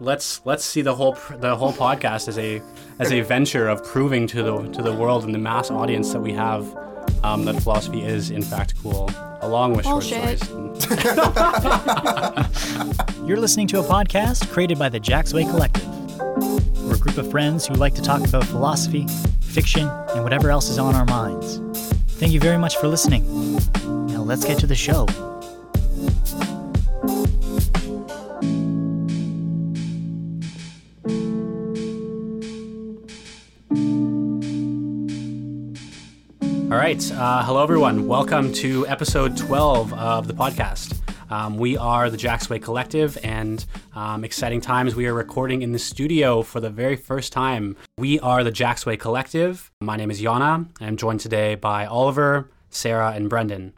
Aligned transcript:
let's 0.00 0.40
let's 0.44 0.64
see 0.64 0.82
the 0.82 0.94
whole 0.94 1.16
the 1.38 1.56
whole 1.56 1.72
podcast 1.72 2.28
as 2.28 2.38
a 2.38 2.62
as 2.98 3.12
a 3.12 3.20
venture 3.20 3.68
of 3.68 3.84
proving 3.84 4.26
to 4.28 4.42
the 4.42 4.68
to 4.72 4.82
the 4.82 4.92
world 4.92 5.24
and 5.24 5.34
the 5.34 5.38
mass 5.38 5.70
audience 5.70 6.12
that 6.12 6.20
we 6.20 6.32
have 6.32 6.76
um, 7.24 7.44
that 7.44 7.60
philosophy 7.62 8.02
is 8.04 8.30
in 8.30 8.42
fact 8.42 8.74
cool, 8.82 9.10
along 9.40 9.74
with 9.74 9.84
Bullshit. 9.84 10.38
short 10.38 10.82
stories. 10.82 10.98
You're 13.26 13.40
listening 13.40 13.66
to 13.68 13.80
a 13.80 13.82
podcast 13.82 14.48
created 14.50 14.78
by 14.78 14.88
the 14.88 15.00
Jacksway 15.00 15.48
Collective. 15.50 15.86
We're 16.84 16.94
a 16.94 16.98
group 16.98 17.18
of 17.18 17.30
friends 17.30 17.66
who 17.66 17.74
like 17.74 17.94
to 17.94 18.02
talk 18.02 18.26
about 18.26 18.44
philosophy, 18.44 19.06
fiction, 19.40 19.88
and 19.88 20.22
whatever 20.22 20.50
else 20.50 20.68
is 20.68 20.78
on 20.78 20.94
our 20.94 21.04
minds. 21.06 21.58
Thank 22.18 22.32
you 22.32 22.40
very 22.40 22.58
much 22.58 22.76
for 22.76 22.88
listening. 22.88 23.24
Now 24.06 24.22
let's 24.22 24.44
get 24.44 24.58
to 24.60 24.66
the 24.66 24.74
show. 24.76 25.06
Right. 36.88 37.12
Uh, 37.12 37.44
hello, 37.44 37.62
everyone. 37.62 38.06
Welcome 38.08 38.50
to 38.54 38.86
episode 38.86 39.36
12 39.36 39.92
of 39.92 40.26
the 40.26 40.32
podcast. 40.32 40.98
Um, 41.30 41.58
we 41.58 41.76
are 41.76 42.08
the 42.08 42.16
Jacksway 42.16 42.62
Collective, 42.62 43.18
and 43.22 43.62
um, 43.94 44.24
exciting 44.24 44.62
times. 44.62 44.96
We 44.96 45.06
are 45.06 45.12
recording 45.12 45.60
in 45.60 45.72
the 45.72 45.78
studio 45.78 46.40
for 46.40 46.60
the 46.60 46.70
very 46.70 46.96
first 46.96 47.30
time. 47.30 47.76
We 47.98 48.18
are 48.20 48.42
the 48.42 48.50
Jacksway 48.50 48.98
Collective. 48.98 49.70
My 49.82 49.98
name 49.98 50.10
is 50.10 50.22
Yana. 50.22 50.66
I'm 50.80 50.96
joined 50.96 51.20
today 51.20 51.56
by 51.56 51.84
Oliver, 51.84 52.50
Sarah, 52.70 53.12
and 53.12 53.28
Brendan. 53.28 53.74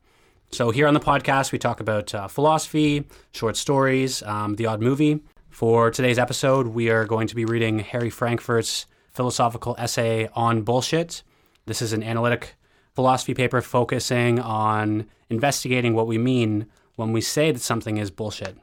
So, 0.53 0.71
here 0.71 0.87
on 0.87 0.95
the 0.95 1.01
podcast, 1.01 1.51
we 1.51 1.59
talk 1.59 1.81
about 1.81 2.15
uh, 2.15 2.29
philosophy, 2.29 3.09
short 3.33 3.57
stories, 3.57 4.23
um, 4.23 4.55
the 4.55 4.67
odd 4.67 4.81
movie. 4.81 5.19
For 5.49 5.91
today's 5.91 6.21
episode, 6.21 6.69
we 6.69 6.91
are 6.91 7.07
going 7.07 7.27
to 7.27 7.35
be 7.35 7.45
reading 7.45 7.81
Harry 7.81 8.11
Frankfurt's 8.11 8.87
philosophical 9.11 9.75
essay 9.81 10.29
on 10.35 10.63
bullshit. 10.63 11.25
This 11.67 11.83
is 11.83 11.93
an 11.93 12.05
analytic 12.05 12.55
philosophy 12.95 13.35
paper 13.35 13.61
focusing 13.61 14.39
on 14.39 15.07
investigating 15.29 15.95
what 15.95 16.07
we 16.07 16.19
mean 16.19 16.67
when 16.97 17.13
we 17.13 17.21
say 17.21 17.51
that 17.51 17.61
something 17.61 17.97
is 17.97 18.11
bullshit. 18.11 18.57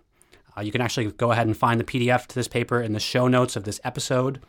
Uh, 0.58 0.62
you 0.62 0.72
can 0.72 0.82
actually 0.82 1.12
go 1.12 1.32
ahead 1.32 1.48
and 1.48 1.56
find 1.56 1.80
the 1.80 1.84
PDF 1.84 2.26
to 2.28 2.36
this 2.36 2.48
paper 2.48 2.82
in 2.82 2.94
the 2.94 3.00
show 3.00 3.28
notes 3.28 3.56
of 3.56 3.64
this 3.64 3.80
episode. 3.84 4.42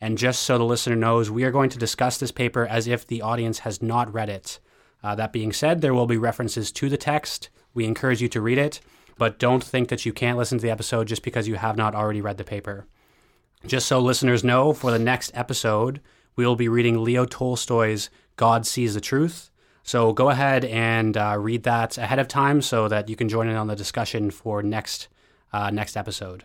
And 0.00 0.18
just 0.18 0.42
so 0.42 0.58
the 0.58 0.64
listener 0.64 0.96
knows, 0.96 1.30
we 1.30 1.44
are 1.44 1.50
going 1.50 1.70
to 1.70 1.78
discuss 1.78 2.18
this 2.18 2.32
paper 2.32 2.66
as 2.66 2.86
if 2.86 3.06
the 3.06 3.22
audience 3.22 3.60
has 3.60 3.80
not 3.82 4.12
read 4.12 4.28
it. 4.28 4.58
Uh, 5.02 5.14
that 5.14 5.32
being 5.32 5.52
said, 5.52 5.80
there 5.80 5.94
will 5.94 6.06
be 6.06 6.16
references 6.16 6.72
to 6.72 6.88
the 6.88 6.96
text. 6.96 7.48
We 7.72 7.84
encourage 7.84 8.20
you 8.20 8.28
to 8.28 8.40
read 8.40 8.58
it, 8.58 8.80
but 9.18 9.38
don't 9.38 9.62
think 9.62 9.88
that 9.88 10.04
you 10.06 10.12
can't 10.12 10.38
listen 10.38 10.58
to 10.58 10.62
the 10.62 10.70
episode 10.70 11.08
just 11.08 11.22
because 11.22 11.48
you 11.48 11.56
have 11.56 11.76
not 11.76 11.94
already 11.94 12.20
read 12.20 12.38
the 12.38 12.44
paper. 12.44 12.86
Just 13.66 13.86
so 13.86 13.98
listeners 13.98 14.44
know, 14.44 14.72
for 14.72 14.90
the 14.90 14.98
next 14.98 15.30
episode, 15.34 16.00
we 16.36 16.46
will 16.46 16.56
be 16.56 16.68
reading 16.68 17.02
Leo 17.02 17.24
Tolstoy's 17.24 18.10
God 18.36 18.66
Sees 18.66 18.94
the 18.94 19.00
Truth. 19.00 19.50
So 19.82 20.12
go 20.12 20.30
ahead 20.30 20.64
and 20.64 21.16
uh, 21.16 21.36
read 21.38 21.64
that 21.64 21.98
ahead 21.98 22.18
of 22.18 22.26
time 22.26 22.62
so 22.62 22.88
that 22.88 23.08
you 23.08 23.16
can 23.16 23.28
join 23.28 23.48
in 23.48 23.56
on 23.56 23.66
the 23.66 23.76
discussion 23.76 24.30
for 24.30 24.62
next 24.62 25.08
uh, 25.52 25.70
next 25.70 25.96
episode. 25.96 26.44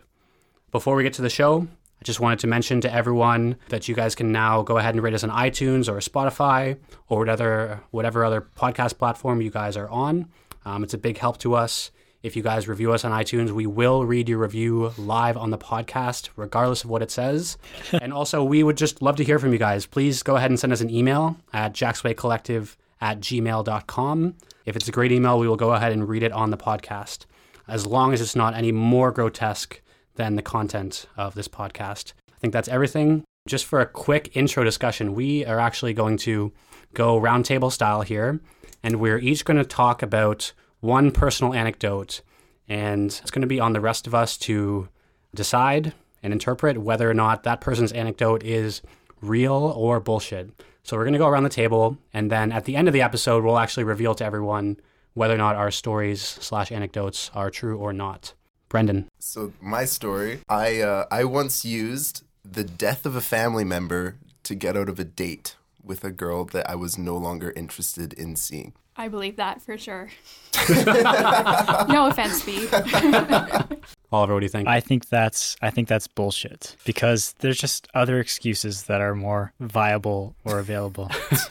Before 0.70 0.94
we 0.94 1.02
get 1.02 1.14
to 1.14 1.22
the 1.22 1.30
show, 1.30 1.66
I 2.00 2.04
just 2.04 2.20
wanted 2.20 2.38
to 2.40 2.46
mention 2.46 2.80
to 2.82 2.92
everyone 2.92 3.56
that 3.70 3.88
you 3.88 3.94
guys 3.94 4.14
can 4.14 4.30
now 4.30 4.62
go 4.62 4.78
ahead 4.78 4.94
and 4.94 5.02
rate 5.02 5.14
us 5.14 5.24
on 5.24 5.30
iTunes 5.30 5.88
or 5.88 5.98
Spotify 5.98 6.78
or 7.08 7.18
whatever 7.18 7.80
whatever 7.90 8.24
other 8.24 8.40
podcast 8.40 8.98
platform 8.98 9.40
you 9.40 9.50
guys 9.50 9.76
are 9.76 9.88
on. 9.88 10.28
Um, 10.64 10.84
it's 10.84 10.94
a 10.94 10.98
big 10.98 11.18
help 11.18 11.38
to 11.38 11.54
us. 11.54 11.90
If 12.22 12.36
you 12.36 12.42
guys 12.42 12.68
review 12.68 12.92
us 12.92 13.02
on 13.02 13.12
iTunes, 13.12 13.50
we 13.50 13.66
will 13.66 14.04
read 14.04 14.28
your 14.28 14.36
review 14.36 14.92
live 14.98 15.38
on 15.38 15.48
the 15.48 15.56
podcast, 15.56 16.28
regardless 16.36 16.84
of 16.84 16.90
what 16.90 17.00
it 17.00 17.10
says. 17.10 17.56
and 17.92 18.12
also, 18.12 18.44
we 18.44 18.62
would 18.62 18.76
just 18.76 19.00
love 19.00 19.16
to 19.16 19.24
hear 19.24 19.38
from 19.38 19.54
you 19.54 19.58
guys. 19.58 19.86
Please 19.86 20.22
go 20.22 20.36
ahead 20.36 20.50
and 20.50 20.60
send 20.60 20.70
us 20.70 20.82
an 20.82 20.90
email 20.90 21.38
at 21.54 21.72
jackswaycollective 21.72 22.76
at 23.00 23.20
gmail.com. 23.20 24.34
If 24.66 24.76
it's 24.76 24.86
a 24.86 24.92
great 24.92 25.12
email, 25.12 25.38
we 25.38 25.48
will 25.48 25.56
go 25.56 25.72
ahead 25.72 25.92
and 25.92 26.06
read 26.06 26.22
it 26.22 26.32
on 26.32 26.50
the 26.50 26.58
podcast, 26.58 27.24
as 27.66 27.86
long 27.86 28.12
as 28.12 28.20
it's 28.20 28.36
not 28.36 28.52
any 28.52 28.70
more 28.70 29.12
grotesque 29.12 29.80
than 30.16 30.36
the 30.36 30.42
content 30.42 31.06
of 31.16 31.34
this 31.34 31.48
podcast. 31.48 32.12
I 32.30 32.38
think 32.38 32.52
that's 32.52 32.68
everything. 32.68 33.24
Just 33.48 33.64
for 33.64 33.80
a 33.80 33.86
quick 33.86 34.36
intro 34.36 34.62
discussion, 34.62 35.14
we 35.14 35.46
are 35.46 35.58
actually 35.58 35.94
going 35.94 36.18
to 36.18 36.52
go 36.92 37.18
roundtable 37.18 37.72
style 37.72 38.02
here, 38.02 38.40
and 38.82 38.96
we're 38.96 39.18
each 39.18 39.46
going 39.46 39.56
to 39.56 39.64
talk 39.64 40.02
about 40.02 40.52
one 40.80 41.10
personal 41.10 41.54
anecdote, 41.54 42.22
and 42.68 43.06
it's 43.06 43.30
going 43.30 43.42
to 43.42 43.46
be 43.46 43.60
on 43.60 43.72
the 43.72 43.80
rest 43.80 44.06
of 44.06 44.14
us 44.14 44.36
to 44.38 44.88
decide 45.34 45.92
and 46.22 46.32
interpret 46.32 46.78
whether 46.78 47.08
or 47.08 47.14
not 47.14 47.44
that 47.44 47.60
person's 47.60 47.92
anecdote 47.92 48.42
is 48.42 48.82
real 49.20 49.52
or 49.52 50.00
bullshit. 50.00 50.50
So 50.82 50.96
we're 50.96 51.04
going 51.04 51.12
to 51.12 51.18
go 51.18 51.28
around 51.28 51.44
the 51.44 51.50
table, 51.50 51.98
and 52.12 52.30
then 52.30 52.52
at 52.52 52.64
the 52.64 52.76
end 52.76 52.88
of 52.88 52.94
the 52.94 53.02
episode, 53.02 53.44
we'll 53.44 53.58
actually 53.58 53.84
reveal 53.84 54.14
to 54.16 54.24
everyone 54.24 54.78
whether 55.14 55.34
or 55.34 55.38
not 55.38 55.56
our 55.56 55.70
stories 55.70 56.22
slash 56.22 56.72
anecdotes 56.72 57.30
are 57.34 57.50
true 57.50 57.78
or 57.78 57.92
not. 57.92 58.34
Brendan. 58.68 59.08
So 59.18 59.52
my 59.60 59.84
story, 59.84 60.40
I 60.48 60.80
uh, 60.80 61.06
I 61.10 61.24
once 61.24 61.64
used 61.64 62.24
the 62.44 62.64
death 62.64 63.04
of 63.04 63.16
a 63.16 63.20
family 63.20 63.64
member 63.64 64.16
to 64.44 64.54
get 64.54 64.76
out 64.76 64.88
of 64.88 64.98
a 64.98 65.04
date 65.04 65.56
with 65.84 66.04
a 66.04 66.10
girl 66.10 66.44
that 66.46 66.70
I 66.70 66.76
was 66.76 66.96
no 66.96 67.16
longer 67.16 67.52
interested 67.56 68.12
in 68.12 68.36
seeing. 68.36 68.72
I 69.00 69.08
believe 69.08 69.36
that 69.36 69.62
for 69.62 69.78
sure. 69.78 70.10
no 70.68 72.08
offense, 72.08 72.42
Steve. 72.42 72.70
Oliver, 74.12 74.34
what 74.34 74.40
do 74.40 74.44
you 74.44 74.50
think? 74.50 74.68
I 74.68 74.80
think 74.80 75.08
that's 75.08 75.56
I 75.62 75.70
think 75.70 75.88
that's 75.88 76.06
bullshit 76.06 76.76
because 76.84 77.34
there's 77.38 77.56
just 77.56 77.88
other 77.94 78.20
excuses 78.20 78.82
that 78.82 79.00
are 79.00 79.14
more 79.14 79.54
viable 79.58 80.34
or 80.44 80.58
available. 80.58 81.10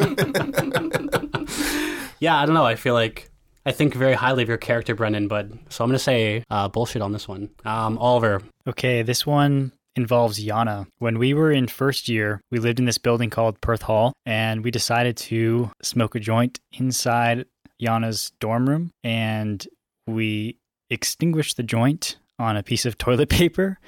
yeah, 2.20 2.38
I 2.40 2.46
don't 2.46 2.54
know. 2.54 2.68
I 2.68 2.76
feel 2.76 2.94
like 2.94 3.32
I 3.66 3.72
think 3.72 3.96
very 3.96 4.14
highly 4.14 4.44
of 4.44 4.50
your 4.50 4.59
character, 4.59 4.94
Brendan, 4.94 5.28
but 5.28 5.48
so 5.70 5.84
I'm 5.84 5.90
going 5.90 5.98
to 5.98 6.04
say 6.04 6.44
uh, 6.52 6.68
bullshit 6.68 7.02
on 7.02 7.14
this 7.14 7.28
one. 7.28 7.50
Um, 7.66 7.98
Oliver. 7.98 8.44
Okay, 8.68 9.02
this 9.02 9.26
one 9.26 9.72
involves 9.96 10.44
Yana. 10.44 10.88
When 11.00 11.20
we 11.20 11.34
were 11.34 11.52
in 11.52 11.68
first 11.68 12.08
year, 12.08 12.42
we 12.52 12.60
lived 12.60 12.80
in 12.80 12.86
this 12.86 12.98
building 12.98 13.30
called 13.30 13.62
Perth 13.62 13.84
Hall, 13.84 14.14
and 14.26 14.64
we 14.64 14.72
decided 14.72 15.18
to 15.18 15.72
smoke 15.82 16.16
a 16.16 16.20
joint 16.20 16.60
inside 16.72 17.46
Yana's 17.82 18.32
dorm 18.40 18.70
room, 18.70 18.92
and 19.04 19.66
we 20.08 20.58
extinguished 20.90 21.58
the 21.58 21.64
joint 21.64 22.18
on 22.38 22.58
a 22.58 22.64
piece 22.64 22.86
of 22.86 22.98
toilet 22.98 23.30
paper, 23.30 23.80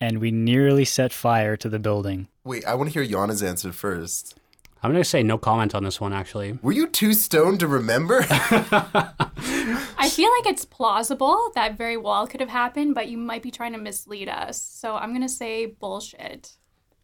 and 0.00 0.18
we 0.18 0.30
nearly 0.30 0.84
set 0.84 1.12
fire 1.12 1.56
to 1.56 1.68
the 1.68 1.78
building. 1.78 2.28
Wait, 2.44 2.64
I 2.66 2.74
want 2.74 2.92
to 2.92 3.00
hear 3.00 3.06
Yana's 3.06 3.42
answer 3.42 3.72
first. 3.72 4.38
I'm 4.84 4.90
going 4.92 5.02
to 5.02 5.08
say 5.08 5.22
no 5.22 5.38
comment 5.38 5.74
on 5.74 5.82
this 5.82 5.98
one, 6.00 6.12
actually. 6.12 6.58
Were 6.62 6.72
you 6.72 6.86
too 6.86 7.14
stoned 7.14 7.60
to 7.60 7.66
remember? 7.66 8.24
I 8.30 10.10
feel 10.10 10.30
like 10.38 10.46
it's 10.52 10.64
plausible 10.64 11.50
that 11.54 11.76
very 11.76 11.96
well 11.96 12.26
could 12.26 12.40
have 12.40 12.50
happened, 12.50 12.94
but 12.94 13.08
you 13.08 13.16
might 13.18 13.42
be 13.42 13.50
trying 13.50 13.72
to 13.72 13.78
mislead 13.78 14.28
us. 14.28 14.60
So 14.62 14.96
I'm 14.96 15.10
going 15.10 15.22
to 15.22 15.28
say 15.28 15.66
bullshit. 15.66 16.52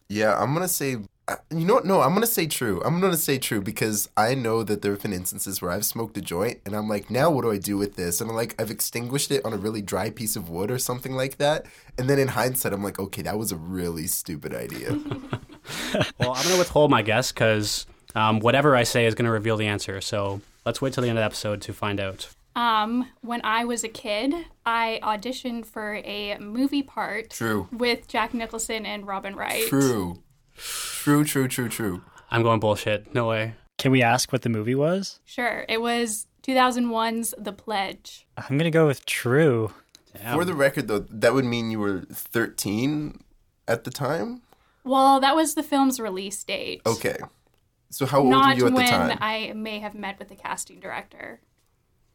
yeah, 0.08 0.36
I'm 0.38 0.52
gonna 0.52 0.68
say. 0.68 0.96
uh, 1.28 1.36
You 1.50 1.64
know 1.64 1.74
what? 1.74 1.84
No, 1.86 2.00
I'm 2.00 2.12
gonna 2.14 2.26
say 2.26 2.46
true. 2.46 2.82
I'm 2.84 3.00
gonna 3.00 3.16
say 3.16 3.38
true 3.38 3.60
because 3.62 4.08
I 4.16 4.34
know 4.34 4.62
that 4.64 4.82
there 4.82 4.92
have 4.92 5.02
been 5.02 5.12
instances 5.12 5.62
where 5.62 5.70
I've 5.70 5.84
smoked 5.84 6.16
a 6.18 6.20
joint 6.20 6.58
and 6.66 6.74
I'm 6.74 6.88
like, 6.88 7.10
now 7.10 7.30
what 7.30 7.42
do 7.42 7.50
I 7.52 7.58
do 7.58 7.76
with 7.78 7.94
this? 7.96 8.20
And 8.20 8.28
I'm 8.28 8.36
like, 8.36 8.60
I've 8.60 8.70
extinguished 8.72 9.30
it 9.30 9.44
on 9.44 9.52
a 9.52 9.56
really 9.56 9.82
dry 9.82 10.10
piece 10.10 10.34
of 10.36 10.50
wood 10.50 10.70
or 10.70 10.78
something 10.78 11.12
like 11.12 11.36
that. 11.38 11.66
And 11.96 12.10
then 12.10 12.18
in 12.18 12.28
hindsight, 12.28 12.72
I'm 12.72 12.82
like, 12.82 12.98
okay, 12.98 13.22
that 13.22 13.38
was 13.38 13.52
a 13.52 13.56
really 13.56 14.06
stupid 14.08 14.52
idea. 14.54 14.98
Well, 16.18 16.30
I'm 16.30 16.42
going 16.42 16.54
to 16.54 16.58
withhold 16.58 16.90
my 16.90 17.02
guess 17.02 17.32
because 17.32 17.86
um, 18.14 18.40
whatever 18.40 18.76
I 18.76 18.82
say 18.84 19.06
is 19.06 19.14
going 19.14 19.24
to 19.26 19.30
reveal 19.30 19.56
the 19.56 19.66
answer. 19.66 20.00
So 20.00 20.40
let's 20.64 20.80
wait 20.80 20.92
till 20.92 21.02
the 21.02 21.08
end 21.08 21.18
of 21.18 21.22
the 21.22 21.26
episode 21.26 21.60
to 21.62 21.72
find 21.72 21.98
out. 22.00 22.28
Um, 22.56 23.08
when 23.20 23.40
I 23.44 23.64
was 23.64 23.84
a 23.84 23.88
kid, 23.88 24.34
I 24.66 25.00
auditioned 25.02 25.66
for 25.66 25.96
a 26.04 26.36
movie 26.38 26.82
part 26.82 27.30
True. 27.30 27.68
with 27.72 28.08
Jack 28.08 28.34
Nicholson 28.34 28.84
and 28.84 29.06
Robin 29.06 29.34
Wright. 29.36 29.66
True. 29.68 30.22
True, 30.56 31.24
true, 31.24 31.48
true, 31.48 31.68
true. 31.68 32.02
I'm 32.30 32.42
going 32.42 32.60
bullshit. 32.60 33.14
No 33.14 33.28
way. 33.28 33.54
Can 33.78 33.92
we 33.92 34.02
ask 34.02 34.32
what 34.32 34.42
the 34.42 34.48
movie 34.48 34.74
was? 34.74 35.20
Sure. 35.24 35.64
It 35.68 35.80
was 35.80 36.26
2001's 36.42 37.34
The 37.38 37.52
Pledge. 37.52 38.26
I'm 38.36 38.58
gonna 38.58 38.70
go 38.70 38.86
with 38.86 39.06
true. 39.06 39.72
Damn. 40.14 40.36
For 40.36 40.44
the 40.44 40.54
record, 40.54 40.88
though, 40.88 40.98
that 40.98 41.32
would 41.32 41.44
mean 41.44 41.70
you 41.70 41.78
were 41.78 42.02
13 42.12 43.22
at 43.68 43.84
the 43.84 43.90
time? 43.90 44.42
Well, 44.84 45.20
that 45.20 45.36
was 45.36 45.54
the 45.54 45.62
film's 45.62 46.00
release 46.00 46.42
date. 46.42 46.82
Okay. 46.86 47.16
So 47.90 48.06
how 48.06 48.20
old 48.20 48.30
Not 48.30 48.54
were 48.54 48.60
you 48.60 48.66
at 48.66 48.72
when 48.72 48.84
the 48.84 48.90
time? 48.90 49.08
when 49.08 49.18
I 49.20 49.52
may 49.54 49.80
have 49.80 49.94
met 49.94 50.18
with 50.18 50.28
the 50.28 50.36
casting 50.36 50.80
director. 50.80 51.40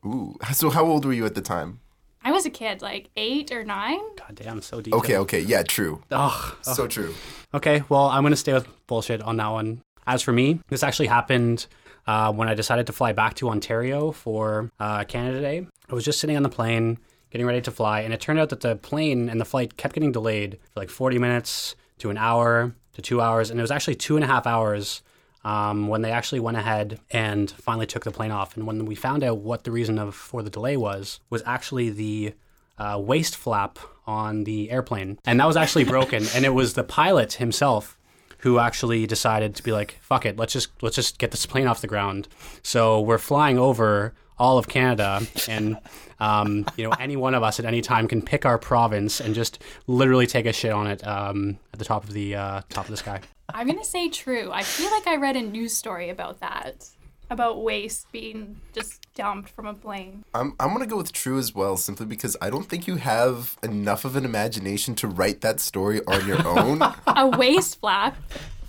Ooh. 0.06 0.38
So 0.54 0.70
how 0.70 0.86
old 0.86 1.06
were 1.06 1.14
you 1.14 1.26
at 1.26 1.36
the 1.36 1.42
time? 1.42 1.80
I 2.24 2.32
was 2.32 2.46
a 2.46 2.50
kid, 2.50 2.82
like 2.82 3.10
eight 3.16 3.52
or 3.52 3.64
nine. 3.64 4.00
God 4.16 4.34
damn, 4.36 4.62
so 4.62 4.82
deep. 4.82 4.94
Okay, 4.96 5.18
okay. 5.18 5.42
Yeah, 5.42 5.62
true. 5.62 6.02
Ugh. 6.12 6.56
So 6.62 6.88
true. 6.88 7.14
Okay, 7.54 7.84
well, 7.88 8.08
I'm 8.08 8.24
going 8.24 8.32
to 8.32 8.38
stay 8.38 8.54
with 8.54 8.68
bullshit 8.88 9.22
on 9.22 9.38
that 9.38 9.50
one. 9.50 9.82
As 10.08 10.22
for 10.24 10.32
me, 10.32 10.60
this 10.70 10.82
actually 10.82 11.08
happened 11.08 11.68
uh, 12.08 12.32
when 12.34 12.48
I 12.48 12.56
decided 12.56 12.88
to 12.88 12.94
fly 12.94 13.14
back 13.14 13.36
to 13.36 13.50
Ontario 13.50 14.12
for 14.12 14.72
uh, 14.80 15.04
Canada 15.04 15.42
Day. 15.42 15.68
I 15.90 15.94
was 15.94 16.04
just 16.04 16.20
sitting 16.20 16.36
on 16.36 16.42
the 16.44 16.50
plane, 16.50 16.98
getting 17.30 17.46
ready 17.46 17.62
to 17.62 17.72
fly, 17.72 18.02
and 18.02 18.14
it 18.14 18.22
turned 18.22 18.40
out 18.40 18.50
that 18.50 18.62
the 18.62 18.76
plane 18.76 19.30
and 19.30 19.40
the 19.40 19.46
flight 19.46 19.78
kept 19.78 19.94
getting 19.94 20.12
delayed 20.12 20.58
for 20.74 20.80
like 20.80 20.90
40 20.90 21.20
minutes 21.20 21.76
to 22.00 22.10
an 22.10 22.18
hour 22.18 22.76
to 22.94 23.02
two 23.02 23.22
hours, 23.22 23.50
and 23.50 23.60
it 23.60 23.64
was 23.64 23.72
actually 23.72 23.96
two 23.96 24.16
and 24.16 24.24
a 24.24 24.28
half 24.28 24.48
hours 24.48 25.02
um, 25.44 25.88
when 25.88 26.02
they 26.02 26.12
actually 26.12 26.40
went 26.40 26.58
ahead 26.58 27.00
and 27.12 27.52
finally 27.52 27.86
took 27.86 28.04
the 28.04 28.12
plane 28.12 28.32
off. 28.32 28.58
And 28.58 28.66
when 28.66 28.86
we 28.86 28.96
found 28.96 29.24
out 29.24 29.38
what 29.38 29.64
the 29.64 29.72
reason 29.72 30.00
of 30.00 30.16
for 30.16 30.42
the 30.42 30.50
delay 30.50 30.76
was, 30.76 31.20
was 31.30 31.44
actually 31.46 31.92
the 31.92 32.34
uh, 32.78 33.00
waste 33.02 33.36
flap 33.36 33.78
on 34.08 34.44
the 34.44 34.72
airplane, 34.72 35.20
and 35.26 35.40
that 35.40 35.48
was 35.48 35.58
actually 35.58 35.86
broken. 35.86 36.26
and 36.36 36.46
it 36.46 36.54
was 36.54 36.74
the 36.74 36.84
pilot 36.84 37.34
himself 37.34 37.98
who 38.40 38.60
actually 38.60 39.08
decided 39.08 39.56
to 39.56 39.64
be 39.64 39.72
like, 39.72 40.00
"Fuck 40.02 40.26
it, 40.26 40.38
let's 40.38 40.54
just 40.54 40.70
let's 40.82 40.96
just 40.96 41.18
get 41.20 41.32
this 41.32 41.46
plane 41.46 41.68
off 41.68 41.82
the 41.82 41.88
ground." 41.88 42.28
So 42.64 43.00
we're 43.00 43.18
flying 43.18 43.58
over 43.58 44.14
all 44.38 44.58
of 44.58 44.68
Canada, 44.68 45.22
and 45.48 45.78
um, 46.20 46.66
you 46.78 46.84
know 46.84 46.92
any 47.00 47.16
one 47.16 47.34
of 47.36 47.44
us 47.44 47.60
at 47.60 47.66
any 47.66 47.82
time 47.82 48.08
can 48.08 48.22
pick 48.22 48.46
our 48.46 48.58
province 48.58 49.20
and 49.20 49.36
just 49.36 49.62
literally 49.88 50.28
take 50.28 50.46
a 50.46 50.54
shit 50.54 50.72
on 50.72 50.88
it 50.88 51.06
um, 51.08 51.58
at 51.74 51.80
the 51.80 51.86
top 51.86 52.04
of 52.04 52.14
the 52.14 52.36
uh, 52.36 52.62
top 52.70 52.86
of 52.86 52.92
the 52.92 52.98
sky. 52.98 53.22
I'm 53.54 53.68
gonna 53.68 53.84
say 53.86 54.10
true. 54.10 54.52
I 54.52 54.64
feel 54.64 54.90
like 54.92 55.08
I 55.08 55.16
read 55.18 55.36
a 55.36 55.42
news 55.42 55.76
story 55.76 56.10
about 56.10 56.40
that, 56.40 56.90
about 57.30 57.64
waste 57.64 58.12
being 58.12 58.60
just 58.74 59.02
dumped 59.16 59.50
from 59.50 59.68
a 59.68 59.74
plane. 59.74 60.24
I'm 60.34 60.54
I'm 60.60 60.74
gonna 60.74 60.88
go 60.88 60.98
with 60.98 61.14
true 61.14 61.38
as 61.38 61.54
well, 61.56 61.78
simply 61.78 62.06
because 62.06 62.36
I 62.42 62.50
don't 62.50 62.68
think 62.68 62.88
you 62.88 62.96
have 62.98 63.58
enough 63.64 64.04
of 64.04 64.16
an 64.16 64.26
imagination 64.26 64.96
to 64.96 65.08
write 65.08 65.42
that 65.42 65.60
story 65.60 66.02
on 66.08 66.28
your 66.28 66.46
own. 66.60 66.82
A 67.08 67.28
waste 67.28 67.80
flap, 67.80 68.18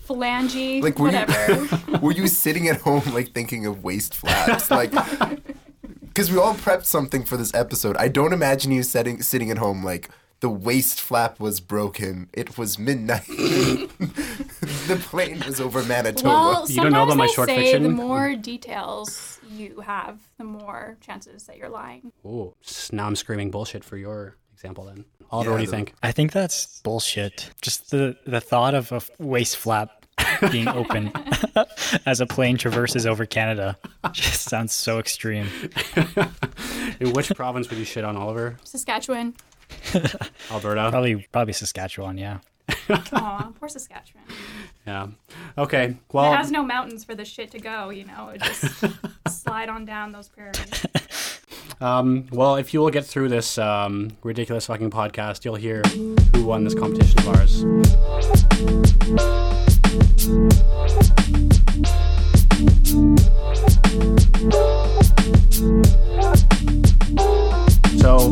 phalange, 0.06 0.82
like 0.82 0.98
were 0.98 1.06
whatever. 1.06 1.64
you 1.64 1.98
were 2.02 2.12
you 2.12 2.28
sitting 2.28 2.68
at 2.68 2.80
home 2.82 3.02
like 3.12 3.32
thinking 3.32 3.66
of 3.66 3.82
waste 3.82 4.14
flaps 4.14 4.70
like 4.70 4.92
because 6.16 6.32
we 6.32 6.38
all 6.38 6.54
prepped 6.54 6.86
something 6.86 7.22
for 7.24 7.36
this 7.36 7.52
episode 7.52 7.94
i 7.98 8.08
don't 8.08 8.32
imagine 8.32 8.72
you 8.72 8.82
sitting 8.82 9.20
sitting 9.20 9.50
at 9.50 9.58
home 9.58 9.84
like 9.84 10.08
the 10.40 10.48
waste 10.48 10.98
flap 10.98 11.38
was 11.38 11.60
broken 11.60 12.30
it 12.32 12.56
was 12.56 12.78
midnight 12.78 13.26
the 13.26 14.98
plane 15.02 15.42
was 15.46 15.60
over 15.60 15.82
manitoba 15.84 16.28
well, 16.28 16.70
You 16.70 16.76
don't 16.76 16.92
know 16.92 17.00
sometimes 17.00 17.12
about 17.12 17.16
my 17.18 17.26
short 17.26 17.48
say 17.50 17.56
fiction? 17.58 17.82
the 17.82 17.90
more 17.90 18.34
details 18.34 19.38
you 19.50 19.80
have, 19.80 20.18
the 20.38 20.44
more 20.44 20.96
chances 21.00 21.44
that 21.44 21.56
you're 21.56 21.68
lying. 21.68 22.12
Oh, 22.24 22.54
now 22.92 23.06
I'm 23.06 23.16
screaming 23.16 23.50
bullshit 23.50 23.84
for 23.84 23.96
your 23.96 24.36
example 24.52 24.84
then. 24.84 25.04
Oliver, 25.30 25.50
what 25.52 25.56
do 25.58 25.64
you 25.64 25.70
think? 25.70 25.94
I 26.02 26.12
think 26.12 26.32
that's 26.32 26.80
bullshit. 26.80 27.50
Just 27.60 27.90
the 27.90 28.16
the 28.26 28.40
thought 28.40 28.74
of 28.74 28.90
a 28.92 29.02
waste 29.18 29.56
flap 29.56 29.95
being 30.50 30.68
open 30.68 31.12
as 32.06 32.20
a 32.20 32.26
plane 32.26 32.56
traverses 32.56 33.06
over 33.06 33.26
Canada 33.26 33.78
just 34.12 34.48
sounds 34.48 34.72
so 34.72 34.98
extreme. 34.98 35.48
In 37.00 37.12
which 37.12 37.30
province 37.34 37.68
would 37.70 37.78
you 37.78 37.84
shit 37.84 38.04
on, 38.04 38.16
Oliver? 38.16 38.56
Saskatchewan. 38.64 39.34
Alberta? 40.50 40.88
Probably 40.90 41.26
probably 41.32 41.52
Saskatchewan, 41.52 42.18
yeah. 42.18 42.38
Aw, 42.88 43.52
poor 43.58 43.68
Saskatchewan. 43.68 44.24
Yeah. 44.86 45.08
Okay. 45.58 45.96
Well, 46.12 46.32
it 46.32 46.36
has 46.36 46.50
no 46.50 46.62
mountains 46.62 47.04
for 47.04 47.14
the 47.14 47.24
shit 47.24 47.50
to 47.52 47.58
go, 47.58 47.90
you 47.90 48.04
know. 48.04 48.30
It 48.30 48.42
just 48.42 48.84
slide 49.28 49.68
on 49.68 49.84
down 49.84 50.12
those 50.12 50.28
prairies. 50.28 51.38
um, 51.80 52.26
well, 52.30 52.56
if 52.56 52.72
you 52.72 52.80
will 52.80 52.90
get 52.90 53.04
through 53.04 53.28
this 53.28 53.58
um, 53.58 54.12
ridiculous 54.22 54.66
fucking 54.66 54.90
podcast, 54.90 55.44
you'll 55.44 55.56
hear 55.56 55.82
who 55.82 56.44
won 56.44 56.64
this 56.64 56.74
competition 56.74 57.18
of 57.20 57.28
ours. 57.28 57.64
So, 59.96 60.02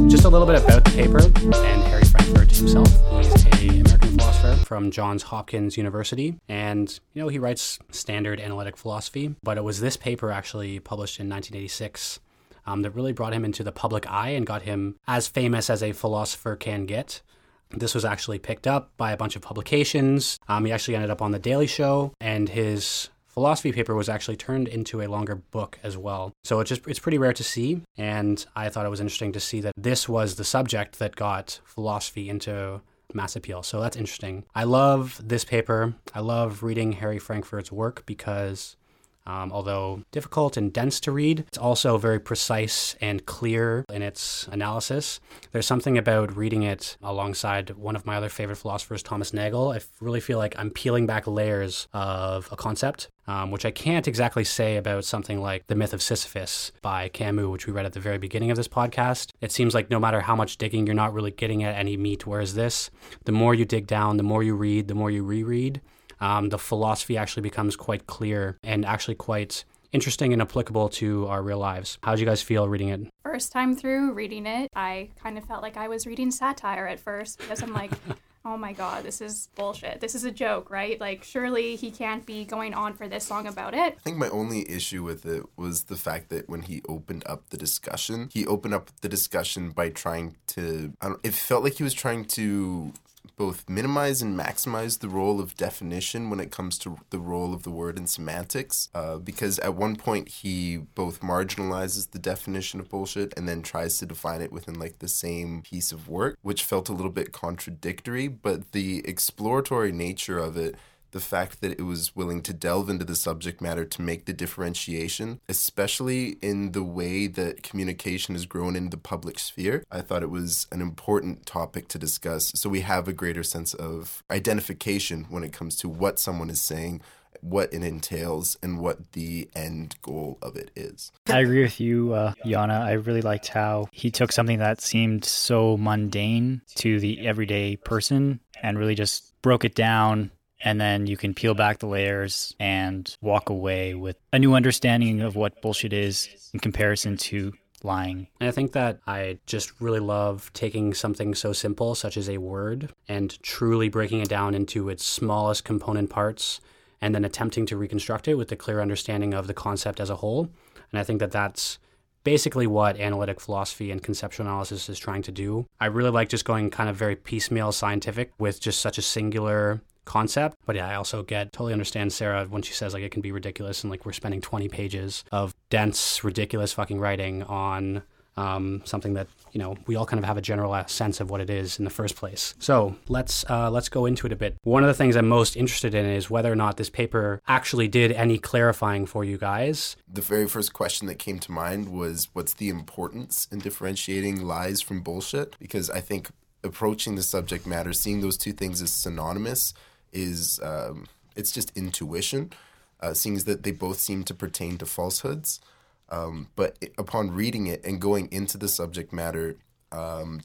just 0.08 0.25
a 0.25 0.28
little 0.28 0.46
bit 0.46 0.62
about 0.62 0.84
the 0.84 0.93
paper 0.94 1.22
and 1.25 1.82
Harry 1.84 2.05
Frankfurt 2.05 2.50
himself. 2.50 2.88
He's 3.12 3.46
a 3.46 3.81
American 3.81 4.19
philosopher 4.19 4.66
from 4.66 4.90
Johns 4.90 5.22
Hopkins 5.22 5.78
University, 5.78 6.38
and 6.50 7.00
you 7.14 7.22
know 7.22 7.28
he 7.28 7.38
writes 7.38 7.78
standard 7.90 8.40
analytic 8.40 8.76
philosophy. 8.76 9.34
But 9.43 9.56
it 9.56 9.64
was 9.64 9.81
this 9.81 9.96
paper 9.96 10.31
actually 10.31 10.81
published 10.81 11.19
in 11.19 11.31
1986 11.31 12.20
um, 12.67 12.82
that 12.82 12.90
really 12.90 13.12
brought 13.12 13.32
him 13.32 13.44
into 13.44 13.64
the 13.64 13.72
public 13.72 14.06
eye 14.10 14.31
and 14.31 14.46
got 14.46 14.62
him 14.62 14.96
as 15.06 15.28
famous 15.28 15.70
as 15.70 15.82
a 15.82 15.93
philosopher 15.93 16.56
can 16.56 16.84
get. 16.84 17.22
This 17.70 17.94
was 17.94 18.05
actually 18.05 18.38
picked 18.38 18.66
up 18.66 18.93
by 18.96 19.12
a 19.12 19.16
bunch 19.16 19.37
of 19.37 19.43
publications. 19.43 20.38
Um, 20.49 20.64
he 20.64 20.72
actually 20.72 20.94
ended 20.94 21.11
up 21.11 21.22
on 21.22 21.32
The 21.32 21.38
Daily 21.38 21.66
Show, 21.66 22.12
and 22.20 22.49
his 22.49 23.11
philosophy 23.26 23.72
paper 23.72 23.94
was 23.96 24.08
actually 24.08 24.37
turned 24.37 24.69
into 24.69 25.02
a 25.02 25.08
longer 25.08 25.34
book 25.34 25.78
as 25.82 25.96
well. 25.96 26.32
So 26.44 26.61
it's 26.61 26.69
just 26.69 26.87
it's 26.87 27.00
pretty 27.00 27.19
rare 27.19 27.32
to 27.32 27.44
see, 27.44 27.82
and 27.96 28.44
I 28.55 28.69
thought 28.69 28.87
it 28.87 28.90
was 28.90 29.00
interesting 29.00 29.32
to 29.32 29.40
see 29.40 29.61
that 29.62 29.72
this 29.76 30.08
was 30.08 30.37
the 30.37 30.44
subject 30.44 31.00
that 31.00 31.16
got 31.16 31.61
philosophy 31.64 32.28
into 32.28 32.81
mass 33.12 33.37
appeal. 33.37 33.62
So 33.62 33.81
that's 33.81 33.96
interesting. 33.96 34.44
I 34.55 34.64
love 34.64 35.20
this 35.22 35.44
paper. 35.44 35.94
I 36.14 36.20
love 36.20 36.62
reading 36.62 36.93
Harry 36.93 37.19
Frankfurt's 37.19 37.72
work 37.72 38.05
because 38.06 38.76
um, 39.26 39.52
although 39.52 40.02
difficult 40.12 40.56
and 40.56 40.72
dense 40.72 41.00
to 41.00 41.12
read, 41.12 41.44
it's 41.48 41.58
also 41.58 41.96
very 41.96 42.20
precise 42.20 42.94
and 43.00 43.24
clear 43.26 43.84
in 43.92 44.02
its 44.02 44.48
analysis. 44.52 45.20
There's 45.52 45.66
something 45.66 45.96
about 45.96 46.36
reading 46.36 46.62
it 46.62 46.96
alongside 47.02 47.70
one 47.70 47.96
of 47.96 48.04
my 48.04 48.16
other 48.16 48.28
favorite 48.28 48.56
philosophers, 48.56 49.02
Thomas 49.02 49.32
Nagel. 49.32 49.72
I 49.72 49.80
really 50.00 50.20
feel 50.20 50.38
like 50.38 50.54
I'm 50.58 50.70
peeling 50.70 51.06
back 51.06 51.26
layers 51.26 51.88
of 51.92 52.48
a 52.52 52.56
concept, 52.56 53.08
um, 53.26 53.50
which 53.50 53.64
I 53.64 53.70
can't 53.70 54.06
exactly 54.06 54.44
say 54.44 54.76
about 54.76 55.04
something 55.04 55.40
like 55.40 55.66
The 55.68 55.74
Myth 55.74 55.94
of 55.94 56.02
Sisyphus 56.02 56.72
by 56.82 57.08
Camus, 57.08 57.46
which 57.46 57.66
we 57.66 57.72
read 57.72 57.86
at 57.86 57.94
the 57.94 58.00
very 58.00 58.18
beginning 58.18 58.50
of 58.50 58.56
this 58.56 58.68
podcast. 58.68 59.30
It 59.40 59.52
seems 59.52 59.74
like 59.74 59.90
no 59.90 59.98
matter 59.98 60.20
how 60.20 60.36
much 60.36 60.58
digging, 60.58 60.86
you're 60.86 60.94
not 60.94 61.14
really 61.14 61.30
getting 61.30 61.64
at 61.64 61.76
any 61.76 61.96
meat. 61.96 62.26
Whereas 62.26 62.54
this, 62.54 62.90
the 63.24 63.32
more 63.32 63.54
you 63.54 63.64
dig 63.64 63.86
down, 63.86 64.18
the 64.18 64.22
more 64.22 64.42
you 64.42 64.54
read, 64.54 64.88
the 64.88 64.94
more 64.94 65.10
you 65.10 65.24
reread 65.24 65.80
um, 66.24 66.48
the 66.48 66.58
philosophy 66.58 67.18
actually 67.18 67.42
becomes 67.42 67.76
quite 67.76 68.06
clear 68.06 68.56
and 68.64 68.86
actually 68.86 69.14
quite 69.14 69.64
interesting 69.92 70.32
and 70.32 70.40
applicable 70.40 70.88
to 70.88 71.26
our 71.28 71.42
real 71.42 71.58
lives. 71.58 71.98
How 72.02 72.12
did 72.12 72.20
you 72.20 72.26
guys 72.26 72.40
feel 72.40 72.66
reading 72.66 72.88
it? 72.88 73.08
First 73.22 73.52
time 73.52 73.76
through 73.76 74.12
reading 74.14 74.46
it, 74.46 74.70
I 74.74 75.10
kind 75.22 75.36
of 75.36 75.44
felt 75.44 75.62
like 75.62 75.76
I 75.76 75.88
was 75.88 76.06
reading 76.06 76.30
satire 76.30 76.86
at 76.86 76.98
first 76.98 77.38
because 77.38 77.62
I'm 77.62 77.74
like, 77.74 77.92
oh 78.46 78.56
my 78.56 78.72
god, 78.72 79.04
this 79.04 79.20
is 79.20 79.50
bullshit. 79.54 80.00
This 80.00 80.14
is 80.14 80.24
a 80.24 80.30
joke, 80.30 80.70
right? 80.70 80.98
Like, 80.98 81.24
surely 81.24 81.76
he 81.76 81.90
can't 81.90 82.24
be 82.24 82.46
going 82.46 82.72
on 82.72 82.94
for 82.94 83.06
this 83.06 83.30
long 83.30 83.46
about 83.46 83.74
it. 83.74 83.92
I 83.92 84.00
think 84.00 84.16
my 84.16 84.30
only 84.30 84.68
issue 84.68 85.02
with 85.02 85.26
it 85.26 85.44
was 85.56 85.84
the 85.84 85.96
fact 85.96 86.30
that 86.30 86.48
when 86.48 86.62
he 86.62 86.80
opened 86.88 87.22
up 87.26 87.50
the 87.50 87.58
discussion, 87.58 88.30
he 88.32 88.46
opened 88.46 88.72
up 88.72 88.90
the 89.02 89.10
discussion 89.10 89.70
by 89.70 89.90
trying 89.90 90.36
to. 90.48 90.94
I 91.02 91.08
don't, 91.08 91.20
it 91.22 91.34
felt 91.34 91.62
like 91.62 91.74
he 91.74 91.82
was 91.82 91.94
trying 91.94 92.24
to 92.26 92.94
both 93.36 93.69
minimize 93.69 94.22
and 94.22 94.38
maximize 94.38 95.00
the 95.00 95.08
role 95.08 95.41
of 95.41 95.56
definition 95.56 96.31
when 96.31 96.41
it 96.41 96.50
comes 96.50 96.79
to 96.79 96.98
the 97.10 97.19
role 97.19 97.53
of 97.53 97.62
the 97.62 97.70
word 97.70 97.98
in 97.98 98.06
semantics. 98.06 98.88
Uh, 98.94 99.17
because 99.17 99.58
at 99.60 99.74
one 99.74 99.96
point 99.96 100.29
he 100.29 100.76
both 100.76 101.20
marginalizes 101.20 102.10
the 102.10 102.19
definition 102.19 102.81
of 102.81 102.88
bullshit 102.88 103.34
and 103.36 103.48
then 103.48 103.62
tries 103.62 103.98
to 103.98 104.06
define 104.06 104.41
it 104.41 104.53
within 104.53 104.79
like 104.79 104.98
the 104.98 105.08
same 105.08 105.62
piece 105.62 105.93
of 105.93 106.08
work, 106.08 106.36
which 106.43 106.64
felt 106.64 106.88
a 106.88 106.93
little 106.93 107.10
bit 107.10 107.32
contradictory. 107.32 108.29
But 108.29 108.72
the 108.72 109.03
exploratory 109.06 109.93
nature 109.93 110.38
of 110.38 110.56
it 110.56 110.76
the 111.14 111.20
fact 111.20 111.60
that 111.60 111.70
it 111.70 111.84
was 111.84 112.14
willing 112.14 112.42
to 112.42 112.52
delve 112.52 112.90
into 112.90 113.04
the 113.04 113.14
subject 113.14 113.60
matter 113.62 113.84
to 113.84 114.02
make 114.02 114.26
the 114.26 114.32
differentiation, 114.32 115.40
especially 115.48 116.30
in 116.42 116.72
the 116.72 116.82
way 116.82 117.28
that 117.28 117.62
communication 117.62 118.34
has 118.34 118.46
grown 118.46 118.74
in 118.74 118.90
the 118.90 118.96
public 118.96 119.38
sphere. 119.38 119.84
I 119.92 120.00
thought 120.00 120.24
it 120.24 120.30
was 120.30 120.66
an 120.72 120.80
important 120.80 121.46
topic 121.46 121.86
to 121.88 121.98
discuss 121.98 122.52
so 122.54 122.68
we 122.68 122.80
have 122.80 123.06
a 123.06 123.12
greater 123.12 123.44
sense 123.44 123.74
of 123.74 124.24
identification 124.28 125.26
when 125.30 125.44
it 125.44 125.52
comes 125.52 125.76
to 125.76 125.88
what 125.88 126.18
someone 126.18 126.50
is 126.50 126.60
saying. 126.60 127.00
What 127.40 127.74
it 127.74 127.84
entails 127.84 128.56
and 128.62 128.80
what 128.80 129.12
the 129.12 129.50
end 129.54 129.96
goal 130.00 130.38
of 130.40 130.56
it 130.56 130.70
is. 130.74 131.12
I 131.28 131.40
agree 131.40 131.62
with 131.62 131.78
you, 131.78 132.14
uh, 132.14 132.32
Yana. 132.44 132.80
I 132.80 132.92
really 132.92 133.20
liked 133.20 133.48
how 133.48 133.86
he 133.92 134.10
took 134.10 134.32
something 134.32 134.60
that 134.60 134.80
seemed 134.80 135.26
so 135.26 135.76
mundane 135.76 136.62
to 136.76 136.98
the 136.98 137.26
everyday 137.26 137.76
person 137.76 138.40
and 138.62 138.78
really 138.78 138.94
just 138.94 139.34
broke 139.42 139.64
it 139.64 139.74
down. 139.74 140.30
And 140.64 140.80
then 140.80 141.06
you 141.06 141.16
can 141.16 141.34
peel 141.34 141.54
back 141.54 141.78
the 141.78 141.86
layers 141.86 142.56
and 142.58 143.14
walk 143.20 143.50
away 143.50 143.94
with 143.94 144.16
a 144.32 144.38
new 144.38 144.54
understanding 144.54 145.20
of 145.20 145.36
what 145.36 145.60
bullshit 145.62 145.92
is 145.92 146.50
in 146.52 146.58
comparison 146.58 147.16
to 147.18 147.52
lying. 147.82 148.26
And 148.40 148.48
I 148.48 148.50
think 148.50 148.72
that 148.72 148.98
I 149.06 149.38
just 149.44 149.78
really 149.78 150.00
love 150.00 150.50
taking 150.54 150.94
something 150.94 151.34
so 151.34 151.52
simple, 151.52 151.94
such 151.94 152.16
as 152.16 152.30
a 152.30 152.38
word, 152.38 152.90
and 153.06 153.40
truly 153.42 153.90
breaking 153.90 154.20
it 154.20 154.28
down 154.28 154.54
into 154.54 154.88
its 154.88 155.04
smallest 155.04 155.64
component 155.64 156.08
parts 156.08 156.60
and 157.00 157.14
then 157.14 157.26
attempting 157.26 157.66
to 157.66 157.76
reconstruct 157.76 158.26
it 158.26 158.36
with 158.36 158.50
a 158.50 158.56
clear 158.56 158.80
understanding 158.80 159.34
of 159.34 159.46
the 159.46 159.54
concept 159.54 160.00
as 160.00 160.08
a 160.08 160.16
whole. 160.16 160.48
And 160.90 160.98
I 160.98 161.04
think 161.04 161.20
that 161.20 161.32
that's 161.32 161.78
basically 162.22 162.66
what 162.66 162.98
analytic 162.98 163.38
philosophy 163.38 163.90
and 163.90 164.02
conceptual 164.02 164.46
analysis 164.46 164.88
is 164.88 164.98
trying 164.98 165.20
to 165.20 165.32
do. 165.32 165.66
I 165.78 165.86
really 165.86 166.10
like 166.10 166.30
just 166.30 166.46
going 166.46 166.70
kind 166.70 166.88
of 166.88 166.96
very 166.96 167.16
piecemeal 167.16 167.72
scientific 167.72 168.32
with 168.38 168.60
just 168.60 168.80
such 168.80 168.96
a 168.96 169.02
singular 169.02 169.82
concept. 170.05 170.56
But 170.67 170.77
yeah, 170.77 170.89
I 170.89 170.94
also 170.94 171.23
get 171.23 171.53
totally 171.53 171.73
understand 171.73 172.13
Sarah 172.13 172.46
when 172.49 172.63
she 172.63 172.73
says 172.73 172.94
like 172.94 173.03
it 173.03 173.11
can 173.11 173.23
be 173.23 173.32
ridiculous 173.32 173.82
and 173.82 173.91
like 173.91 174.05
we're 174.05 174.13
spending 174.13 174.41
20 174.41 174.69
pages 174.69 175.25
of 175.32 175.55
dense, 175.70 176.25
ridiculous 176.25 176.73
fucking 176.73 177.01
writing 177.01 177.43
on 177.44 178.03
um, 178.37 178.82
something 178.84 179.15
that 179.15 179.29
you 179.53 179.61
know 179.61 179.77
we 179.87 179.96
all 179.96 180.06
kind 180.06 180.19
of 180.19 180.25
have 180.25 180.37
a 180.37 180.43
general 180.43 180.73
uh, 180.73 180.87
sense 180.87 181.20
of 181.20 181.31
what 181.31 181.41
it 181.41 181.51
is 181.51 181.79
in 181.79 181.84
the 181.84 181.91
first 181.91 182.17
place. 182.17 182.55
So 182.58 182.96
let's 183.08 183.44
uh, 183.49 183.70
let's 183.70 183.89
go 183.89 184.06
into 184.06 184.27
it 184.27 184.32
a 184.32 184.37
bit. 184.37 184.56
One 184.63 184.82
of 184.82 184.89
the 184.89 184.94
things 184.94 185.17
I'm 185.17 185.29
most 185.29 185.56
interested 185.56 185.94
in 185.94 186.06
is 186.06 186.31
whether 186.31 186.51
or 186.51 186.56
not 186.56 186.77
this 186.77 186.91
paper 186.91 187.41
actually 187.46 187.89
did 187.89 188.13
any 188.13 188.39
clarifying 188.39 189.06
for 189.06 189.25
you 189.25 189.39
guys. 189.39 189.96
The 190.08 190.20
very 190.20 190.49
first 190.49 190.73
question 190.73 191.06
that 191.08 191.19
came 191.19 191.39
to 191.41 191.53
mind 191.53 191.91
was 191.91 192.29
what's 192.32 192.55
the 192.55 192.69
importance 192.69 193.49
in 193.51 193.61
differentiating 193.61 194.43
lies 194.43 194.81
from 194.81 195.03
bullshit? 195.03 195.56
Because 195.58 195.91
I 195.91 196.01
think 196.01 196.31
approaching 196.63 197.15
the 197.15 197.23
subject 197.23 197.67
matter, 197.67 197.93
seeing 197.93 198.20
those 198.20 198.39
two 198.39 198.53
things 198.53 198.81
as 198.81 198.91
synonymous, 198.91 199.75
is 200.14 200.60
um, 200.62 201.06
it's 201.36 201.52
just 201.52 201.76
intuition. 201.76 202.52
Uh, 203.00 203.12
seeing 203.12 203.36
as 203.36 203.44
that 203.44 203.64
they 203.64 203.72
both 203.72 203.98
seem 203.98 204.24
to 204.24 204.32
pertain 204.32 204.78
to 204.78 204.86
falsehoods. 204.86 205.60
Um, 206.08 206.48
but 206.56 206.76
it, 206.80 206.94
upon 206.96 207.32
reading 207.32 207.66
it 207.66 207.84
and 207.84 208.00
going 208.00 208.28
into 208.30 208.56
the 208.56 208.68
subject 208.68 209.12
matter, 209.12 209.56
um, 209.92 210.40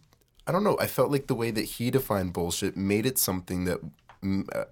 I 0.48 0.52
don't 0.52 0.64
know. 0.64 0.78
I 0.80 0.88
felt 0.88 1.12
like 1.12 1.28
the 1.28 1.36
way 1.36 1.52
that 1.52 1.64
he 1.64 1.92
defined 1.92 2.34
bullshit 2.34 2.76
made 2.76 3.06
it 3.06 3.18
something 3.18 3.66
that 3.66 3.80
mm, 4.24 4.48
uh, 4.54 4.66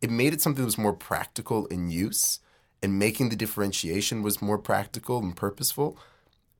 it 0.00 0.10
made 0.10 0.32
it 0.32 0.40
something 0.40 0.62
that 0.62 0.66
was 0.66 0.78
more 0.78 0.94
practical 0.94 1.66
in 1.66 1.90
use, 1.90 2.40
and 2.82 2.98
making 2.98 3.28
the 3.28 3.36
differentiation 3.36 4.22
was 4.22 4.40
more 4.40 4.58
practical 4.58 5.18
and 5.18 5.36
purposeful. 5.36 5.98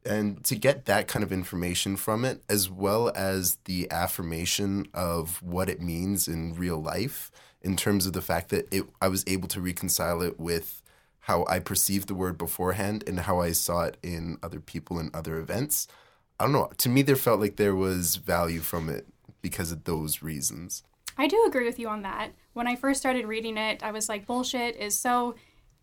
And 0.04 0.42
to 0.44 0.56
get 0.56 0.86
that 0.86 1.08
kind 1.08 1.22
of 1.22 1.32
information 1.32 1.96
from 1.96 2.24
it, 2.24 2.42
as 2.48 2.70
well 2.70 3.12
as 3.14 3.56
the 3.66 3.90
affirmation 3.90 4.88
of 4.94 5.42
what 5.42 5.68
it 5.68 5.80
means 5.80 6.26
in 6.26 6.54
real 6.54 6.82
life, 6.82 7.30
in 7.62 7.76
terms 7.76 8.07
of 8.07 8.12
the 8.12 8.23
fact 8.23 8.49
that 8.50 8.73
it, 8.73 8.85
I 9.00 9.09
was 9.09 9.25
able 9.26 9.49
to 9.49 9.61
reconcile 9.61 10.23
it 10.23 10.38
with 10.40 10.83
how 11.21 11.45
I 11.49 11.59
perceived 11.59 12.09
the 12.09 12.14
word 12.14 12.38
beforehand 12.38 13.05
and 13.07 13.21
how 13.21 13.40
I 13.40 13.52
saw 13.52 13.83
it 13.85 13.99
in 14.02 14.38
other 14.43 14.61
people 14.61 14.99
and 14.99 15.14
other 15.14 15.38
events. 15.38 15.87
I 16.38 16.45
don't 16.45 16.52
know. 16.52 16.71
To 16.79 16.88
me, 16.88 17.02
there 17.02 17.17
felt 17.17 17.40
like 17.40 17.57
there 17.57 17.75
was 17.75 18.17
value 18.17 18.61
from 18.61 18.88
it 18.88 19.07
because 19.43 19.71
of 19.71 19.85
those 19.85 20.23
reasons. 20.23 20.83
I 21.19 21.26
do 21.26 21.45
agree 21.47 21.67
with 21.67 21.79
you 21.79 21.88
on 21.88 22.02
that. 22.02 22.33
When 22.55 22.67
I 22.67 22.76
first 22.76 23.00
started 23.00 23.26
reading 23.26 23.59
it, 23.59 23.83
I 23.83 23.93
was 23.93 24.09
like, 24.09 24.26
bullshit 24.26 24.76
is 24.76 24.99
so 24.99 25.35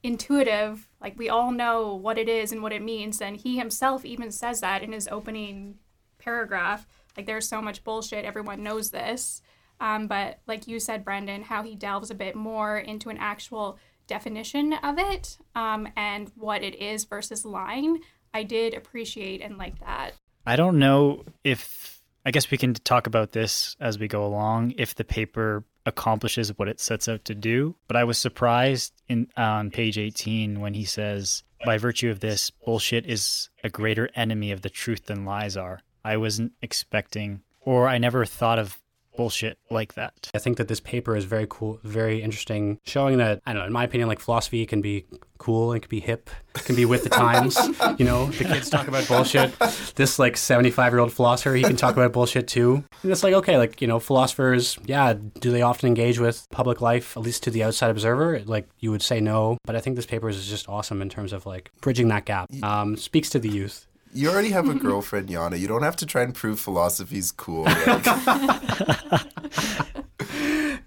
intuitive. 0.02 0.90
Like, 1.00 1.18
we 1.18 1.30
all 1.30 1.52
know 1.52 1.94
what 1.94 2.18
it 2.18 2.28
is 2.28 2.52
and 2.52 2.64
what 2.64 2.74
it 2.74 2.82
means. 2.82 3.22
And 3.22 3.38
he 3.38 3.58
himself 3.58 4.04
even 4.04 4.32
says 4.32 4.62
that 4.62 4.82
in 4.82 4.94
his 4.94 5.08
opening 5.10 5.78
paragraph. 6.18 6.88
Like, 7.16 7.28
there's 7.28 7.48
so 7.48 7.62
much 7.62 7.84
bullshit. 7.84 8.26
Everyone 8.26 8.64
knows 8.64 8.90
this. 8.90 9.42
Um, 9.80 10.08
but, 10.08 10.40
like 10.48 10.68
you 10.68 10.80
said, 10.80 11.06
Brendan, 11.06 11.44
how 11.44 11.64
he 11.64 11.76
delves 11.76 12.10
a 12.10 12.16
bit 12.16 12.36
more 12.36 12.78
into 12.78 13.10
an 13.10 13.18
actual 13.18 13.78
definition 14.08 14.74
of 14.74 14.98
it 14.98 15.38
um, 15.56 15.88
and 15.96 16.32
what 16.36 16.64
it 16.64 16.76
is 16.76 17.06
versus 17.06 17.46
lying, 17.46 18.00
I 18.34 18.44
did 18.44 18.74
appreciate 18.74 19.42
and 19.42 19.58
like 19.58 19.80
that. 19.80 20.12
I 20.46 20.56
don't 20.56 20.80
know 20.80 21.26
if, 21.44 22.02
I 22.26 22.32
guess 22.32 22.50
we 22.50 22.58
can 22.58 22.74
talk 22.74 23.06
about 23.06 23.34
this 23.34 23.76
as 23.80 24.00
we 24.00 24.08
go 24.08 24.26
along, 24.26 24.74
if 24.78 24.96
the 24.96 25.04
paper 25.04 25.66
accomplishes 25.86 26.58
what 26.58 26.68
it 26.68 26.80
sets 26.80 27.08
out 27.08 27.26
to 27.26 27.36
do. 27.36 27.76
But 27.88 27.98
I 27.98 28.04
was 28.04 28.18
surprised 28.18 28.94
in 29.08 29.28
on 29.38 29.72
page 29.72 29.98
18 29.98 30.60
when 30.60 30.74
he 30.74 30.86
says, 30.86 31.44
by 31.66 31.78
virtue 31.78 32.10
of 32.10 32.20
this, 32.20 32.50
bullshit 32.50 33.06
is 33.06 33.50
a 33.64 33.70
greater 33.70 34.10
enemy 34.16 34.52
of 34.52 34.62
the 34.62 34.70
truth 34.70 35.06
than 35.06 35.26
lies 35.26 35.58
are. 35.58 35.80
I 36.04 36.18
wasn't 36.18 36.54
expecting, 36.62 37.42
or 37.62 37.88
I 37.88 37.98
never 37.98 38.26
thought 38.26 38.60
of 38.60 38.80
bullshit 39.18 39.58
like 39.70 39.96
that. 39.96 40.30
I 40.34 40.40
think 40.40 40.58
that 40.58 40.68
this 40.70 40.80
paper 40.80 41.16
is 41.16 41.26
very 41.26 41.48
cool, 41.50 41.80
very 41.84 42.22
interesting, 42.22 42.80
showing 42.86 43.18
that, 43.18 43.42
I 43.46 43.52
don't 43.52 43.62
know, 43.62 43.68
in 43.68 43.74
my 43.74 43.84
opinion, 43.84 44.08
like 44.08 44.20
philosophy 44.20 44.66
can 44.66 44.82
be 44.82 45.06
cool 45.38 45.74
and 45.74 45.82
can 45.82 45.90
be 45.90 46.00
hip, 46.00 46.30
can 46.54 46.76
be 46.76 46.86
with 46.86 47.04
the 47.04 47.10
times. 47.10 47.58
you 47.98 48.06
know, 48.06 48.28
the 48.28 48.46
kids 48.46 48.70
talk 48.70 48.88
about 48.88 49.08
bullshit. 49.08 49.54
This 49.96 50.20
like 50.20 50.38
75 50.38 50.94
year 50.94 51.00
old 51.00 51.12
philosopher, 51.12 51.54
he 51.54 51.64
can 51.64 51.76
talk 51.76 51.96
about 51.96 52.14
bullshit 52.14 52.48
too. 52.48 52.84
And 53.04 53.12
it's 53.12 53.24
like, 53.24 53.34
okay, 53.34 53.58
like, 53.58 53.82
you 53.82 53.88
know, 53.88 54.00
philosophers, 54.00 54.78
yeah, 54.86 55.14
do 55.14 55.52
they 55.52 55.62
often 55.62 55.88
engage 55.88 56.20
with 56.20 56.48
public 56.52 56.82
life, 56.82 57.18
at 57.18 57.24
least 57.24 57.44
to 57.44 57.52
the 57.52 57.64
outside 57.64 57.90
observer? 57.90 58.42
Like, 58.46 58.70
you 58.80 58.92
would 58.92 59.02
say 59.02 59.20
no. 59.20 59.58
But 59.66 59.76
I 59.76 59.80
think 59.82 59.96
this 59.96 60.06
paper 60.06 60.30
is 60.30 60.48
just 60.48 60.70
awesome 60.70 61.02
in 61.02 61.10
terms 61.10 61.34
of 61.34 61.46
like 61.46 61.72
bridging 61.82 62.08
that 62.10 62.26
gap. 62.26 62.50
Um, 62.64 62.96
speaks 62.98 63.30
to 63.32 63.40
the 63.40 63.50
youth. 63.50 63.88
You 64.14 64.30
already 64.30 64.50
have 64.50 64.68
a 64.70 64.74
girlfriend, 64.80 65.30
Yana. 65.30 65.60
You 65.60 65.68
don't 65.68 65.84
have 65.84 65.96
to 65.98 66.06
try 66.06 66.24
and 66.24 66.34
prove 66.34 66.60
philosophy's 66.60 67.32
cool. 67.32 67.66
Like, 67.88 68.06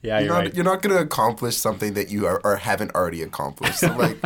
Yeah, 0.02 0.18
you're, 0.18 0.20
you're 0.20 0.28
not, 0.28 0.38
right. 0.38 0.54
you're 0.54 0.64
not 0.64 0.80
going 0.82 0.96
to 0.96 1.02
accomplish 1.02 1.56
something 1.58 1.92
that 1.92 2.10
you 2.10 2.26
are 2.26 2.40
or 2.42 2.56
haven't 2.56 2.94
already 2.94 3.22
accomplished. 3.22 3.80
So, 3.80 3.94
like, 3.96 4.16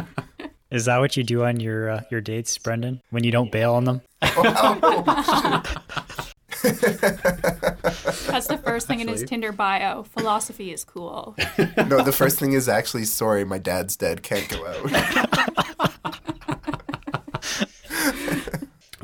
Is 0.71 0.85
that 0.85 0.99
what 1.01 1.17
you 1.17 1.25
do 1.25 1.43
on 1.45 1.59
your 1.59 1.91
uh, 1.91 2.03
your 2.13 2.21
dates, 2.21 2.57
Brendan? 2.59 3.01
When 3.11 3.25
you 3.25 3.33
don't 3.33 3.51
bail 3.51 3.75
on 3.75 3.83
them? 3.85 4.01
oh, 4.23 5.63
That's 6.63 8.47
the 8.47 8.61
first 8.65 8.87
thing 8.87 9.01
in 9.01 9.09
his 9.09 9.25
Tinder 9.25 9.51
bio. 9.51 10.05
Philosophy 10.05 10.73
is 10.73 10.85
cool. 10.85 11.35
no, 11.77 12.03
the 12.05 12.15
first 12.17 12.39
thing 12.39 12.53
is 12.53 12.69
actually, 12.69 13.05
sorry, 13.05 13.45
my 13.45 13.59
dad's 13.59 13.97
dead. 13.97 14.23
Can't 14.23 14.49
go 14.49 14.65
out. 14.67 15.93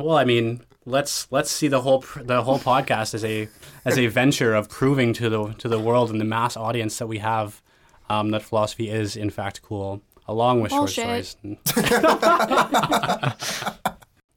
Well, 0.02 0.16
I 0.16 0.24
mean, 0.24 0.62
let's 0.86 1.30
let's 1.30 1.50
see 1.50 1.68
the 1.68 1.82
whole 1.82 2.00
pr- 2.00 2.22
the 2.22 2.42
whole 2.42 2.58
podcast 2.58 3.14
as 3.14 3.24
a 3.24 3.48
as 3.84 3.98
a 3.98 4.06
venture 4.06 4.54
of 4.54 4.68
proving 4.68 5.12
to 5.14 5.28
the 5.28 5.52
to 5.54 5.68
the 5.68 5.78
world 5.78 6.10
and 6.10 6.20
the 6.20 6.24
mass 6.24 6.56
audience 6.56 6.98
that 6.98 7.06
we 7.06 7.18
have 7.18 7.62
um, 8.08 8.30
that 8.30 8.42
philosophy 8.42 8.90
is 8.90 9.16
in 9.16 9.30
fact 9.30 9.62
cool, 9.62 10.02
along 10.26 10.60
with 10.60 10.70
Bullshit. 10.70 11.04
short 11.04 11.26
stories. 11.26 11.66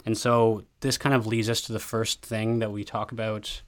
and 0.05 0.17
so 0.17 0.63
this 0.81 0.97
kind 0.97 1.15
of 1.15 1.27
leads 1.27 1.49
us 1.49 1.61
to 1.61 1.73
the 1.73 1.79
first 1.79 2.25
thing 2.25 2.59
that 2.59 2.71
we 2.71 2.83
talk 2.83 3.11
about. 3.11 3.61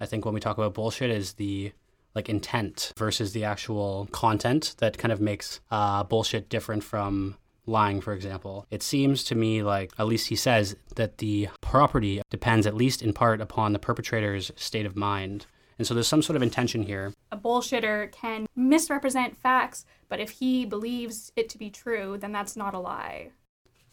I 0.00 0.06
think 0.06 0.24
when 0.24 0.34
we 0.34 0.40
talk 0.40 0.58
about 0.58 0.74
bullshit 0.74 1.10
is 1.10 1.34
the 1.34 1.72
like 2.14 2.28
intent 2.28 2.92
versus 2.96 3.32
the 3.32 3.44
actual 3.44 4.08
content 4.12 4.74
that 4.78 4.98
kind 4.98 5.12
of 5.12 5.20
makes 5.20 5.60
uh, 5.70 6.04
bullshit 6.04 6.48
different 6.48 6.84
from 6.84 7.36
lying, 7.66 8.00
for 8.00 8.12
example. 8.12 8.66
It 8.70 8.82
seems 8.82 9.24
to 9.24 9.34
me 9.34 9.62
like, 9.62 9.92
at 9.98 10.06
least 10.06 10.28
he 10.28 10.36
says, 10.36 10.76
that 10.96 11.18
the 11.18 11.48
property 11.60 12.22
depends 12.30 12.66
at 12.66 12.74
least 12.74 13.02
in 13.02 13.12
part 13.12 13.40
upon 13.40 13.72
the 13.72 13.78
perpetrator's 13.78 14.50
state 14.56 14.86
of 14.86 14.96
mind. 14.96 15.46
And 15.78 15.86
so 15.86 15.94
there's 15.94 16.08
some 16.08 16.22
sort 16.22 16.36
of 16.36 16.42
intention 16.42 16.82
here. 16.82 17.12
A 17.30 17.36
bullshitter 17.36 18.12
can 18.12 18.46
misrepresent 18.54 19.36
facts, 19.36 19.84
but 20.08 20.20
if 20.20 20.30
he 20.30 20.64
believes 20.64 21.32
it 21.34 21.48
to 21.50 21.58
be 21.58 21.70
true, 21.70 22.18
then 22.18 22.32
that's 22.32 22.56
not 22.56 22.74
a 22.74 22.78
lie. 22.78 23.30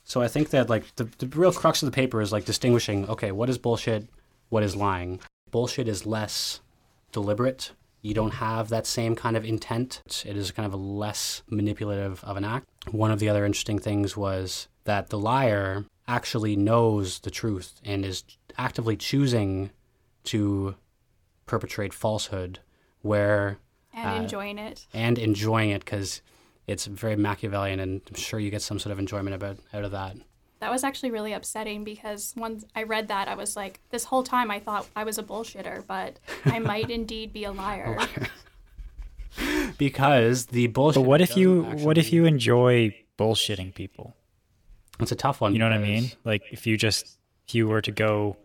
So 0.03 0.21
I 0.21 0.27
think 0.27 0.49
that 0.49 0.69
like 0.69 0.95
the, 0.95 1.05
the 1.19 1.27
real 1.27 1.53
crux 1.53 1.81
of 1.81 1.88
the 1.88 1.95
paper 1.95 2.21
is 2.21 2.31
like 2.31 2.45
distinguishing, 2.45 3.07
okay, 3.07 3.31
what 3.31 3.49
is 3.49 3.57
bullshit, 3.57 4.07
what 4.49 4.63
is 4.63 4.75
lying. 4.75 5.19
Bullshit 5.51 5.88
is 5.88 6.05
less 6.05 6.59
deliberate. 7.11 7.71
You 8.01 8.13
don't 8.13 8.36
have 8.36 8.70
that 8.70 8.88
same 8.88 9.15
kind 9.15 9.36
of 9.36 9.44
intent. 9.44 10.01
It 10.25 10.38
is 10.38 10.51
kind 10.51 10.65
of 10.65 10.74
a 10.74 10.77
less 10.77 11.44
manipulative 11.50 12.24
of 12.24 12.38
an 12.38 12.46
act. 12.46 12.68
One 12.91 13.12
of 13.12 13.20
the 13.20 13.27
other 13.29 13.46
interesting 13.46 13.79
things 13.79 14.15
was 14.15 14.68
that 14.86 15.10
the 15.10 15.18
liar 15.20 15.86
actually 16.08 16.56
knows 16.56 17.20
the 17.20 17.29
truth 17.32 17.79
and 17.84 18.06
is 18.06 18.24
actively 18.58 18.96
choosing 18.98 19.72
to 20.25 20.75
perpetrate 21.46 21.94
falsehood 21.94 22.60
where 23.01 23.58
And 23.94 24.20
Uh, 24.20 24.22
enjoying 24.24 24.58
it. 24.60 24.86
and 24.94 25.18
enjoying 25.18 25.72
it 25.72 25.84
because 25.84 26.22
it's 26.68 26.86
very 26.86 27.15
Machiavellian 27.15 27.79
and 27.79 28.01
I'm 28.08 28.15
sure 28.15 28.39
you 28.39 28.50
get 28.51 28.62
some 28.62 28.79
sort 28.79 28.91
of 28.94 29.00
enjoyment 29.00 29.36
about 29.36 29.58
out 29.74 29.84
of 29.84 29.91
that. 29.91 30.15
That 30.60 30.72
was 30.72 30.84
actually 30.84 31.12
really 31.12 31.32
upsetting 31.34 31.84
because 31.84 32.34
once 32.36 32.66
I 32.75 32.84
read 32.84 33.08
that, 33.08 33.28
I 33.28 33.36
was 33.36 33.56
like, 33.56 33.80
this 33.92 34.04
whole 34.04 34.24
time 34.24 34.51
I 34.51 34.60
thought 34.60 34.88
I 34.96 35.06
was 35.06 35.18
a 35.18 35.24
bullshitter, 35.24 35.86
but 35.88 36.20
I 36.46 36.60
might 36.72 36.89
indeed 36.89 37.32
be 37.32 37.46
a 37.46 37.51
liar. 37.51 37.98
because 39.78 40.48
the 40.48 40.68
bullshit. 40.68 41.04
But 41.04 41.08
what 41.08 41.22
if 41.22 41.38
you 41.38 41.63
what 41.63 41.98
if 41.98 42.12
you 42.12 42.25
enjoy 42.25 42.96
bullshitting 43.18 43.74
people? 43.74 44.16
It's 45.00 45.12
a 45.12 45.16
tough 45.16 45.39
one. 45.39 45.54
You 45.54 45.60
know 45.60 45.70
what 45.70 45.75
I 45.75 45.80
mean? 45.80 46.12
Like 46.25 46.44
if 46.51 46.68
you 46.68 46.78
just 46.78 47.18
if 47.48 47.56
you 47.56 47.68
were 47.68 47.82
to 47.82 47.92
go, 47.92 48.36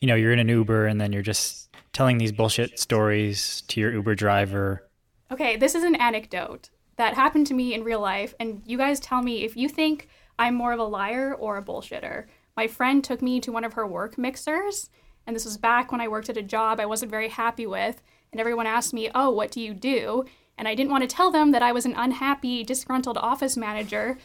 you 0.00 0.08
know, 0.08 0.14
you're 0.14 0.32
in 0.32 0.38
an 0.38 0.48
Uber 0.48 0.86
and 0.86 1.00
then 1.00 1.12
you're 1.12 1.22
just 1.22 1.70
telling 1.92 2.18
these 2.18 2.32
bullshit 2.32 2.78
stories 2.78 3.62
to 3.68 3.80
your 3.80 3.92
Uber 3.92 4.14
driver. 4.14 4.86
Okay, 5.30 5.56
this 5.56 5.74
is 5.74 5.82
an 5.82 5.94
anecdote 5.96 6.70
that 6.96 7.14
happened 7.14 7.46
to 7.46 7.54
me 7.54 7.74
in 7.74 7.84
real 7.84 8.00
life, 8.00 8.34
and 8.38 8.62
you 8.66 8.76
guys 8.76 9.00
tell 9.00 9.22
me 9.22 9.44
if 9.44 9.56
you 9.56 9.68
think 9.68 10.08
I'm 10.38 10.54
more 10.54 10.72
of 10.72 10.78
a 10.78 10.84
liar 10.84 11.34
or 11.34 11.56
a 11.56 11.62
bullshitter. 11.62 12.26
My 12.56 12.66
friend 12.66 13.02
took 13.02 13.22
me 13.22 13.40
to 13.40 13.52
one 13.52 13.64
of 13.64 13.74
her 13.74 13.86
work 13.86 14.18
mixers, 14.18 14.90
and 15.26 15.34
this 15.34 15.44
was 15.44 15.58
back 15.58 15.92
when 15.92 16.00
I 16.00 16.08
worked 16.08 16.28
at 16.28 16.36
a 16.36 16.42
job 16.42 16.80
I 16.80 16.86
wasn't 16.86 17.10
very 17.10 17.28
happy 17.28 17.66
with, 17.66 18.02
and 18.32 18.40
everyone 18.40 18.66
asked 18.66 18.94
me, 18.94 19.10
Oh, 19.14 19.30
what 19.30 19.50
do 19.50 19.60
you 19.60 19.74
do? 19.74 20.24
And 20.56 20.66
I 20.66 20.74
didn't 20.74 20.90
want 20.90 21.08
to 21.08 21.16
tell 21.16 21.30
them 21.30 21.52
that 21.52 21.62
I 21.62 21.72
was 21.72 21.86
an 21.86 21.94
unhappy, 21.96 22.64
disgruntled 22.64 23.16
office 23.16 23.56
manager. 23.56 24.18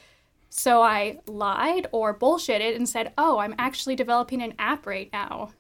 So 0.50 0.82
I 0.82 1.20
lied 1.28 1.88
or 1.92 2.18
bullshitted 2.18 2.76
and 2.76 2.88
said, 2.88 3.14
Oh, 3.18 3.40
I'm 3.40 3.56
actually 3.58 3.96
developing 3.96 4.42
an 4.42 4.54
app 4.60 4.86
right 4.86 5.10
now. 5.12 5.52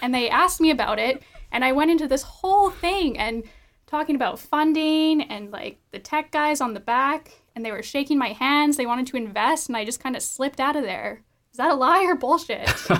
And 0.00 0.14
they 0.14 0.28
asked 0.28 0.60
me 0.60 0.70
about 0.70 0.98
it, 0.98 1.22
and 1.50 1.64
I 1.64 1.72
went 1.72 1.90
into 1.90 2.08
this 2.08 2.22
whole 2.22 2.70
thing 2.70 3.18
and 3.18 3.44
talking 3.86 4.16
about 4.16 4.38
funding 4.38 5.22
and 5.22 5.50
like 5.50 5.78
the 5.90 5.98
tech 5.98 6.30
guys 6.30 6.60
on 6.60 6.74
the 6.74 6.80
back, 6.80 7.41
and 7.54 7.64
they 7.64 7.72
were 7.72 7.82
shaking 7.82 8.18
my 8.18 8.32
hands. 8.32 8.76
They 8.76 8.86
wanted 8.86 9.06
to 9.08 9.16
invest, 9.16 9.68
and 9.68 9.76
I 9.76 9.84
just 9.84 10.00
kind 10.00 10.16
of 10.16 10.22
slipped 10.22 10.60
out 10.60 10.76
of 10.76 10.82
there. 10.82 11.22
Is 11.52 11.58
that 11.58 11.70
a 11.70 11.74
lie 11.74 12.04
or 12.04 12.14
bullshit? 12.14 12.68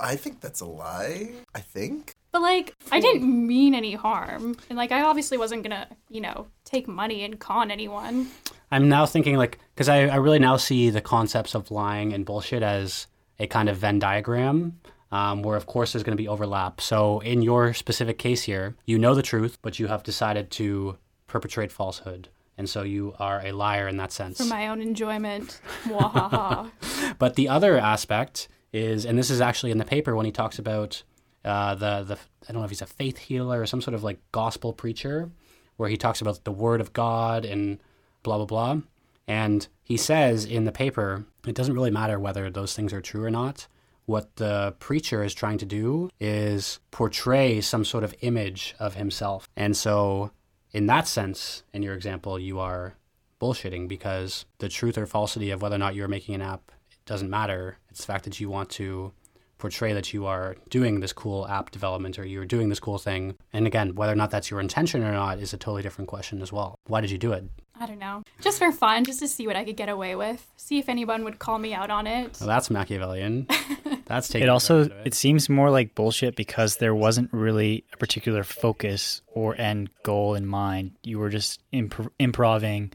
I 0.00 0.16
think 0.16 0.40
that's 0.40 0.60
a 0.60 0.66
lie. 0.66 1.30
I 1.54 1.60
think. 1.60 2.14
But 2.32 2.42
like, 2.42 2.74
I 2.92 3.00
didn't 3.00 3.24
mean 3.46 3.74
any 3.74 3.94
harm, 3.94 4.56
and 4.68 4.78
like, 4.78 4.92
I 4.92 5.02
obviously 5.02 5.36
wasn't 5.36 5.64
gonna, 5.64 5.88
you 6.08 6.20
know, 6.20 6.46
take 6.64 6.86
money 6.86 7.24
and 7.24 7.38
con 7.38 7.70
anyone. 7.70 8.28
I'm 8.70 8.88
now 8.88 9.04
thinking 9.06 9.36
like 9.36 9.58
because 9.74 9.88
I, 9.88 10.06
I 10.06 10.16
really 10.16 10.38
now 10.38 10.56
see 10.56 10.90
the 10.90 11.00
concepts 11.00 11.54
of 11.54 11.70
lying 11.70 12.12
and 12.12 12.24
bullshit 12.24 12.62
as 12.62 13.06
a 13.38 13.46
kind 13.46 13.68
of 13.68 13.78
Venn 13.78 13.98
diagram. 13.98 14.80
Um, 15.12 15.42
where 15.42 15.56
of 15.56 15.66
course 15.66 15.92
there's 15.92 16.04
going 16.04 16.16
to 16.16 16.22
be 16.22 16.28
overlap. 16.28 16.80
So 16.80 17.18
in 17.18 17.42
your 17.42 17.74
specific 17.74 18.16
case 18.16 18.42
here, 18.42 18.76
you 18.86 18.96
know 18.96 19.12
the 19.16 19.22
truth, 19.22 19.58
but 19.60 19.80
you 19.80 19.88
have 19.88 20.04
decided 20.04 20.52
to 20.52 20.98
perpetrate 21.30 21.70
falsehood, 21.70 22.28
and 22.58 22.68
so 22.68 22.82
you 22.82 23.14
are 23.20 23.40
a 23.44 23.52
liar 23.52 23.86
in 23.86 23.96
that 23.98 24.10
sense. 24.10 24.38
For 24.38 24.44
my 24.44 24.66
own 24.66 24.82
enjoyment. 24.82 25.60
Wahaha. 25.84 26.70
But 27.18 27.36
the 27.36 27.48
other 27.48 27.78
aspect 27.78 28.48
is, 28.72 29.04
and 29.04 29.18
this 29.18 29.30
is 29.30 29.40
actually 29.40 29.72
in 29.72 29.78
the 29.78 29.84
paper 29.84 30.14
when 30.16 30.26
he 30.26 30.32
talks 30.32 30.58
about 30.58 31.02
uh, 31.44 31.74
the 31.74 32.02
the 32.02 32.18
I 32.48 32.52
don't 32.52 32.60
know 32.60 32.64
if 32.64 32.70
he's 32.70 32.82
a 32.82 32.86
faith 32.86 33.18
healer 33.18 33.60
or 33.60 33.66
some 33.66 33.80
sort 33.80 33.94
of 33.94 34.02
like 34.02 34.18
gospel 34.32 34.72
preacher, 34.72 35.30
where 35.76 35.88
he 35.88 35.96
talks 35.96 36.20
about 36.20 36.44
the 36.44 36.52
word 36.52 36.80
of 36.80 36.92
God 36.92 37.44
and 37.44 37.78
blah 38.22 38.36
blah 38.36 38.46
blah. 38.46 38.80
And 39.26 39.68
he 39.82 39.96
says 39.96 40.44
in 40.44 40.64
the 40.64 40.72
paper, 40.72 41.24
it 41.46 41.54
doesn't 41.54 41.74
really 41.74 41.90
matter 41.90 42.18
whether 42.18 42.50
those 42.50 42.74
things 42.74 42.92
are 42.92 43.00
true 43.00 43.22
or 43.22 43.30
not. 43.30 43.68
What 44.06 44.34
the 44.36 44.74
preacher 44.80 45.22
is 45.22 45.34
trying 45.34 45.58
to 45.58 45.66
do 45.66 46.10
is 46.18 46.80
portray 46.90 47.60
some 47.60 47.84
sort 47.84 48.02
of 48.02 48.14
image 48.22 48.74
of 48.80 48.94
himself. 48.94 49.48
And 49.56 49.76
so, 49.76 50.32
in 50.72 50.86
that 50.86 51.08
sense, 51.08 51.62
in 51.72 51.82
your 51.82 51.94
example, 51.94 52.38
you 52.38 52.58
are 52.58 52.94
bullshitting 53.40 53.88
because 53.88 54.44
the 54.58 54.68
truth 54.68 54.98
or 54.98 55.06
falsity 55.06 55.50
of 55.50 55.62
whether 55.62 55.76
or 55.76 55.78
not 55.78 55.94
you're 55.94 56.08
making 56.08 56.34
an 56.34 56.42
app 56.42 56.72
it 56.90 56.98
doesn't 57.06 57.30
matter. 57.30 57.78
It's 57.90 58.00
the 58.00 58.06
fact 58.06 58.24
that 58.24 58.38
you 58.40 58.50
want 58.50 58.70
to 58.70 59.12
portray 59.58 59.92
that 59.92 60.12
you 60.12 60.26
are 60.26 60.56
doing 60.70 61.00
this 61.00 61.12
cool 61.12 61.46
app 61.46 61.70
development 61.70 62.18
or 62.18 62.24
you're 62.24 62.46
doing 62.46 62.68
this 62.68 62.80
cool 62.80 62.98
thing. 62.98 63.36
And 63.52 63.66
again, 63.66 63.94
whether 63.94 64.12
or 64.12 64.16
not 64.16 64.30
that's 64.30 64.50
your 64.50 64.60
intention 64.60 65.04
or 65.04 65.12
not 65.12 65.38
is 65.38 65.52
a 65.52 65.58
totally 65.58 65.82
different 65.82 66.08
question 66.08 66.40
as 66.42 66.52
well. 66.52 66.74
Why 66.86 67.00
did 67.00 67.10
you 67.10 67.18
do 67.18 67.32
it? 67.32 67.44
I 67.78 67.86
don't 67.86 67.98
know. 67.98 68.22
Just 68.40 68.58
for 68.58 68.72
fun, 68.72 69.04
just 69.04 69.20
to 69.20 69.28
see 69.28 69.46
what 69.46 69.56
I 69.56 69.64
could 69.64 69.76
get 69.76 69.88
away 69.88 70.14
with. 70.14 70.46
See 70.56 70.78
if 70.78 70.88
anyone 70.88 71.24
would 71.24 71.38
call 71.38 71.58
me 71.58 71.72
out 71.72 71.90
on 71.90 72.06
it. 72.06 72.36
Well, 72.40 72.48
that's 72.48 72.70
Machiavellian. 72.70 73.46
That's 74.10 74.26
taking 74.26 74.48
It 74.48 74.50
also 74.50 74.80
advantage 74.80 75.00
of 75.00 75.06
it 75.06 75.14
seems 75.14 75.48
more 75.48 75.70
like 75.70 75.94
bullshit 75.94 76.34
because 76.34 76.78
there 76.78 76.96
wasn't 76.96 77.32
really 77.32 77.84
a 77.92 77.96
particular 77.96 78.42
focus 78.42 79.22
or 79.28 79.54
end 79.56 79.88
goal 80.02 80.34
in 80.34 80.46
mind. 80.46 80.96
You 81.04 81.20
were 81.20 81.28
just 81.28 81.60
imp- 81.70 82.12
improving 82.18 82.92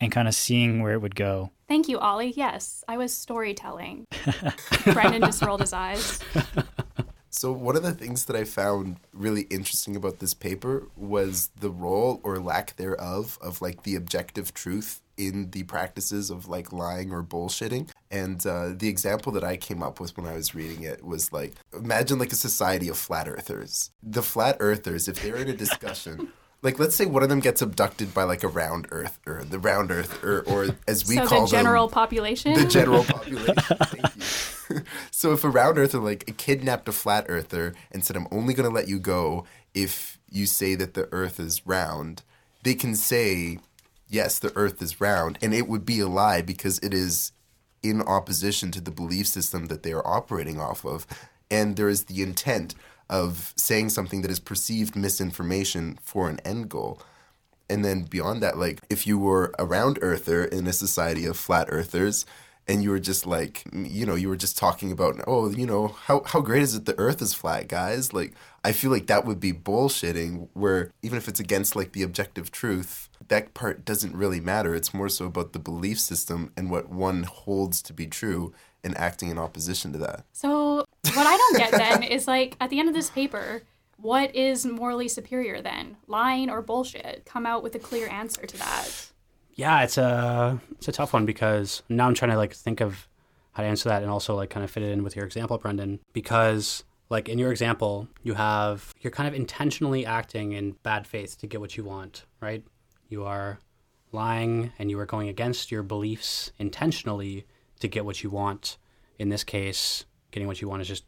and 0.00 0.10
kind 0.10 0.26
of 0.26 0.34
seeing 0.34 0.82
where 0.82 0.94
it 0.94 1.02
would 1.02 1.16
go. 1.16 1.50
Thank 1.68 1.86
you, 1.88 1.98
Ollie. 1.98 2.32
Yes, 2.34 2.82
I 2.88 2.96
was 2.96 3.12
storytelling. 3.12 4.06
Brendan 4.84 5.20
just 5.20 5.42
rolled 5.42 5.60
his 5.60 5.74
eyes. 5.74 6.20
So 7.36 7.50
one 7.50 7.74
of 7.74 7.82
the 7.82 7.90
things 7.90 8.26
that 8.26 8.36
I 8.36 8.44
found 8.44 8.98
really 9.12 9.42
interesting 9.50 9.96
about 9.96 10.20
this 10.20 10.34
paper 10.34 10.86
was 10.96 11.50
the 11.58 11.68
role 11.68 12.20
or 12.22 12.38
lack 12.38 12.76
thereof 12.76 13.38
of 13.42 13.60
like 13.60 13.82
the 13.82 13.96
objective 13.96 14.54
truth 14.54 15.00
in 15.16 15.50
the 15.50 15.62
practices 15.64 16.30
of 16.30 16.48
like 16.48 16.72
lying 16.72 17.12
or 17.12 17.22
bullshitting. 17.22 17.88
And 18.10 18.44
uh, 18.46 18.70
the 18.74 18.88
example 18.88 19.32
that 19.32 19.44
I 19.44 19.56
came 19.56 19.82
up 19.82 20.00
with 20.00 20.16
when 20.16 20.26
I 20.26 20.34
was 20.34 20.54
reading 20.54 20.82
it 20.82 21.04
was 21.04 21.32
like 21.32 21.54
imagine 21.72 22.18
like 22.18 22.32
a 22.32 22.36
society 22.36 22.88
of 22.88 22.96
flat 22.96 23.28
earthers. 23.28 23.90
The 24.02 24.22
flat 24.22 24.56
earthers, 24.60 25.08
if 25.08 25.22
they're 25.22 25.36
in 25.36 25.48
a 25.48 25.56
discussion. 25.56 26.28
Like 26.64 26.78
let's 26.78 26.96
say 26.96 27.04
one 27.04 27.22
of 27.22 27.28
them 27.28 27.40
gets 27.40 27.60
abducted 27.60 28.14
by 28.14 28.22
like 28.22 28.42
a 28.42 28.48
round 28.48 28.86
earth 28.90 29.20
or 29.26 29.44
the 29.44 29.58
round 29.58 29.90
earth 29.90 30.24
or, 30.24 30.40
or 30.48 30.68
as 30.88 31.06
we 31.06 31.16
so 31.16 31.26
call 31.26 31.44
the 31.44 31.50
general 31.50 31.88
them 31.88 31.92
population. 31.92 32.54
the 32.54 32.64
general 32.64 33.04
population. 33.04 33.54
Thank 33.54 34.16
you. 34.16 34.82
so 35.10 35.32
if 35.32 35.44
a 35.44 35.50
round 35.50 35.76
earther 35.76 35.98
like 35.98 36.38
kidnapped 36.38 36.88
a 36.88 36.92
flat 36.92 37.26
earther 37.28 37.74
and 37.92 38.02
said, 38.02 38.16
"I'm 38.16 38.28
only 38.30 38.54
going 38.54 38.66
to 38.66 38.74
let 38.74 38.88
you 38.88 38.98
go 38.98 39.44
if 39.74 40.18
you 40.30 40.46
say 40.46 40.74
that 40.74 40.94
the 40.94 41.06
Earth 41.12 41.38
is 41.38 41.66
round," 41.66 42.22
they 42.62 42.74
can 42.74 42.94
say, 42.94 43.58
"Yes, 44.14 44.38
the 44.38 44.56
Earth 44.56 44.80
is 44.80 45.00
round," 45.00 45.38
and 45.42 45.52
it 45.52 45.68
would 45.68 45.84
be 45.84 45.98
a 45.98 46.06
lie 46.06 46.40
because 46.40 46.78
it 46.78 46.94
is 46.94 47.32
in 47.82 48.00
opposition 48.00 48.70
to 48.70 48.80
the 48.80 48.90
belief 48.90 49.26
system 49.26 49.66
that 49.66 49.82
they 49.82 49.92
are 49.92 50.06
operating 50.06 50.60
off 50.60 50.84
of, 50.84 51.04
and 51.50 51.76
there 51.76 51.88
is 51.88 52.04
the 52.04 52.22
intent 52.22 52.76
of 53.10 53.52
saying 53.56 53.90
something 53.90 54.22
that 54.22 54.30
is 54.30 54.38
perceived 54.38 54.94
misinformation 54.94 55.98
for 56.02 56.30
an 56.30 56.38
end 56.44 56.68
goal. 56.68 57.02
And 57.68 57.84
then 57.84 58.02
beyond 58.02 58.42
that, 58.42 58.56
like 58.56 58.82
if 58.88 59.06
you 59.06 59.18
were 59.18 59.52
a 59.58 59.66
round 59.66 59.98
earther 60.00 60.44
in 60.44 60.66
a 60.66 60.72
society 60.72 61.24
of 61.26 61.36
flat 61.36 61.66
earthers 61.70 62.24
and 62.66 62.82
you 62.82 62.90
were 62.90 63.00
just 63.00 63.26
like, 63.26 63.64
you 63.72 64.06
know, 64.06 64.14
you 64.14 64.28
were 64.28 64.36
just 64.36 64.56
talking 64.56 64.90
about, 64.90 65.20
oh, 65.26 65.50
you 65.50 65.66
know, 65.66 65.88
how, 65.88 66.22
how 66.24 66.40
great 66.40 66.62
is 66.62 66.74
it 66.74 66.86
the 66.86 66.98
earth 66.98 67.20
is 67.20 67.34
flat, 67.34 67.68
guys? 67.68 68.12
Like, 68.12 68.32
I 68.64 68.72
feel 68.72 68.90
like 68.90 69.06
that 69.06 69.26
would 69.26 69.38
be 69.38 69.52
bullshitting 69.52 70.48
where 70.54 70.90
even 71.02 71.18
if 71.18 71.28
it's 71.28 71.40
against 71.40 71.76
like 71.76 71.92
the 71.92 72.02
objective 72.02 72.50
truth, 72.50 73.10
that 73.28 73.52
part 73.52 73.84
doesn't 73.84 74.16
really 74.16 74.40
matter. 74.40 74.74
It's 74.74 74.94
more 74.94 75.10
so 75.10 75.26
about 75.26 75.52
the 75.52 75.58
belief 75.58 76.00
system 76.00 76.52
and 76.56 76.70
what 76.70 76.88
one 76.88 77.24
holds 77.24 77.82
to 77.82 77.92
be 77.92 78.06
true 78.06 78.54
and 78.82 78.96
acting 78.96 79.28
in 79.30 79.38
opposition 79.38 79.92
to 79.92 79.98
that. 79.98 80.24
So 80.32 80.86
what 81.02 81.26
I 81.26 81.36
don't 81.36 81.56
get 81.56 81.72
then 81.72 82.02
is 82.02 82.26
like 82.26 82.56
at 82.60 82.70
the 82.70 82.78
end 82.78 82.88
of 82.88 82.94
this 82.94 83.10
paper, 83.10 83.62
what 83.98 84.34
is 84.34 84.66
morally 84.66 85.08
superior 85.08 85.60
then? 85.60 85.96
Lying 86.06 86.50
or 86.50 86.62
bullshit? 86.62 87.24
Come 87.26 87.46
out 87.46 87.62
with 87.62 87.74
a 87.74 87.78
clear 87.78 88.08
answer 88.08 88.46
to 88.46 88.56
that. 88.58 89.10
Yeah, 89.54 89.82
it's 89.82 89.98
a 89.98 90.60
it's 90.72 90.88
a 90.88 90.92
tough 90.92 91.12
one 91.12 91.26
because 91.26 91.82
now 91.88 92.06
I'm 92.06 92.14
trying 92.14 92.32
to 92.32 92.36
like 92.36 92.54
think 92.54 92.80
of 92.80 93.08
how 93.52 93.62
to 93.62 93.68
answer 93.68 93.88
that 93.88 94.02
and 94.02 94.10
also 94.10 94.34
like 94.34 94.50
kind 94.50 94.64
of 94.64 94.70
fit 94.70 94.82
it 94.82 94.90
in 94.90 95.04
with 95.04 95.14
your 95.16 95.24
example, 95.24 95.58
Brendan. 95.58 96.00
Because 96.12 96.84
like 97.08 97.28
in 97.28 97.38
your 97.38 97.50
example, 97.50 98.08
you 98.22 98.34
have 98.34 98.92
you're 99.00 99.12
kind 99.12 99.28
of 99.28 99.34
intentionally 99.34 100.04
acting 100.04 100.52
in 100.52 100.72
bad 100.82 101.06
faith 101.06 101.38
to 101.38 101.46
get 101.46 101.60
what 101.60 101.76
you 101.76 101.84
want, 101.84 102.24
right? 102.40 102.64
You 103.08 103.24
are 103.24 103.58
lying 104.12 104.72
and 104.78 104.90
you 104.90 104.98
are 104.98 105.06
going 105.06 105.28
against 105.28 105.70
your 105.70 105.82
beliefs 105.82 106.52
intentionally 106.58 107.46
to 107.80 107.88
get 107.88 108.04
what 108.04 108.22
you 108.22 108.30
want. 108.30 108.78
In 109.18 109.28
this 109.28 109.44
case, 109.44 110.04
getting 110.30 110.48
what 110.48 110.60
you 110.60 110.68
want 110.68 110.82
is 110.82 110.88
just 110.88 111.04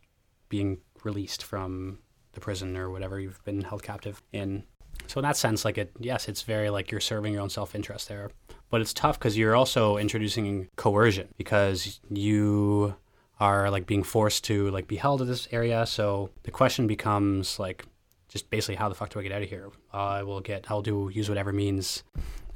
being 0.48 0.78
released 1.02 1.42
from 1.42 1.98
the 2.32 2.40
prison 2.40 2.76
or 2.76 2.90
whatever 2.90 3.18
you've 3.18 3.42
been 3.44 3.62
held 3.62 3.82
captive 3.82 4.22
in. 4.32 4.64
So 5.06 5.20
in 5.20 5.24
that 5.24 5.36
sense, 5.36 5.64
like 5.64 5.78
it, 5.78 5.92
yes, 5.98 6.28
it's 6.28 6.42
very 6.42 6.70
like 6.70 6.90
you're 6.90 7.00
serving 7.00 7.32
your 7.32 7.42
own 7.42 7.50
self-interest 7.50 8.08
there, 8.08 8.30
but 8.70 8.80
it's 8.80 8.92
tough 8.92 9.18
because 9.18 9.36
you're 9.36 9.56
also 9.56 9.96
introducing 9.96 10.68
coercion 10.76 11.28
because 11.36 12.00
you 12.10 12.94
are 13.38 13.70
like 13.70 13.86
being 13.86 14.02
forced 14.02 14.44
to 14.44 14.70
like 14.70 14.88
be 14.88 14.96
held 14.96 15.20
in 15.20 15.28
this 15.28 15.48
area. 15.52 15.86
So 15.86 16.30
the 16.42 16.50
question 16.50 16.86
becomes 16.86 17.58
like, 17.58 17.84
just 18.28 18.50
basically 18.50 18.74
how 18.74 18.88
the 18.88 18.94
fuck 18.94 19.10
do 19.10 19.20
I 19.20 19.22
get 19.22 19.32
out 19.32 19.42
of 19.42 19.48
here? 19.48 19.70
Uh, 19.94 19.96
I 19.96 20.22
will 20.22 20.40
get, 20.40 20.70
I'll 20.70 20.82
do 20.82 21.10
use 21.12 21.28
whatever 21.28 21.52
means. 21.52 22.02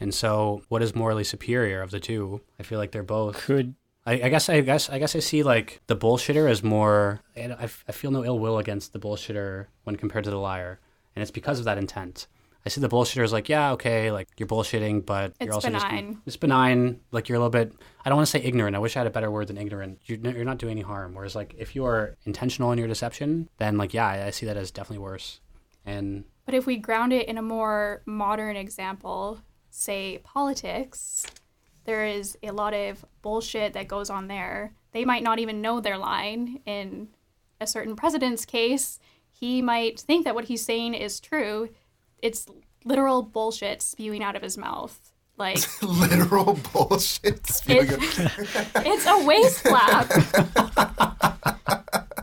And 0.01 0.15
so, 0.15 0.63
what 0.69 0.83
is 0.83 0.95
morally 0.95 1.25
superior 1.25 1.83
of 1.83 1.91
the 1.91 2.01
two? 2.01 2.41
I 2.59 2.63
feel 2.63 2.79
like 2.79 2.91
they're 2.91 3.03
both 3.03 3.37
Could 3.37 3.75
I, 4.07 4.13
I 4.15 4.29
guess 4.31 4.49
I 4.49 4.61
guess 4.63 4.89
I 4.89 4.99
guess 4.99 5.15
I 5.15 5.19
see 5.19 5.43
like 5.43 5.81
the 5.87 5.97
bullshitter 5.97 6.51
as 6.51 6.63
more. 6.63 7.21
I, 7.37 7.69
I 7.87 7.93
feel 7.93 8.11
no 8.11 8.25
ill 8.25 8.39
will 8.39 8.59
against 8.59 8.93
the 8.93 8.99
bullshitter 8.99 9.67
when 9.85 9.97
compared 9.97 10.25
to 10.25 10.31
the 10.31 10.39
liar, 10.39 10.81
and 11.15 11.23
it's 11.23 11.31
because 11.31 11.59
of 11.59 11.65
that 11.67 11.79
intent. 11.79 12.27
I 12.65 12.69
see 12.69 12.81
the 12.81 12.89
bullshitter 12.89 13.25
as 13.25 13.33
like, 13.33 13.49
yeah, 13.49 13.73
okay, 13.73 14.11
like 14.13 14.29
you're 14.37 14.47
bullshitting, 14.47 15.07
but 15.07 15.35
you're 15.41 15.49
It's 15.49 15.55
also 15.57 15.71
just 15.71 15.87
benign. 15.89 16.21
it's 16.27 16.37
benign. 16.37 17.01
Like 17.11 17.29
you're 17.29 17.37
a 17.37 17.39
little 17.39 17.51
bit. 17.51 17.73
I 18.05 18.11
don't 18.11 18.17
want 18.17 18.27
to 18.27 18.31
say 18.31 18.43
ignorant. 18.43 18.77
I 18.77 18.79
wish 18.79 18.97
I 18.97 19.01
had 19.01 19.07
a 19.07 19.11
better 19.11 19.31
word 19.31 19.49
than 19.49 19.57
ignorant. 19.57 20.01
You're, 20.05 20.19
you're 20.19 20.45
not 20.45 20.59
doing 20.59 20.73
any 20.73 20.83
harm. 20.83 21.15
Whereas 21.15 21.35
like 21.35 21.55
if 21.57 21.75
you 21.75 21.87
are 21.87 22.17
intentional 22.25 22.71
in 22.73 22.79
your 22.79 22.89
deception, 22.89 23.49
then 23.59 23.79
like 23.79 23.95
yeah, 23.95 24.07
I, 24.07 24.27
I 24.27 24.31
see 24.31 24.45
that 24.47 24.57
as 24.59 24.71
definitely 24.71 25.03
worse. 25.03 25.41
And 25.87 26.25
But 26.45 26.55
if 26.55 26.67
we 26.67 26.77
ground 26.77 27.13
it 27.15 27.27
in 27.29 27.39
a 27.39 27.43
more 27.43 28.03
modern 28.05 28.57
example, 28.57 29.41
say 29.71 30.21
politics, 30.23 31.27
there 31.85 32.05
is 32.05 32.37
a 32.43 32.51
lot 32.51 32.75
of 32.75 33.05
bullshit 33.23 33.73
that 33.73 33.89
goes 33.89 34.11
on 34.11 34.29
there. 34.29 34.75
They 34.93 35.07
might 35.07 35.23
not 35.23 35.39
even 35.39 35.63
know 35.63 35.81
their 35.81 35.97
line. 35.97 36.61
In 36.67 37.09
a 37.59 37.67
certain 37.67 37.97
president's 37.97 38.45
case, 38.45 38.99
he 39.31 39.63
might 39.63 39.99
think 40.01 40.25
that 40.25 40.35
what 40.35 40.45
he's 40.45 40.65
saying 40.65 40.93
is 40.93 41.21
true. 41.21 41.71
It's 42.23 42.47
literal 42.85 43.23
bullshit 43.23 43.83
spewing 43.83 44.23
out 44.23 44.37
of 44.37 44.43
his 44.43 44.57
mouth. 44.59 45.13
Like, 45.37 45.59
Literal 45.83 46.59
bullshit. 46.73 47.47
spewing 47.47 47.89
It- 47.91 48.21
out- 48.21 48.87
it's 48.87 49.07
a 49.07 49.25
waste 49.25 49.61
flap. 49.61 50.11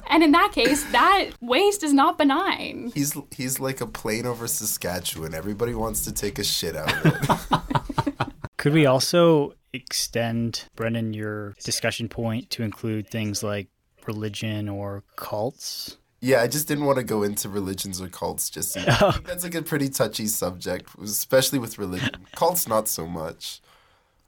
and 0.10 0.24
in 0.24 0.32
that 0.34 0.52
case, 0.54 0.84
that 0.92 1.32
waste 1.42 1.84
is 1.84 1.94
not 1.94 2.18
benign. 2.18 2.92
He's 2.94 3.18
he's 3.36 3.60
like 3.60 3.82
a 3.82 3.88
plane 3.88 4.26
over 4.26 4.48
Saskatchewan. 4.48 5.34
Everybody 5.34 5.74
wants 5.74 6.04
to 6.06 6.12
take 6.12 6.38
a 6.40 6.44
shit 6.44 6.76
out 6.76 6.94
of 7.06 7.50
it. 7.52 8.28
could 8.58 8.74
we 8.74 8.86
also 8.86 9.54
extend 9.74 10.66
Brendan 10.76 11.14
your 11.14 11.54
discussion 11.64 12.08
point 12.10 12.50
to 12.52 12.64
include 12.64 13.10
things 13.10 13.42
like 13.44 13.68
religion 14.06 14.70
or 14.70 15.04
cults? 15.16 15.98
Yeah, 16.20 16.42
I 16.42 16.48
just 16.48 16.68
didn't 16.68 16.86
want 16.86 16.98
to 16.98 17.04
go 17.04 17.24
into 17.24 17.50
religions 17.50 18.02
or 18.02 18.08
cults 18.08 18.50
just 18.50 18.76
yet. 18.76 18.90
I 19.02 19.12
think 19.12 19.26
That's 19.26 19.44
like 19.44 19.56
a 19.56 19.62
pretty 19.62 19.90
touchy 19.90 20.26
subject, 20.28 20.90
especially 21.02 21.60
with 21.60 21.78
religion. 21.78 22.26
Cults, 22.36 22.68
not 22.68 22.88
so 22.88 23.06
much. 23.08 23.62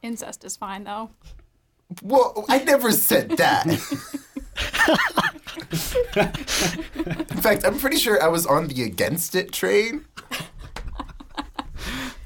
Incest 0.01 0.43
is 0.43 0.55
fine, 0.55 0.83
though. 0.83 1.09
Well, 2.03 2.45
I 2.47 2.63
never 2.63 2.91
said 2.91 3.31
that. 3.37 3.65
In 6.15 7.41
fact, 7.41 7.65
I'm 7.65 7.79
pretty 7.79 7.97
sure 7.97 8.21
I 8.21 8.27
was 8.27 8.45
on 8.45 8.67
the 8.67 8.83
against 8.83 9.33
it 9.35 9.51
train. 9.51 10.05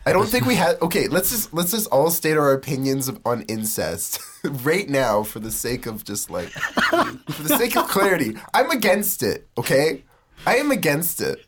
I 0.06 0.14
don't 0.14 0.28
think 0.28 0.46
we 0.46 0.56
had. 0.64 0.82
Okay, 0.82 1.08
let's 1.08 1.30
just 1.32 1.54
let's 1.54 1.72
just 1.72 1.88
all 1.88 2.10
state 2.12 2.38
our 2.38 2.54
opinions 2.54 3.08
of, 3.08 3.20
on 3.26 3.44
incest 3.44 4.20
right 4.44 4.90
now 4.90 5.24
for 5.24 5.40
the 5.40 5.52
sake 5.52 5.86
of 5.86 6.04
just 6.04 6.30
like 6.30 6.50
for 6.50 7.44
the 7.44 7.56
sake 7.58 7.76
of 7.76 7.88
clarity. 7.88 8.36
I'm 8.54 8.72
against 8.72 9.24
it. 9.24 9.48
Okay, 9.58 10.04
I 10.46 10.58
am 10.58 10.72
against 10.72 11.22
it. 11.22 11.46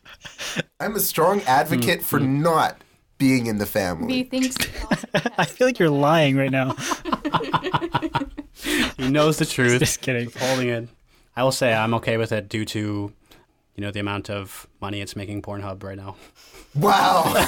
I'm 0.80 0.96
a 0.96 1.00
strong 1.00 1.42
advocate 1.42 2.02
for 2.02 2.18
mm-hmm. 2.18 2.42
not 2.42 2.80
being 3.18 3.46
in 3.46 3.58
the 3.58 3.64
He 3.64 3.70
family. 3.70 4.22
thinks 4.24 4.56
I 5.38 5.44
feel 5.44 5.66
like 5.66 5.78
you're 5.78 5.90
lying 5.90 6.36
right 6.36 6.50
now. 6.50 6.74
He 8.96 9.08
knows 9.08 9.38
the 9.38 9.46
truth. 9.46 9.78
Just 9.78 10.00
kidding. 10.00 10.30
holding 10.38 10.68
it. 10.68 10.88
I 11.36 11.44
will 11.44 11.52
say 11.52 11.72
I'm 11.72 11.94
okay 11.94 12.16
with 12.16 12.32
it 12.32 12.48
due 12.48 12.64
to, 12.66 13.12
you 13.74 13.80
know, 13.80 13.90
the 13.90 14.00
amount 14.00 14.30
of 14.30 14.66
money 14.80 15.00
it's 15.00 15.14
making 15.14 15.42
Pornhub 15.42 15.82
right 15.82 15.96
now. 15.96 16.16
Wow. 16.74 17.46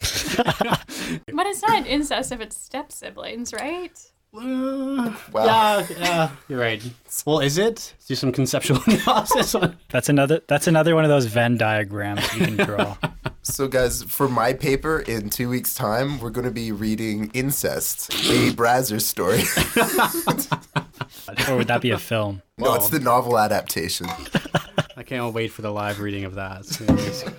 But 1.32 1.46
it's 1.46 1.62
not 1.62 1.86
incest 1.86 2.32
if 2.32 2.40
it's 2.40 2.56
step 2.60 2.92
siblings, 2.92 3.52
right? 3.52 3.92
Uh, 4.32 5.12
wow. 5.32 5.44
Yeah, 5.44 5.86
yeah, 5.98 6.30
you're 6.48 6.60
right. 6.60 6.80
Well, 7.26 7.40
is 7.40 7.58
it? 7.58 7.92
Let's 7.96 8.06
do 8.06 8.14
some 8.14 8.30
conceptual 8.32 8.78
analysis 8.86 9.54
on. 9.56 9.76
That's 9.88 10.08
another. 10.08 10.40
That's 10.46 10.68
another 10.68 10.94
one 10.94 11.02
of 11.04 11.10
those 11.10 11.26
Venn 11.26 11.56
diagrams 11.56 12.22
you 12.34 12.46
can 12.46 12.56
draw. 12.56 12.96
So, 13.42 13.68
guys, 13.68 14.02
for 14.02 14.28
my 14.28 14.52
paper 14.52 15.00
in 15.00 15.30
two 15.30 15.48
weeks' 15.48 15.74
time, 15.74 16.20
we're 16.20 16.28
going 16.30 16.44
to 16.44 16.50
be 16.52 16.72
reading 16.72 17.30
Incest, 17.32 18.10
a 18.12 18.52
Brazzers 18.52 19.00
story. 19.00 19.40
or 21.48 21.56
would 21.56 21.66
that 21.68 21.80
be 21.80 21.90
a 21.90 21.98
film? 21.98 22.42
no, 22.58 22.74
it's 22.74 22.90
the 22.90 23.00
novel 23.00 23.38
adaptation. 23.38 24.08
I 24.94 25.02
can't 25.02 25.32
wait 25.32 25.52
for 25.52 25.62
the 25.62 25.72
live 25.72 26.00
reading 26.00 26.24
of 26.24 26.34
that. 26.34 26.60
It's 26.60 26.76
gonna 26.76 26.92
be 26.92 27.02
amazing. 27.02 27.34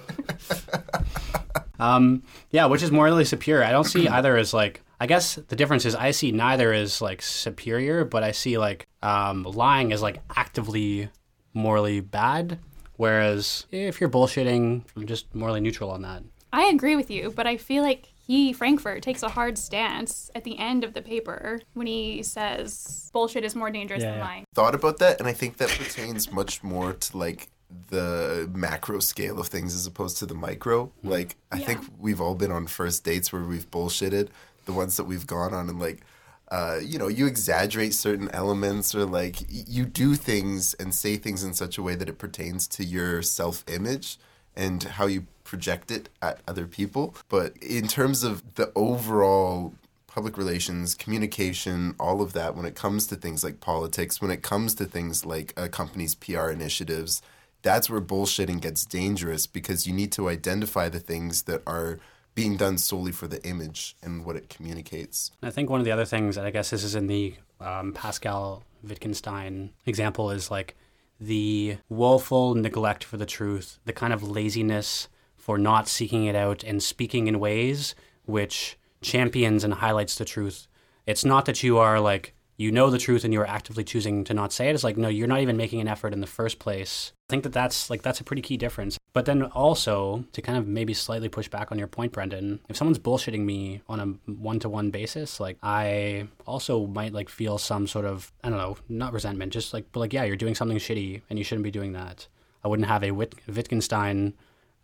Um, 1.81 2.23
yeah, 2.51 2.65
which 2.67 2.83
is 2.83 2.91
morally 2.91 3.25
superior. 3.25 3.63
I 3.65 3.71
don't 3.71 3.83
see 3.83 4.07
either 4.17 4.37
as 4.37 4.53
like. 4.53 4.81
I 4.99 5.07
guess 5.07 5.33
the 5.35 5.55
difference 5.55 5.85
is 5.85 5.95
I 5.95 6.11
see 6.11 6.31
neither 6.31 6.71
as 6.71 7.01
like 7.01 7.23
superior, 7.23 8.05
but 8.05 8.21
I 8.23 8.31
see 8.33 8.59
like 8.59 8.87
um, 9.01 9.43
lying 9.43 9.91
as 9.93 10.01
like 10.03 10.19
actively 10.35 11.09
morally 11.55 12.01
bad. 12.01 12.59
Whereas 12.97 13.65
if 13.71 13.99
you're 13.99 14.11
bullshitting, 14.11 14.83
I'm 14.95 15.07
just 15.07 15.33
morally 15.33 15.59
neutral 15.59 15.89
on 15.89 16.03
that. 16.03 16.21
I 16.53 16.65
agree 16.65 16.95
with 16.95 17.09
you, 17.09 17.31
but 17.31 17.47
I 17.47 17.57
feel 17.57 17.81
like 17.81 18.05
he, 18.27 18.53
Frankfurt, 18.53 19.01
takes 19.01 19.23
a 19.23 19.29
hard 19.29 19.57
stance 19.57 20.29
at 20.35 20.43
the 20.43 20.59
end 20.59 20.83
of 20.83 20.93
the 20.93 21.01
paper 21.01 21.61
when 21.73 21.87
he 21.87 22.21
says 22.21 23.09
bullshit 23.11 23.43
is 23.43 23.55
more 23.55 23.71
dangerous 23.71 24.03
Yeah, 24.03 24.11
than 24.11 24.19
yeah. 24.19 24.25
lying. 24.25 24.43
Thought 24.53 24.75
about 24.75 24.99
that, 24.99 25.17
and 25.19 25.27
I 25.27 25.33
think 25.33 25.57
that 25.57 25.69
pertains 25.69 26.31
much 26.31 26.61
more 26.63 26.93
to 26.93 27.17
like 27.17 27.49
the 27.89 28.49
macro 28.53 28.99
scale 28.99 29.39
of 29.39 29.47
things 29.47 29.73
as 29.75 29.85
opposed 29.85 30.17
to 30.17 30.25
the 30.25 30.33
micro. 30.33 30.91
Like, 31.03 31.35
I 31.51 31.57
Yeah. 31.57 31.65
think 31.67 31.81
we've 31.99 32.21
all 32.21 32.35
been 32.35 32.51
on 32.51 32.67
first 32.67 33.03
dates 33.03 33.31
where 33.33 33.43
we've 33.43 33.69
bullshitted, 33.69 34.29
the 34.65 34.73
ones 34.73 34.97
that 34.97 35.03
we've 35.05 35.27
gone 35.27 35.53
on, 35.53 35.69
and 35.69 35.79
like, 35.79 36.01
uh, 36.49 36.79
you 36.83 36.97
know, 36.99 37.07
you 37.07 37.27
exaggerate 37.27 37.93
certain 37.93 38.29
elements 38.31 38.93
or 38.93 39.05
like 39.05 39.37
y- 39.49 39.63
you 39.67 39.85
do 39.85 40.15
things 40.15 40.73
and 40.75 40.93
say 40.93 41.15
things 41.15 41.43
in 41.43 41.53
such 41.53 41.77
a 41.77 41.81
way 41.83 41.95
that 41.95 42.09
it 42.09 42.17
pertains 42.17 42.67
to 42.67 42.83
your 42.83 43.21
self 43.21 43.63
image 43.67 44.17
and 44.55 44.83
how 44.83 45.05
you 45.05 45.25
project 45.45 45.91
it 45.91 46.09
at 46.21 46.39
other 46.47 46.65
people. 46.67 47.15
But 47.29 47.55
in 47.63 47.87
terms 47.87 48.23
of 48.23 48.55
the 48.55 48.71
overall 48.75 49.73
public 50.07 50.37
relations, 50.37 50.93
communication, 50.93 51.95
all 51.97 52.21
of 52.21 52.33
that, 52.33 52.53
when 52.55 52.65
it 52.65 52.75
comes 52.75 53.07
to 53.07 53.15
things 53.15 53.43
like 53.45 53.61
politics, 53.61 54.21
when 54.21 54.29
it 54.31 54.41
comes 54.41 54.75
to 54.75 54.83
things 54.85 55.25
like 55.25 55.53
a 55.55 55.69
company's 55.69 56.15
PR 56.15 56.49
initiatives, 56.49 57.21
that's 57.61 57.89
where 57.89 58.01
bullshitting 58.01 58.61
gets 58.61 58.85
dangerous 58.85 59.47
because 59.47 59.85
you 59.85 59.93
need 59.93 60.11
to 60.13 60.29
identify 60.29 60.89
the 60.89 60.99
things 60.99 61.43
that 61.43 61.61
are 61.67 61.99
being 62.33 62.57
done 62.57 62.77
solely 62.77 63.11
for 63.11 63.27
the 63.27 63.43
image 63.45 63.95
and 64.01 64.25
what 64.25 64.35
it 64.35 64.49
communicates. 64.49 65.31
I 65.43 65.49
think 65.49 65.69
one 65.69 65.79
of 65.79 65.85
the 65.85 65.91
other 65.91 66.05
things, 66.05 66.37
and 66.37 66.47
I 66.47 66.51
guess 66.51 66.69
this 66.69 66.83
is 66.83 66.95
in 66.95 67.07
the 67.07 67.35
um, 67.59 67.93
Pascal 67.93 68.63
Wittgenstein 68.83 69.71
example, 69.85 70.31
is 70.31 70.49
like 70.49 70.75
the 71.19 71.77
woeful 71.89 72.55
neglect 72.55 73.03
for 73.03 73.17
the 73.17 73.25
truth, 73.25 73.79
the 73.85 73.93
kind 73.93 74.13
of 74.13 74.23
laziness 74.23 75.07
for 75.35 75.57
not 75.57 75.87
seeking 75.87 76.25
it 76.25 76.35
out 76.35 76.63
and 76.63 76.81
speaking 76.81 77.27
in 77.27 77.39
ways 77.39 77.95
which 78.25 78.77
champions 79.01 79.63
and 79.63 79.73
highlights 79.75 80.15
the 80.15 80.25
truth. 80.25 80.67
It's 81.05 81.25
not 81.25 81.45
that 81.45 81.63
you 81.63 81.77
are 81.79 81.99
like, 81.99 82.33
you 82.57 82.71
know 82.71 82.89
the 82.89 82.99
truth 82.99 83.23
and 83.23 83.33
you're 83.33 83.47
actively 83.47 83.83
choosing 83.83 84.23
to 84.25 84.33
not 84.33 84.53
say 84.53 84.69
it. 84.69 84.75
It's 84.75 84.83
like, 84.83 84.97
no, 84.97 85.09
you're 85.09 85.27
not 85.27 85.41
even 85.41 85.57
making 85.57 85.81
an 85.81 85.87
effort 85.87 86.13
in 86.13 86.21
the 86.21 86.27
first 86.27 86.59
place. 86.59 87.11
I 87.31 87.33
think 87.33 87.43
that 87.43 87.53
that's 87.53 87.89
like, 87.89 88.01
that's 88.01 88.19
a 88.19 88.25
pretty 88.25 88.41
key 88.41 88.57
difference. 88.57 88.97
But 89.13 89.23
then 89.23 89.43
also 89.43 90.25
to 90.33 90.41
kind 90.41 90.57
of 90.57 90.67
maybe 90.67 90.93
slightly 90.93 91.29
push 91.29 91.47
back 91.47 91.71
on 91.71 91.79
your 91.79 91.87
point, 91.87 92.11
Brendan, 92.11 92.59
if 92.67 92.75
someone's 92.75 92.99
bullshitting 92.99 93.45
me 93.45 93.81
on 93.87 94.01
a 94.01 94.31
one 94.33 94.59
to 94.59 94.67
one 94.67 94.89
basis, 94.89 95.39
like 95.39 95.57
I 95.63 96.27
also 96.45 96.87
might 96.87 97.13
like 97.13 97.29
feel 97.29 97.57
some 97.57 97.87
sort 97.87 98.03
of, 98.03 98.33
I 98.43 98.49
don't 98.49 98.57
know, 98.57 98.75
not 98.89 99.13
resentment, 99.13 99.53
just 99.53 99.73
like, 99.73 99.85
like, 99.95 100.11
yeah, 100.11 100.25
you're 100.25 100.35
doing 100.35 100.55
something 100.55 100.77
shitty 100.77 101.21
and 101.29 101.39
you 101.39 101.45
shouldn't 101.45 101.63
be 101.63 101.71
doing 101.71 101.93
that. 101.93 102.27
I 102.65 102.67
wouldn't 102.67 102.89
have 102.89 103.01
a 103.01 103.11
Wit- 103.11 103.35
Wittgenstein 103.47 104.33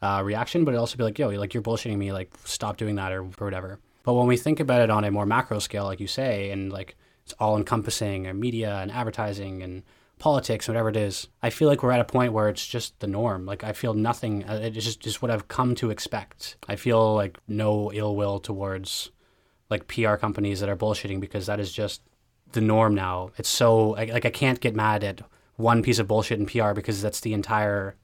uh, 0.02 0.22
reaction, 0.24 0.64
but 0.64 0.72
it'd 0.72 0.80
also 0.80 0.96
be 0.96 1.04
like, 1.04 1.20
yo, 1.20 1.28
like 1.28 1.54
you're 1.54 1.62
bullshitting 1.62 1.98
me, 1.98 2.14
like 2.14 2.32
stop 2.46 2.78
doing 2.78 2.96
that 2.96 3.12
or, 3.12 3.24
or 3.24 3.46
whatever. 3.46 3.78
But 4.04 4.14
when 4.14 4.28
we 4.28 4.38
think 4.38 4.62
about 4.62 4.80
it 4.80 4.90
on 4.90 5.04
a 5.04 5.12
more 5.12 5.26
macro 5.26 5.60
scale, 5.60 5.84
like 5.84 6.00
you 6.00 6.08
say, 6.08 6.50
and 6.52 6.72
like 6.72 6.96
it's 7.26 7.34
all 7.42 7.58
encompassing 7.58 8.26
and 8.26 8.40
media 8.40 8.78
and 8.78 8.90
advertising 8.90 9.62
and 9.64 9.84
politics, 10.20 10.68
whatever 10.68 10.90
it 10.90 10.96
is, 10.96 11.28
I 11.42 11.50
feel 11.50 11.68
like 11.68 11.84
we're 11.84 11.92
at 11.92 12.00
a 12.00 12.06
point 12.06 12.34
where 12.34 12.50
it's 12.50 12.66
just 12.66 13.00
the 13.00 13.08
norm. 13.08 13.46
Like 13.46 13.64
I 13.64 13.74
feel 13.74 13.94
nothing, 13.94 14.44
uh, 14.46 14.60
it's 14.64 14.86
just, 14.86 15.00
just 15.00 15.22
what 15.22 15.32
I've 15.32 15.48
come 15.48 15.76
to 15.76 15.90
expect. 15.90 16.58
I 16.68 16.76
feel 16.76 17.14
like 17.16 17.38
no 17.48 17.92
ill 17.94 18.16
will 18.16 18.40
towards 18.40 19.12
like 19.70 19.88
PR 19.88 20.16
companies 20.16 20.60
that 20.60 20.70
are 20.70 20.78
bullshitting 20.78 21.20
because 21.20 21.46
that 21.46 21.60
is 21.60 21.72
just 21.72 22.02
the 22.54 22.62
norm 22.62 22.96
now. 22.96 23.32
It's 23.38 23.50
so, 23.50 23.90
like, 23.90 24.10
like 24.10 24.26
I 24.26 24.30
can't 24.30 24.60
get 24.60 24.76
mad 24.76 25.04
at 25.04 25.22
one 25.56 25.84
piece 25.84 26.00
of 26.00 26.08
bullshit 26.08 26.40
in 26.40 26.46
PR 26.46 26.74
because 26.74 27.02
that's 27.02 27.20
the 27.20 27.34
entire 27.34 27.96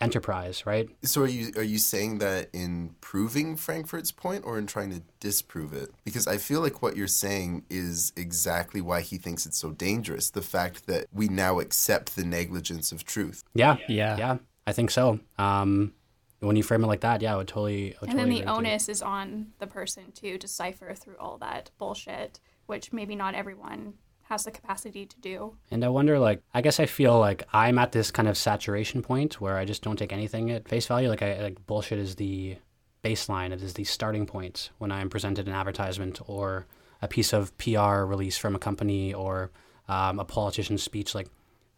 enterprise, 0.00 0.64
right? 0.66 0.88
So 1.02 1.22
are 1.22 1.26
you 1.28 1.52
are 1.56 1.62
you 1.62 1.78
saying 1.78 2.18
that 2.18 2.48
in 2.52 2.94
proving 3.00 3.56
Frankfurt's 3.56 4.12
point 4.12 4.44
or 4.44 4.58
in 4.58 4.66
trying 4.66 4.90
to 4.90 5.02
disprove 5.20 5.72
it? 5.72 5.90
Because 6.04 6.26
I 6.26 6.38
feel 6.38 6.60
like 6.60 6.82
what 6.82 6.96
you're 6.96 7.06
saying 7.06 7.64
is 7.70 8.12
exactly 8.16 8.80
why 8.80 9.02
he 9.02 9.18
thinks 9.18 9.46
it's 9.46 9.58
so 9.58 9.70
dangerous. 9.72 10.30
The 10.30 10.42
fact 10.42 10.86
that 10.86 11.06
we 11.12 11.28
now 11.28 11.60
accept 11.60 12.16
the 12.16 12.24
negligence 12.24 12.92
of 12.92 13.04
truth. 13.04 13.44
Yeah. 13.54 13.76
Yeah. 13.88 14.16
Yeah. 14.16 14.38
I 14.66 14.72
think 14.72 14.90
so. 14.90 15.20
Um, 15.38 15.92
when 16.40 16.56
you 16.56 16.62
frame 16.62 16.82
it 16.84 16.86
like 16.86 17.00
that, 17.00 17.20
yeah, 17.20 17.34
I 17.34 17.36
would 17.36 17.48
totally. 17.48 17.94
I 17.94 17.98
would 18.00 18.10
And 18.10 18.18
then 18.18 18.28
the 18.30 18.36
agree 18.36 18.46
with 18.46 18.48
you. 18.48 18.68
onus 18.68 18.88
is 18.88 19.02
on 19.02 19.48
the 19.58 19.66
person 19.66 20.12
to 20.12 20.38
decipher 20.38 20.94
through 20.94 21.16
all 21.18 21.36
that 21.38 21.70
bullshit, 21.78 22.40
which 22.66 22.92
maybe 22.92 23.14
not 23.14 23.34
everyone 23.34 23.94
has 24.30 24.44
the 24.44 24.50
capacity 24.50 25.04
to 25.04 25.20
do. 25.20 25.56
And 25.70 25.84
I 25.84 25.88
wonder, 25.88 26.18
like, 26.18 26.42
I 26.54 26.60
guess 26.62 26.80
I 26.80 26.86
feel 26.86 27.18
like 27.18 27.42
I'm 27.52 27.78
at 27.78 27.92
this 27.92 28.10
kind 28.12 28.28
of 28.28 28.38
saturation 28.38 29.02
point 29.02 29.40
where 29.40 29.58
I 29.58 29.64
just 29.64 29.82
don't 29.82 29.98
take 29.98 30.12
anything 30.12 30.50
at 30.50 30.68
face 30.68 30.86
value. 30.86 31.08
Like, 31.08 31.22
I 31.22 31.42
like 31.42 31.66
bullshit 31.66 31.98
is 31.98 32.14
the 32.14 32.56
baseline. 33.04 33.50
It 33.50 33.60
is 33.60 33.74
the 33.74 33.84
starting 33.84 34.26
point 34.26 34.70
when 34.78 34.92
I'm 34.92 35.10
presented 35.10 35.48
an 35.48 35.52
advertisement 35.54 36.20
or 36.26 36.66
a 37.02 37.08
piece 37.08 37.32
of 37.32 37.56
PR 37.58 38.04
release 38.04 38.38
from 38.38 38.54
a 38.54 38.58
company 38.60 39.12
or 39.12 39.50
um, 39.88 40.20
a 40.20 40.24
politician's 40.24 40.82
speech. 40.82 41.12
Like, 41.12 41.28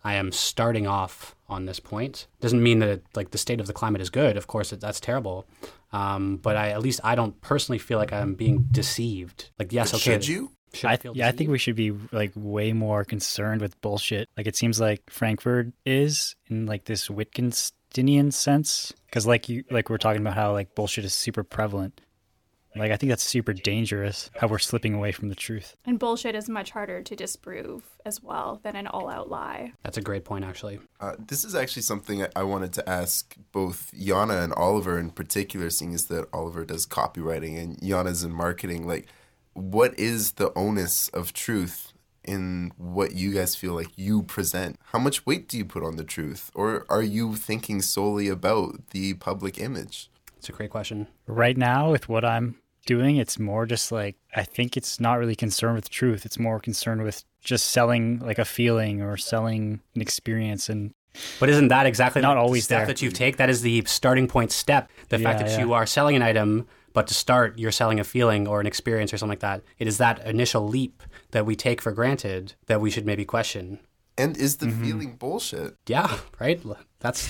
I 0.05 0.15
am 0.15 0.31
starting 0.31 0.87
off 0.87 1.35
on 1.49 1.65
this 1.65 1.81
point. 1.81 2.27
Doesn't 2.41 2.62
mean 2.62 2.81
that 2.81 2.88
it, 2.88 3.05
like 3.15 3.31
the 3.31 3.38
state 3.38 3.61
of 3.61 3.67
the 3.67 3.73
climate 3.73 4.03
is 4.03 4.11
good. 4.11 4.37
Of 4.37 4.47
course, 4.47 4.75
it, 4.75 4.81
that's 4.81 5.01
terrible. 5.01 5.47
Um, 5.91 6.37
but 6.37 6.57
I 6.57 6.71
at 6.71 6.83
least 6.83 7.01
I 7.03 7.15
don't 7.15 7.41
personally 7.41 7.79
feel 7.79 7.99
like 7.99 8.12
I'm 8.12 8.35
being 8.35 8.69
deceived. 8.71 9.51
Like, 9.59 9.73
yes, 9.73 9.93
But 9.93 10.03
okay. 10.03 10.12
Should 10.12 10.29
you? 10.29 10.51
Should 10.74 10.90
I, 10.90 10.96
feel 10.96 11.16
yeah, 11.16 11.28
I 11.28 11.32
think 11.32 11.50
we 11.50 11.58
should 11.58 11.76
be 11.76 11.92
like 12.12 12.32
way 12.35 12.72
more 12.72 13.04
concerned 13.04 13.61
with 13.61 13.80
bullshit. 13.80 14.28
Like 14.37 14.46
it 14.46 14.56
seems 14.56 14.80
like 14.80 15.02
Frankfurt 15.11 15.68
is 15.85 16.35
in 16.48 16.66
like 16.66 16.85
this 16.85 17.08
Wittgensteinian 17.08 18.32
sense, 18.32 18.92
because 19.06 19.26
like 19.26 19.48
you 19.48 19.64
like 19.70 19.90
we're 19.90 19.98
talking 19.98 20.20
about 20.22 20.35
how 20.35 20.52
like 20.52 20.74
bullshit 20.74 21.04
is 21.04 21.12
super 21.14 21.44
prevalent. 21.44 22.00
Like 22.74 22.90
I 22.90 22.96
think 22.96 23.11
that's 23.11 23.22
super 23.22 23.52
dangerous. 23.52 24.30
How 24.35 24.46
we're 24.48 24.58
slipping 24.58 24.94
away 24.94 25.12
from 25.12 25.28
the 25.28 25.35
truth. 25.35 25.76
And 25.85 25.98
bullshit 25.98 26.35
is 26.35 26.48
much 26.48 26.70
harder 26.70 27.02
to 27.02 27.14
disprove 27.14 27.82
as 28.06 28.22
well 28.22 28.61
than 28.62 28.76
an 28.76 28.87
all 28.87 29.11
out 29.11 29.28
lie. 29.28 29.74
That's 29.85 29.98
a 29.98 30.00
great 30.00 30.24
point, 30.24 30.46
actually. 30.46 30.80
Uh, 30.98 31.16
this 31.18 31.44
is 31.44 31.54
actually 31.54 31.82
something 31.82 32.22
I- 32.22 32.30
I 32.35 32.44
wanted 32.44 32.72
to 32.72 32.88
ask 32.88 33.37
both 33.52 33.92
Yana 33.94 34.42
and 34.42 34.54
Oliver 34.54 34.98
in 34.98 35.11
particular, 35.11 35.68
seeing 35.68 35.92
as 35.92 36.06
that 36.06 36.24
Oliver 36.32 36.64
does 36.64 36.87
copywriting 36.87 37.62
and 37.62 37.76
Yana's 37.80 38.24
in 38.24 38.32
marketing. 38.32 38.87
Like, 38.87 39.06
what 39.55 39.99
is 39.99 40.33
the 40.33 40.53
onus 40.55 41.09
of 41.09 41.33
truth 41.33 41.93
in 42.25 42.73
what 42.77 43.12
you 43.15 43.35
guys 43.35 43.57
feel 43.57 43.75
like 43.75 43.91
you 43.97 44.23
present? 44.23 44.79
How 44.93 44.99
much 44.99 45.27
weight 45.27 45.49
do 45.49 45.59
you 45.59 45.65
put 45.65 45.83
on 45.83 45.97
the 45.97 46.05
truth? 46.05 46.51
Or 46.55 46.87
are 46.88 47.03
you 47.03 47.37
thinking 47.37 47.83
solely 47.83 48.29
about 48.29 48.91
the 48.91 49.15
public 49.15 49.59
image? 49.59 50.11
It's 50.38 50.49
a 50.49 50.53
great 50.53 50.71
question. 50.71 51.09
Right 51.27 51.57
now, 51.57 51.91
with 51.91 52.09
what 52.09 52.25
I'm 52.25 52.57
doing. 52.87 53.17
It's 53.17 53.38
more 53.38 53.67
just 53.67 53.93
like 53.93 54.17
I 54.35 54.43
think 54.43 54.77
it's 54.77 55.01
not 55.01 55.19
really 55.19 55.37
concerned 55.37 55.77
with 55.77 55.91
truth. 55.91 56.25
It's 56.27 56.38
more 56.38 56.61
concerned 56.61 57.03
with 57.03 57.25
just 57.41 57.69
selling 57.69 58.19
like 58.21 58.38
a 58.38 58.45
feeling 58.45 59.03
or 59.03 59.17
selling 59.17 59.81
an 59.95 60.01
experience 60.01 60.69
and 60.69 60.93
But 61.41 61.49
isn't 61.49 61.69
that 61.69 61.87
exactly 61.87 62.23
Not 62.23 62.35
the 62.35 62.41
always 62.41 62.65
step 62.65 62.81
there. 62.81 62.87
that 62.88 63.03
you 63.03 63.11
take? 63.11 63.37
That 63.37 63.51
is 63.51 63.62
the 63.62 63.83
starting 63.87 64.29
point 64.29 64.53
step. 64.53 64.91
The 65.09 65.19
fact 65.19 65.41
that 65.41 65.51
yeah. 65.51 65.61
you 65.61 65.73
are 65.73 65.87
selling 65.87 66.17
an 66.17 66.23
item, 66.23 66.67
but 66.92 67.07
to 67.09 67.14
start, 67.14 67.59
you're 67.59 67.72
selling 67.72 67.98
a 68.00 68.05
feeling 68.05 68.46
or 68.46 68.61
an 68.61 68.66
experience 68.66 69.12
or 69.12 69.18
something 69.18 69.31
like 69.33 69.40
that. 69.40 69.62
It 69.78 69.87
is 69.88 69.98
that 69.98 70.24
initial 70.26 70.66
leap 70.68 71.02
that 71.31 71.46
we 71.46 71.57
take 71.57 71.81
for 71.81 71.92
granted 71.92 72.55
that 72.66 72.81
we 72.81 72.90
should 72.90 73.07
maybe 73.07 73.24
question. 73.24 73.78
And 74.18 74.37
is 74.37 74.59
the 74.59 74.66
Mm-hmm. 74.66 74.85
feeling 74.85 75.16
bullshit? 75.16 75.76
Yeah, 75.87 76.18
right. 76.38 76.61
That's 77.00 77.26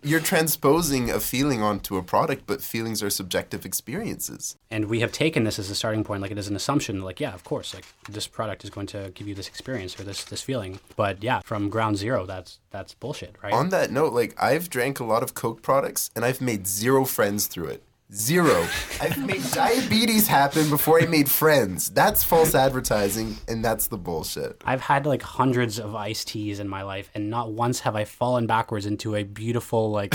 You're 0.02 0.18
transposing 0.20 1.10
a 1.10 1.20
feeling 1.20 1.62
onto 1.62 1.96
a 1.98 2.02
product, 2.02 2.44
but 2.46 2.62
feelings 2.62 3.02
are 3.02 3.10
subjective 3.10 3.66
experiences. 3.66 4.56
and 4.70 4.86
we 4.86 5.00
have 5.00 5.12
taken 5.12 5.44
this 5.44 5.58
as 5.58 5.68
a 5.70 5.74
starting 5.74 6.02
point, 6.02 6.22
like 6.22 6.30
it 6.30 6.38
is 6.38 6.48
an 6.48 6.56
assumption. 6.56 7.02
Like, 7.02 7.20
yeah, 7.20 7.34
of 7.34 7.44
course, 7.44 7.74
like 7.74 7.84
this 8.08 8.26
product 8.26 8.64
is 8.64 8.70
going 8.70 8.86
to 8.88 9.12
give 9.14 9.28
you 9.28 9.34
this 9.34 9.46
experience 9.46 10.00
or 10.00 10.04
this 10.04 10.24
this 10.24 10.40
feeling. 10.42 10.80
But 10.96 11.22
yeah, 11.22 11.40
from 11.44 11.68
ground 11.68 11.98
zero, 11.98 12.24
that's 12.26 12.60
that's 12.70 12.94
bullshit, 12.94 13.36
right? 13.42 13.52
On 13.52 13.68
that 13.68 13.90
note, 13.90 14.14
like 14.14 14.34
I've 14.42 14.70
drank 14.70 15.00
a 15.00 15.04
lot 15.04 15.22
of 15.22 15.34
Coke 15.34 15.60
products 15.62 16.10
and 16.16 16.24
I've 16.24 16.40
made 16.40 16.66
zero 16.66 17.04
friends 17.04 17.46
through 17.46 17.66
it. 17.68 17.82
Zero. 18.14 18.64
I've 19.00 19.26
made 19.26 19.42
diabetes 19.50 20.28
happen 20.28 20.70
before 20.70 21.02
I 21.02 21.06
made 21.06 21.28
friends. 21.28 21.90
That's 21.90 22.22
false 22.22 22.54
advertising, 22.54 23.36
and 23.48 23.64
that's 23.64 23.88
the 23.88 23.98
bullshit. 23.98 24.62
I've 24.64 24.82
had 24.82 25.04
like 25.04 25.22
hundreds 25.22 25.80
of 25.80 25.96
iced 25.96 26.28
teas 26.28 26.60
in 26.60 26.68
my 26.68 26.82
life, 26.82 27.10
and 27.16 27.28
not 27.28 27.50
once 27.50 27.80
have 27.80 27.96
I 27.96 28.04
fallen 28.04 28.46
backwards 28.46 28.86
into 28.86 29.16
a 29.16 29.24
beautiful, 29.24 29.90
like, 29.90 30.14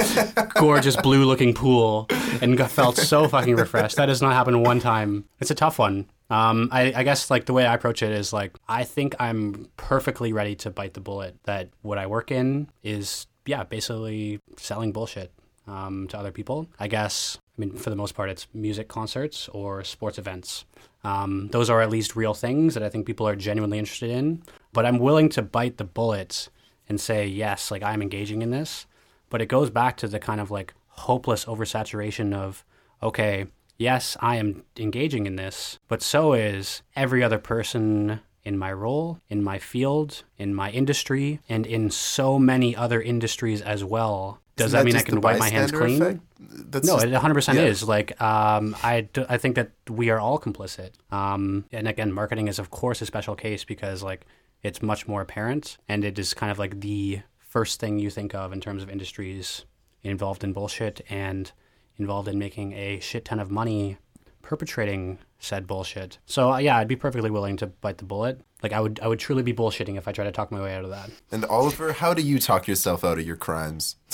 gorgeous 0.54 0.96
blue 0.96 1.26
looking 1.26 1.52
pool 1.52 2.06
and 2.40 2.56
got, 2.56 2.70
felt 2.70 2.96
so 2.96 3.28
fucking 3.28 3.56
refreshed. 3.56 3.96
That 3.96 4.08
has 4.08 4.22
not 4.22 4.32
happened 4.32 4.62
one 4.62 4.80
time. 4.80 5.26
It's 5.38 5.50
a 5.50 5.54
tough 5.54 5.78
one. 5.78 6.08
Um, 6.30 6.70
I, 6.72 6.94
I 6.96 7.02
guess 7.02 7.30
like 7.30 7.44
the 7.44 7.52
way 7.52 7.66
I 7.66 7.74
approach 7.74 8.02
it 8.02 8.10
is 8.10 8.32
like 8.32 8.56
I 8.66 8.84
think 8.84 9.14
I'm 9.20 9.68
perfectly 9.76 10.32
ready 10.32 10.54
to 10.56 10.70
bite 10.70 10.94
the 10.94 11.00
bullet 11.00 11.36
that 11.44 11.68
what 11.82 11.98
I 11.98 12.06
work 12.06 12.30
in 12.30 12.70
is 12.82 13.26
yeah 13.44 13.64
basically 13.64 14.40
selling 14.56 14.90
bullshit 14.90 15.30
um, 15.66 16.08
to 16.08 16.18
other 16.18 16.32
people. 16.32 16.68
I 16.78 16.88
guess 16.88 17.38
I 17.56 17.60
mean 17.60 17.76
for 17.76 17.90
the 17.90 17.96
most 17.96 18.14
part 18.14 18.30
it's 18.30 18.46
music 18.54 18.88
concerts 18.88 19.48
or 19.48 19.84
sports 19.84 20.18
events. 20.18 20.64
Um, 21.02 21.48
those 21.48 21.68
are 21.68 21.82
at 21.82 21.90
least 21.90 22.16
real 22.16 22.34
things 22.34 22.74
that 22.74 22.82
I 22.82 22.88
think 22.88 23.06
people 23.06 23.28
are 23.28 23.36
genuinely 23.36 23.78
interested 23.78 24.10
in. 24.10 24.42
But 24.72 24.86
I'm 24.86 24.98
willing 24.98 25.28
to 25.30 25.42
bite 25.42 25.76
the 25.76 25.84
bullet 25.84 26.48
and 26.88 27.00
say 27.00 27.26
yes, 27.26 27.70
like 27.70 27.82
I'm 27.82 28.02
engaging 28.02 28.42
in 28.42 28.50
this. 28.50 28.86
But 29.30 29.42
it 29.42 29.46
goes 29.46 29.70
back 29.70 29.96
to 29.98 30.08
the 30.08 30.18
kind 30.18 30.40
of 30.40 30.50
like 30.50 30.74
hopeless 30.88 31.44
oversaturation 31.44 32.34
of 32.34 32.64
okay, 33.02 33.46
yes, 33.76 34.16
I 34.20 34.36
am 34.36 34.64
engaging 34.78 35.26
in 35.26 35.36
this, 35.36 35.78
but 35.88 36.02
so 36.02 36.32
is 36.32 36.82
every 36.96 37.22
other 37.22 37.38
person 37.38 38.20
in 38.44 38.58
my 38.58 38.72
role, 38.72 39.20
in 39.28 39.42
my 39.42 39.58
field, 39.58 40.22
in 40.38 40.54
my 40.54 40.70
industry, 40.70 41.40
and 41.48 41.66
in 41.66 41.90
so 41.90 42.38
many 42.38 42.76
other 42.76 43.00
industries 43.00 43.62
as 43.62 43.82
well. 43.82 44.40
Does 44.56 44.66
Isn't 44.68 44.78
that 44.78 44.84
mean 44.84 44.96
I 44.96 45.02
can 45.02 45.20
wipe 45.20 45.38
my 45.38 45.48
hands 45.50 45.72
clean? 45.72 46.00
effect? 46.00 46.20
That's 46.38 46.86
No, 46.86 46.94
just- 46.94 47.06
it 47.06 47.12
100% 47.12 47.54
yeah. 47.54 47.62
is. 47.62 47.82
Like, 47.82 48.20
um, 48.22 48.76
I, 48.84 49.02
d- 49.12 49.24
I 49.28 49.36
think 49.38 49.56
that 49.56 49.72
we 49.90 50.10
are 50.10 50.20
all 50.20 50.38
complicit. 50.38 50.90
Um, 51.10 51.64
and 51.72 51.88
again, 51.88 52.12
marketing 52.12 52.46
is, 52.48 52.58
of 52.60 52.70
course, 52.70 53.02
a 53.02 53.06
special 53.06 53.34
case 53.34 53.64
because, 53.64 54.02
like, 54.02 54.26
it's 54.62 54.80
much 54.80 55.08
more 55.08 55.20
apparent 55.20 55.76
and 55.88 56.04
it 56.04 56.18
is 56.18 56.32
kind 56.34 56.50
of 56.52 56.58
like 56.58 56.80
the 56.80 57.20
first 57.38 57.80
thing 57.80 57.98
you 57.98 58.10
think 58.10 58.34
of 58.34 58.52
in 58.52 58.60
terms 58.60 58.82
of 58.82 58.88
industries 58.90 59.64
involved 60.02 60.42
in 60.44 60.52
bullshit 60.52 61.00
and 61.10 61.52
involved 61.96 62.28
in 62.28 62.38
making 62.38 62.72
a 62.72 62.98
shit 63.00 63.24
ton 63.24 63.38
of 63.40 63.50
money 63.50 63.98
perpetrating 64.44 65.18
said 65.38 65.66
bullshit. 65.66 66.18
So, 66.26 66.52
uh, 66.52 66.58
yeah, 66.58 66.76
I'd 66.78 66.88
be 66.88 66.96
perfectly 66.96 67.30
willing 67.30 67.56
to 67.58 67.66
bite 67.66 67.98
the 67.98 68.04
bullet. 68.04 68.40
Like, 68.62 68.72
I 68.72 68.80
would, 68.80 69.00
I 69.02 69.08
would 69.08 69.18
truly 69.18 69.42
be 69.42 69.52
bullshitting 69.52 69.96
if 69.96 70.06
I 70.06 70.12
tried 70.12 70.24
to 70.24 70.32
talk 70.32 70.50
my 70.50 70.60
way 70.60 70.74
out 70.74 70.84
of 70.84 70.90
that. 70.90 71.10
And 71.32 71.44
Oliver, 71.44 71.92
how 71.92 72.14
do 72.14 72.22
you 72.22 72.38
talk 72.38 72.68
yourself 72.68 73.04
out 73.04 73.18
of 73.18 73.26
your 73.26 73.36
crimes? 73.36 73.96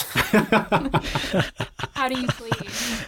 How 1.92 2.08
do 2.08 2.18
you 2.18 2.26
please? 2.28 3.04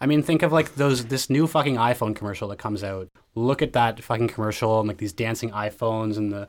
I 0.00 0.06
mean, 0.06 0.24
think 0.24 0.42
of 0.42 0.50
like 0.50 0.74
those 0.74 1.06
this 1.06 1.30
new 1.30 1.46
fucking 1.46 1.76
iPhone 1.76 2.16
commercial 2.16 2.48
that 2.48 2.58
comes 2.58 2.82
out. 2.82 3.08
Look 3.36 3.62
at 3.62 3.72
that 3.74 4.02
fucking 4.02 4.28
commercial 4.28 4.80
and 4.80 4.88
like 4.88 4.96
these 4.96 5.12
dancing 5.12 5.52
iPhones 5.52 6.16
and 6.16 6.32
the 6.32 6.48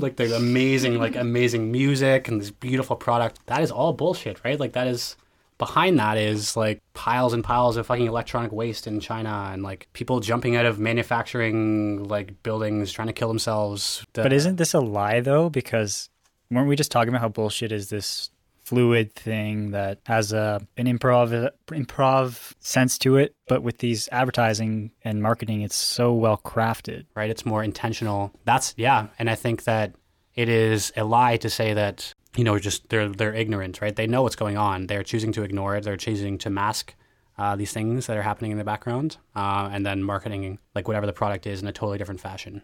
like 0.00 0.16
the 0.16 0.34
amazing 0.36 0.98
like 0.98 1.14
amazing 1.14 1.70
music 1.70 2.26
and 2.26 2.40
this 2.40 2.50
beautiful 2.50 2.96
product. 2.96 3.38
That 3.46 3.62
is 3.62 3.70
all 3.70 3.92
bullshit, 3.92 4.42
right? 4.44 4.58
Like 4.58 4.72
that 4.72 4.88
is 4.88 5.16
behind 5.60 6.00
that 6.00 6.16
is 6.18 6.56
like 6.56 6.82
piles 6.94 7.32
and 7.32 7.44
piles 7.44 7.76
of 7.76 7.86
fucking 7.86 8.06
electronic 8.06 8.50
waste 8.50 8.88
in 8.88 8.98
China 8.98 9.50
and 9.52 9.62
like 9.62 9.86
people 9.92 10.18
jumping 10.18 10.56
out 10.56 10.66
of 10.66 10.80
manufacturing 10.80 12.02
like 12.04 12.42
buildings 12.42 12.90
trying 12.90 13.06
to 13.06 13.12
kill 13.12 13.28
themselves. 13.28 14.04
The- 14.14 14.22
But 14.24 14.32
isn't 14.32 14.56
this 14.56 14.74
a 14.74 14.80
lie 14.80 15.20
though? 15.20 15.48
Because 15.48 16.08
weren't 16.50 16.66
we 16.68 16.74
just 16.74 16.90
talking 16.90 17.10
about 17.10 17.20
how 17.20 17.28
bullshit 17.28 17.70
is 17.70 17.90
this 17.90 18.30
fluid 18.64 19.12
thing 19.14 19.72
that 19.72 19.98
has 20.06 20.32
a 20.32 20.60
an 20.76 20.86
improv 20.86 21.50
improv 21.68 22.52
sense 22.60 22.98
to 22.98 23.16
it, 23.16 23.34
but 23.48 23.62
with 23.62 23.78
these 23.78 24.08
advertising 24.12 24.92
and 25.04 25.22
marketing, 25.22 25.62
it's 25.62 25.74
so 25.76 26.12
well 26.12 26.38
crafted. 26.44 27.04
right? 27.16 27.30
It's 27.30 27.44
more 27.44 27.62
intentional. 27.64 28.32
That's 28.44 28.74
yeah, 28.76 29.08
and 29.18 29.28
I 29.28 29.34
think 29.34 29.64
that 29.64 29.94
it 30.40 30.48
is 30.48 30.90
a 30.96 31.04
lie 31.04 31.36
to 31.36 31.50
say 31.50 31.74
that 31.74 32.14
you 32.34 32.44
know 32.44 32.58
just 32.58 32.88
they're 32.88 33.10
they're 33.10 33.34
ignorant, 33.34 33.82
right? 33.82 33.94
They 33.94 34.06
know 34.06 34.22
what's 34.22 34.36
going 34.36 34.56
on. 34.56 34.86
They're 34.86 35.02
choosing 35.02 35.32
to 35.32 35.42
ignore 35.42 35.76
it. 35.76 35.84
They're 35.84 35.98
choosing 35.98 36.38
to 36.38 36.48
mask 36.48 36.94
uh, 37.36 37.56
these 37.56 37.72
things 37.72 38.06
that 38.06 38.16
are 38.16 38.22
happening 38.22 38.50
in 38.50 38.56
the 38.58 38.64
background, 38.64 39.18
uh, 39.36 39.68
and 39.70 39.84
then 39.84 40.02
marketing 40.02 40.58
like 40.74 40.88
whatever 40.88 41.04
the 41.04 41.12
product 41.12 41.46
is 41.46 41.60
in 41.60 41.68
a 41.68 41.72
totally 41.72 41.98
different 41.98 42.20
fashion. 42.20 42.62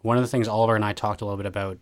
One 0.00 0.16
of 0.16 0.24
the 0.24 0.28
things 0.28 0.48
Oliver 0.48 0.74
and 0.74 0.84
I 0.84 0.94
talked 0.94 1.20
a 1.20 1.24
little 1.24 1.36
bit 1.36 1.46
about, 1.46 1.78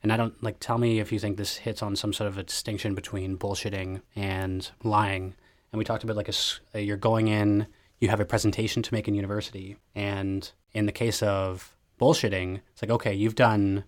and 0.00 0.12
I 0.12 0.16
don't 0.16 0.40
like 0.44 0.60
tell 0.60 0.78
me 0.78 1.00
if 1.00 1.10
you 1.10 1.18
think 1.18 1.38
this 1.38 1.56
hits 1.56 1.82
on 1.82 1.96
some 1.96 2.12
sort 2.12 2.28
of 2.28 2.38
a 2.38 2.44
distinction 2.44 2.94
between 2.94 3.36
bullshitting 3.36 4.00
and 4.14 4.70
lying. 4.84 5.34
And 5.72 5.78
we 5.78 5.84
talked 5.84 6.04
about 6.04 6.16
like 6.16 6.30
a, 6.74 6.80
you're 6.80 6.96
going 6.96 7.26
in, 7.26 7.66
you 7.98 8.08
have 8.10 8.20
a 8.20 8.24
presentation 8.24 8.80
to 8.84 8.94
make 8.94 9.08
in 9.08 9.16
university, 9.16 9.76
and 9.96 10.48
in 10.72 10.86
the 10.86 10.92
case 10.92 11.20
of 11.20 11.74
bullshitting, 12.00 12.60
it's 12.72 12.82
like 12.82 12.92
okay, 12.92 13.12
you've 13.12 13.34
done 13.34 13.82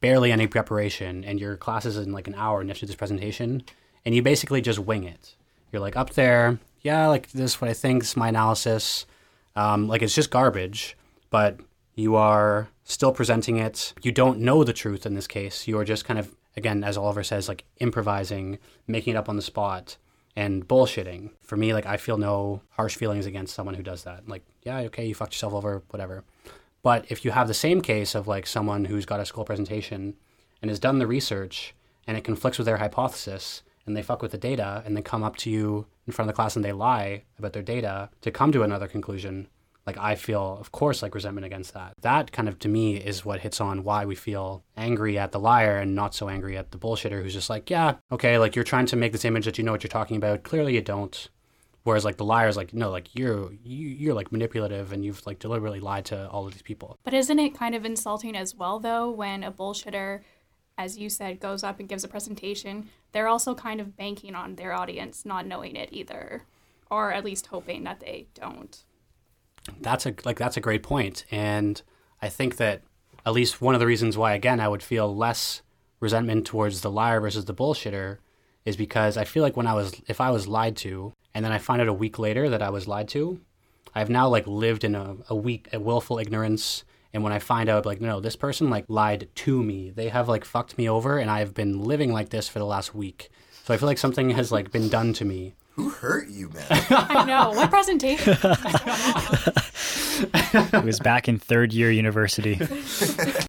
barely 0.00 0.32
any 0.32 0.46
preparation, 0.46 1.24
and 1.24 1.40
your 1.40 1.56
class 1.56 1.84
is 1.86 1.96
in 1.96 2.12
like 2.12 2.28
an 2.28 2.34
hour, 2.34 2.60
and 2.60 2.68
you 2.68 2.72
have 2.72 2.78
to 2.78 2.86
do 2.86 2.88
this 2.88 2.96
presentation, 2.96 3.62
and 4.04 4.14
you 4.14 4.22
basically 4.22 4.60
just 4.60 4.78
wing 4.78 5.04
it. 5.04 5.34
You're 5.72 5.80
like 5.80 5.96
up 5.96 6.10
there, 6.10 6.58
yeah, 6.80 7.06
like 7.06 7.30
this 7.30 7.54
is 7.54 7.60
what 7.60 7.70
I 7.70 7.74
think, 7.74 8.02
this 8.02 8.10
is 8.10 8.16
my 8.16 8.28
analysis. 8.28 9.06
Um, 9.56 9.88
like 9.88 10.02
it's 10.02 10.14
just 10.14 10.30
garbage, 10.30 10.96
but 11.28 11.58
you 11.94 12.16
are 12.16 12.68
still 12.84 13.12
presenting 13.12 13.58
it. 13.58 13.92
You 14.02 14.12
don't 14.12 14.40
know 14.40 14.64
the 14.64 14.72
truth 14.72 15.06
in 15.06 15.14
this 15.14 15.26
case. 15.26 15.68
You 15.68 15.78
are 15.78 15.84
just 15.84 16.04
kind 16.04 16.18
of, 16.18 16.34
again, 16.56 16.82
as 16.82 16.96
Oliver 16.96 17.22
says, 17.22 17.48
like 17.48 17.64
improvising, 17.78 18.58
making 18.86 19.14
it 19.14 19.16
up 19.16 19.28
on 19.28 19.36
the 19.36 19.42
spot, 19.42 19.96
and 20.36 20.66
bullshitting. 20.66 21.30
For 21.42 21.56
me, 21.56 21.74
like 21.74 21.86
I 21.86 21.96
feel 21.96 22.16
no 22.16 22.62
harsh 22.70 22.96
feelings 22.96 23.26
against 23.26 23.54
someone 23.54 23.74
who 23.74 23.82
does 23.82 24.04
that. 24.04 24.28
Like, 24.28 24.44
yeah, 24.62 24.78
okay, 24.78 25.06
you 25.06 25.14
fucked 25.14 25.34
yourself 25.34 25.52
over, 25.52 25.82
whatever. 25.90 26.24
But 26.82 27.06
if 27.08 27.24
you 27.24 27.30
have 27.32 27.48
the 27.48 27.54
same 27.54 27.80
case 27.80 28.14
of 28.14 28.26
like 28.26 28.46
someone 28.46 28.86
who's 28.86 29.06
got 29.06 29.20
a 29.20 29.26
school 29.26 29.44
presentation 29.44 30.14
and 30.62 30.70
has 30.70 30.78
done 30.78 30.98
the 30.98 31.06
research 31.06 31.74
and 32.06 32.16
it 32.16 32.24
conflicts 32.24 32.58
with 32.58 32.66
their 32.66 32.78
hypothesis 32.78 33.62
and 33.86 33.96
they 33.96 34.02
fuck 34.02 34.22
with 34.22 34.32
the 34.32 34.38
data 34.38 34.82
and 34.86 34.96
they 34.96 35.02
come 35.02 35.22
up 35.22 35.36
to 35.36 35.50
you 35.50 35.86
in 36.06 36.12
front 36.12 36.28
of 36.28 36.34
the 36.34 36.36
class 36.36 36.56
and 36.56 36.64
they 36.64 36.72
lie 36.72 37.22
about 37.38 37.52
their 37.52 37.62
data 37.62 38.10
to 38.22 38.30
come 38.30 38.52
to 38.52 38.62
another 38.62 38.88
conclusion, 38.88 39.48
like 39.86 39.98
I 39.98 40.14
feel, 40.14 40.58
of 40.60 40.72
course, 40.72 41.02
like 41.02 41.14
resentment 41.14 41.44
against 41.44 41.74
that. 41.74 41.94
That 42.00 42.32
kind 42.32 42.48
of 42.48 42.58
to 42.60 42.68
me 42.68 42.96
is 42.96 43.24
what 43.24 43.40
hits 43.40 43.60
on 43.60 43.84
why 43.84 44.04
we 44.04 44.14
feel 44.14 44.64
angry 44.76 45.18
at 45.18 45.32
the 45.32 45.40
liar 45.40 45.78
and 45.78 45.94
not 45.94 46.14
so 46.14 46.28
angry 46.28 46.56
at 46.56 46.70
the 46.70 46.78
bullshitter 46.78 47.22
who's 47.22 47.34
just 47.34 47.50
like, 47.50 47.70
yeah, 47.70 47.94
okay, 48.10 48.38
like 48.38 48.54
you're 48.54 48.64
trying 48.64 48.86
to 48.86 48.96
make 48.96 49.12
this 49.12 49.24
image 49.24 49.44
that 49.44 49.58
you 49.58 49.64
know 49.64 49.72
what 49.72 49.82
you're 49.82 49.88
talking 49.88 50.16
about. 50.16 50.42
Clearly 50.42 50.74
you 50.74 50.82
don't. 50.82 51.28
Whereas 51.84 52.04
like 52.04 52.18
the 52.18 52.24
liar 52.24 52.48
is 52.48 52.56
like, 52.56 52.74
no, 52.74 52.90
like 52.90 53.14
you're 53.14 53.52
you, 53.52 53.88
you're 53.88 54.14
like 54.14 54.30
manipulative 54.30 54.92
and 54.92 55.04
you've 55.04 55.24
like 55.26 55.38
deliberately 55.38 55.80
lied 55.80 56.04
to 56.06 56.28
all 56.28 56.46
of 56.46 56.52
these 56.52 56.62
people. 56.62 56.98
But 57.04 57.14
isn't 57.14 57.38
it 57.38 57.56
kind 57.56 57.74
of 57.74 57.84
insulting 57.84 58.36
as 58.36 58.54
well, 58.54 58.78
though, 58.78 59.10
when 59.10 59.42
a 59.42 59.50
bullshitter, 59.50 60.20
as 60.76 60.98
you 60.98 61.08
said, 61.08 61.40
goes 61.40 61.64
up 61.64 61.80
and 61.80 61.88
gives 61.88 62.04
a 62.04 62.08
presentation? 62.08 62.90
They're 63.12 63.28
also 63.28 63.54
kind 63.54 63.80
of 63.80 63.96
banking 63.96 64.34
on 64.34 64.56
their 64.56 64.74
audience 64.74 65.24
not 65.24 65.46
knowing 65.46 65.74
it 65.74 65.88
either, 65.90 66.42
or 66.90 67.12
at 67.12 67.24
least 67.24 67.46
hoping 67.46 67.84
that 67.84 68.00
they 68.00 68.26
don't. 68.34 68.84
That's 69.80 70.04
a 70.06 70.14
like 70.24 70.38
that's 70.38 70.56
a 70.56 70.60
great 70.60 70.82
point, 70.82 71.24
and 71.30 71.80
I 72.20 72.28
think 72.28 72.56
that 72.56 72.82
at 73.24 73.32
least 73.32 73.60
one 73.60 73.74
of 73.74 73.80
the 73.80 73.86
reasons 73.86 74.16
why 74.16 74.34
again 74.34 74.60
I 74.60 74.68
would 74.68 74.82
feel 74.82 75.14
less 75.14 75.62
resentment 75.98 76.46
towards 76.46 76.80
the 76.80 76.90
liar 76.90 77.20
versus 77.20 77.44
the 77.44 77.54
bullshitter 77.54 78.18
is 78.64 78.76
because 78.76 79.16
I 79.16 79.24
feel 79.24 79.42
like 79.42 79.56
when 79.56 79.66
I 79.66 79.74
was 79.74 80.00
if 80.08 80.20
I 80.20 80.30
was 80.30 80.46
lied 80.46 80.76
to 80.78 81.12
and 81.34 81.44
then 81.44 81.52
I 81.52 81.58
find 81.58 81.80
out 81.80 81.88
a 81.88 81.92
week 81.92 82.18
later 82.18 82.48
that 82.50 82.62
I 82.62 82.70
was 82.70 82.88
lied 82.88 83.08
to, 83.10 83.40
I've 83.94 84.10
now 84.10 84.28
like 84.28 84.46
lived 84.46 84.84
in 84.84 84.94
a, 84.94 85.16
a 85.28 85.34
week 85.34 85.68
a 85.72 85.80
willful 85.80 86.18
ignorance. 86.18 86.84
And 87.12 87.24
when 87.24 87.32
I 87.32 87.38
find 87.40 87.68
out 87.68 87.86
like 87.86 88.00
no, 88.00 88.20
this 88.20 88.36
person 88.36 88.70
like 88.70 88.84
lied 88.88 89.28
to 89.36 89.62
me, 89.62 89.90
they 89.90 90.08
have 90.08 90.28
like 90.28 90.44
fucked 90.44 90.78
me 90.78 90.88
over, 90.88 91.18
and 91.18 91.30
I've 91.30 91.54
been 91.54 91.82
living 91.82 92.12
like 92.12 92.28
this 92.30 92.48
for 92.48 92.58
the 92.58 92.64
last 92.66 92.94
week. 92.94 93.30
So 93.64 93.74
I 93.74 93.76
feel 93.76 93.86
like 93.88 93.98
something 93.98 94.30
has 94.30 94.52
like 94.52 94.70
been 94.70 94.88
done 94.88 95.12
to 95.14 95.24
me, 95.24 95.54
Who 95.74 95.90
hurt 95.90 96.28
you, 96.28 96.48
man? 96.50 96.66
I 96.70 97.24
know. 97.24 97.50
What 97.50 97.70
presentation? 97.70 98.36
It 100.52 100.84
was 100.84 100.98
back 100.98 101.28
in 101.28 101.38
third 101.38 101.72
year 101.72 101.90
university. 101.90 102.56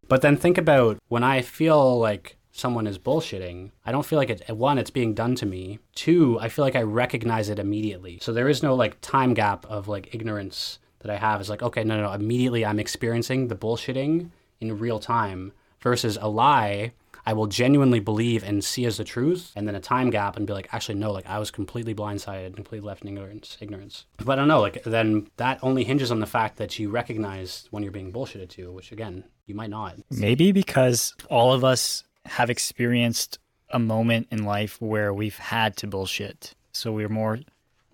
But 0.08 0.22
then 0.22 0.38
think 0.38 0.58
about 0.58 1.00
when 1.10 1.24
I 1.24 1.42
feel 1.42 2.00
like 2.00 2.38
someone 2.52 2.88
is 2.88 2.98
bullshitting, 2.98 3.72
I 3.86 3.92
don't 3.92 4.06
feel 4.06 4.20
like 4.20 4.30
it, 4.30 4.50
one, 4.50 4.78
it's 4.78 4.90
being 4.90 5.14
done 5.14 5.36
to 5.36 5.46
me. 5.46 5.80
Two, 5.96 6.38
I 6.40 6.50
feel 6.50 6.66
like 6.66 6.76
I 6.76 6.82
recognize 6.84 7.50
it 7.50 7.60
immediately. 7.60 8.20
So 8.22 8.34
there 8.34 8.50
is 8.50 8.64
no 8.64 8.76
like 8.76 9.00
time 9.02 9.34
gap 9.34 9.66
of 9.66 9.88
like 9.88 10.14
ignorance 10.14 10.80
that 11.00 11.12
I 11.12 11.18
have. 11.18 11.40
It's 11.40 11.50
like, 11.50 11.64
okay, 11.64 11.84
no, 11.84 11.98
no, 11.98 12.04
no. 12.04 12.14
Immediately 12.14 12.66
I'm 12.66 12.80
experiencing 12.80 13.48
the 13.48 13.56
bullshitting 13.56 14.30
in 14.60 14.78
real 14.78 15.00
time 15.00 15.54
versus 15.82 16.18
a 16.22 16.28
lie. 16.28 16.94
I 17.24 17.34
will 17.34 17.48
genuinely 17.48 18.00
believe 18.00 18.44
and 18.44 18.64
see 18.64 18.86
as 18.86 18.98
the 18.98 19.04
truth, 19.04 19.52
and 19.56 19.68
then 19.68 19.76
a 19.76 19.80
time 19.80 20.10
gap 20.10 20.38
and 20.38 20.48
be 20.48 20.54
like, 20.54 20.68
actually, 20.74 20.96
no, 20.96 21.12
like 21.12 21.28
I 21.28 21.38
was 21.38 21.52
completely 21.52 21.94
blindsided, 21.94 22.56
completely 22.56 22.88
left 22.88 23.04
in 23.04 23.10
ignorance. 23.10 23.58
Ignorance. 23.62 24.06
But 24.18 24.34
I 24.34 24.36
don't 24.38 24.48
know, 24.48 24.60
like 24.60 24.84
then 24.84 25.28
that 25.38 25.60
only 25.62 25.84
hinges 25.84 26.12
on 26.12 26.20
the 26.20 26.26
fact 26.26 26.58
that 26.58 26.80
you 26.80 26.90
recognize 26.90 27.68
when 27.70 27.84
you're 27.84 27.92
being 27.92 28.12
bullshitted 28.12 28.50
to, 28.50 28.72
which 28.72 28.92
again, 28.92 29.24
you 29.46 29.54
might 29.54 29.70
not. 29.70 29.98
Maybe 30.10 30.52
because 30.52 31.14
all 31.30 31.54
of 31.54 31.64
us 31.64 32.04
have 32.26 32.50
experienced 32.50 33.40
a 33.70 33.80
moment 33.80 34.28
in 34.32 34.44
life 34.44 34.82
where 34.82 35.14
we've 35.14 35.38
had 35.38 35.78
to 35.78 35.88
bullshit. 35.88 36.54
So 36.74 36.92
we're 36.92 37.10
more 37.10 37.40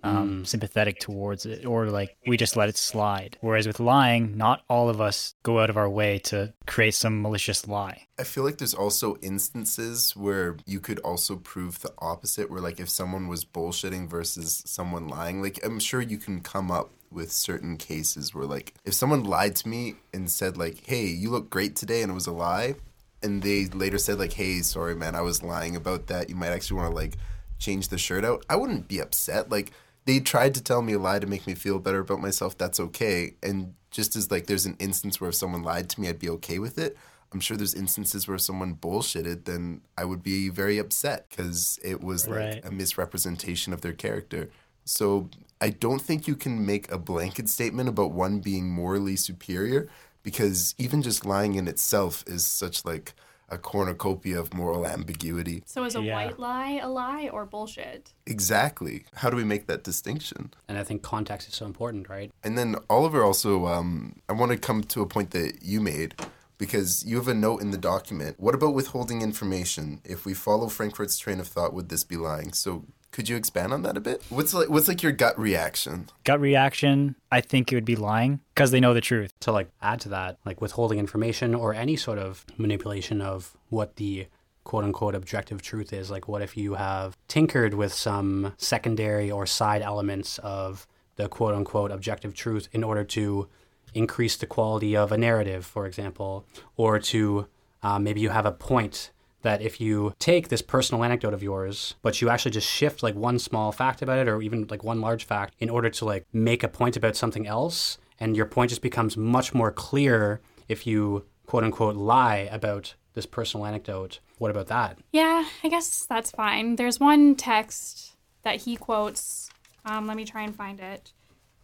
um, 0.04 0.46
sympathetic 0.46 1.00
towards 1.00 1.46
it, 1.46 1.66
or 1.66 1.88
like 1.88 2.16
we 2.26 2.38
just 2.38 2.56
let 2.56 2.70
it 2.70 2.78
slide. 2.78 3.38
Whereas 3.42 3.68
with 3.68 3.80
lying, 3.80 4.38
not 4.38 4.64
all 4.70 4.90
of 4.90 5.02
us 5.02 5.36
go 5.44 5.60
out 5.60 5.70
of 5.70 5.78
our 5.78 5.90
way 5.90 6.20
to 6.20 6.54
create 6.66 6.94
some 6.94 7.22
malicious 7.22 7.68
lie. 7.68 8.08
I 8.20 8.24
feel 8.24 8.44
like 8.44 8.58
there's 8.58 8.74
also 8.74 9.18
instances 9.22 10.16
where 10.16 10.58
you 10.66 10.80
could 10.80 11.00
also 11.00 11.36
prove 11.36 11.82
the 11.82 11.94
opposite, 12.00 12.50
where 12.50 12.62
like 12.62 12.80
if 12.80 12.90
someone 12.90 13.28
was 13.28 13.44
bullshitting 13.46 14.10
versus 14.10 14.64
someone 14.66 15.08
lying, 15.08 15.42
like 15.42 15.60
I'm 15.64 15.80
sure 15.80 16.02
you 16.02 16.18
can 16.18 16.42
come 16.42 16.72
up 16.72 16.92
with 17.10 17.32
certain 17.32 17.78
cases 17.78 18.36
where 18.36 18.46
like 18.46 18.74
if 18.84 18.94
someone 18.94 19.24
lied 19.24 19.56
to 19.58 19.68
me 19.68 19.96
and 20.14 20.30
said 20.30 20.58
like, 20.58 20.86
"Hey, 20.86 21.06
you 21.06 21.30
look 21.30 21.50
great 21.50 21.76
today," 21.76 22.02
and 22.02 22.12
it 22.12 22.16
was 22.16 22.28
a 22.28 22.32
lie, 22.32 22.76
and 23.24 23.42
they 23.42 23.66
later 23.68 23.98
said 23.98 24.20
like, 24.20 24.34
"Hey, 24.34 24.62
sorry 24.62 24.96
man, 24.96 25.16
I 25.16 25.22
was 25.22 25.44
lying 25.44 25.76
about 25.76 26.08
that. 26.08 26.30
You 26.30 26.36
might 26.36 26.50
actually 26.50 26.78
want 26.80 26.92
to 26.92 26.96
like 26.96 27.18
change 27.60 27.88
the 27.90 27.98
shirt 27.98 28.24
out." 28.26 28.46
I 28.50 28.56
wouldn't 28.56 28.88
be 28.88 29.00
upset. 29.00 29.50
Like 29.50 29.72
they 30.06 30.20
tried 30.20 30.54
to 30.56 30.64
tell 30.64 30.82
me 30.82 30.94
a 30.94 31.00
lie 31.00 31.20
to 31.20 31.28
make 31.28 31.46
me 31.48 31.54
feel 31.56 31.80
better 31.80 32.00
about 32.00 32.22
myself. 32.22 32.58
That's 32.58 32.80
okay. 32.80 33.34
And 33.44 33.74
just 33.92 34.16
as 34.16 34.32
like 34.32 34.48
there's 34.48 34.66
an 34.66 34.76
instance 34.80 35.20
where 35.20 35.30
if 35.30 35.36
someone 35.36 35.64
lied 35.64 35.90
to 35.90 36.02
me, 36.02 36.08
I'd 36.10 36.20
be 36.20 36.30
okay 36.30 36.60
with 36.60 36.78
it. 36.78 36.98
I'm 37.34 37.42
sure 37.42 37.58
there's 37.58 37.74
instances 37.74 38.26
where 38.28 38.38
someone 38.38 38.76
bullshitted, 38.76 39.44
then 39.46 39.82
I 39.98 40.06
would 40.06 40.24
be 40.24 40.48
very 40.48 40.78
upset 40.78 41.28
because 41.30 41.78
it 41.84 42.02
was 42.02 42.26
like 42.26 42.38
Right. 42.38 42.66
a 42.66 42.72
misrepresentation 42.72 43.74
of 43.74 43.82
their 43.82 43.92
character. 43.92 44.50
So 44.86 45.30
I 45.60 45.72
don't 45.72 46.02
think 46.02 46.28
you 46.28 46.36
can 46.38 46.66
make 46.66 46.90
a 46.90 46.98
blanket 46.98 47.50
statement 47.50 47.90
about 47.90 48.12
one 48.14 48.40
being 48.40 48.70
morally 48.70 49.18
superior 49.18 49.90
because 50.28 50.76
even 50.78 51.02
just 51.02 51.26
lying 51.26 51.56
in 51.56 51.70
itself 51.70 52.22
is 52.28 52.46
such 52.46 52.84
like 52.84 53.14
a 53.48 53.58
cornucopia 53.58 54.38
of 54.38 54.54
moral 54.54 54.86
ambiguity. 54.86 55.64
So 55.66 55.86
is 55.86 55.96
a 55.96 56.02
Yeah. 56.02 56.16
white 56.16 56.38
lie 56.38 56.82
a 56.84 56.90
lie 56.90 57.30
or 57.32 57.46
bullshit? 57.46 58.12
Exactly. 58.26 59.06
How 59.16 59.30
do 59.30 59.38
we 59.38 59.46
make 59.46 59.68
that 59.68 59.86
distinction? 59.86 60.54
And 60.68 60.78
I 60.78 60.84
think 60.84 61.02
context 61.02 61.48
is 61.48 61.56
so 61.56 61.66
important, 61.66 62.10
right? 62.10 62.30
And 62.44 62.58
then 62.58 62.76
Oliver 62.90 63.24
also, 63.24 63.68
um, 63.68 64.20
I 64.28 64.34
want 64.34 64.52
to 64.52 64.58
come 64.58 64.84
to 64.84 65.02
a 65.02 65.06
point 65.08 65.32
that 65.32 65.64
you 65.64 65.80
made 65.80 66.14
because 66.58 67.06
you 67.06 67.16
have 67.16 67.30
a 67.30 67.34
note 67.34 67.62
in 67.62 67.72
the 67.72 67.78
document. 67.78 68.38
What 68.38 68.54
about 68.54 68.74
withholding 68.74 69.22
information? 69.22 70.02
If 70.04 70.26
we 70.26 70.34
follow 70.34 70.68
Frankfurt's 70.68 71.18
train 71.18 71.40
of 71.40 71.48
thought, 71.48 71.74
would 71.74 71.88
this 71.88 72.04
be 72.04 72.18
lying? 72.18 72.52
So 72.52 72.84
could 73.18 73.28
you 73.28 73.36
expand 73.36 73.74
on 73.74 73.82
that 73.82 73.98
a 73.98 74.00
bit? 74.00 74.22
What's 74.30 74.54
like 74.54 74.70
what's 74.70 74.88
like 74.88 75.02
your 75.02 75.12
gut 75.12 75.40
reaction? 75.40 76.08
Gut 76.24 76.40
reaction, 76.40 77.16
I 77.32 77.42
think 77.42 77.72
it 77.72 77.76
would 77.76 77.84
be 77.84 77.96
lying 77.96 78.42
because 78.54 78.70
they 78.70 78.80
know 78.80 78.94
the 78.94 79.02
truth. 79.02 79.34
To 79.40 79.52
like 79.52 79.72
add 79.82 80.02
to 80.02 80.10
that, 80.10 80.38
like 80.46 80.62
withholding 80.62 81.00
information 81.00 81.56
or 81.56 81.74
any 81.74 81.96
sort 81.96 82.20
of 82.20 82.46
manipulation 82.58 83.20
of 83.20 83.58
what 83.70 83.96
the 83.96 84.28
quote 84.66 84.84
unquote 84.84 85.16
objective 85.16 85.64
truth 85.64 85.94
is. 85.94 86.12
Like, 86.12 86.28
what 86.28 86.44
if 86.44 86.56
you 86.56 86.76
have 86.76 87.18
tinkered 87.28 87.74
with 87.74 87.92
some 87.92 88.54
secondary 88.58 89.32
or 89.32 89.48
side 89.48 89.82
elements 89.82 90.38
of 90.38 90.86
the 91.16 91.28
quote 91.28 91.56
unquote 91.56 91.92
objective 91.92 92.36
truth 92.36 92.70
in 92.72 92.84
order 92.84 93.04
to 93.04 93.50
increase 93.96 94.38
the 94.38 94.46
quality 94.46 94.96
of 94.96 95.12
a 95.12 95.18
narrative, 95.18 95.66
for 95.66 95.88
example, 95.88 96.46
or 96.76 97.00
to 97.00 97.48
uh, 97.82 97.98
maybe 97.98 98.22
you 98.22 98.30
have 98.30 98.46
a 98.46 98.52
point 98.52 99.10
that 99.48 99.62
if 99.62 99.80
you 99.80 100.14
take 100.20 100.50
this 100.50 100.62
personal 100.62 101.06
anecdote 101.06 101.34
of 101.34 101.42
yours, 101.42 101.96
but 102.02 102.22
you 102.22 102.28
actually 102.28 102.52
just 102.52 102.70
shift 102.70 103.02
like 103.02 103.16
one 103.16 103.40
small 103.40 103.72
fact 103.72 104.02
about 104.02 104.18
it 104.20 104.28
or 104.28 104.42
even 104.42 104.68
like 104.70 104.84
one 104.84 105.00
large 105.00 105.24
fact 105.24 105.56
in 105.58 105.70
order 105.70 105.90
to 105.90 106.04
like 106.04 106.26
make 106.34 106.64
a 106.64 106.68
point 106.68 106.98
about 106.98 107.16
something 107.16 107.48
else, 107.48 107.98
and 108.20 108.36
your 108.36 108.46
point 108.46 108.72
just 108.72 108.82
becomes 108.82 109.16
much 109.16 109.54
more 109.54 109.72
clear 109.72 110.42
if 110.68 110.86
you 110.86 111.24
quote 111.46 111.64
unquote 111.64 111.96
lie 111.96 112.50
about 112.52 112.96
this 113.14 113.26
personal 113.26 113.66
anecdote. 113.66 114.20
What 114.38 114.52
about 114.52 114.68
that? 114.68 114.98
Yeah, 115.14 115.46
I 115.64 115.70
guess 115.70 116.04
that's 116.04 116.32
fine. 116.32 116.76
There's 116.76 117.00
one 117.00 117.34
text 117.36 118.18
that 118.44 118.64
he 118.64 118.76
quotes. 118.76 119.50
Um, 119.86 120.08
let 120.08 120.18
me 120.18 120.26
try 120.26 120.44
and 120.44 120.54
find 120.54 120.82
it. 120.82 121.14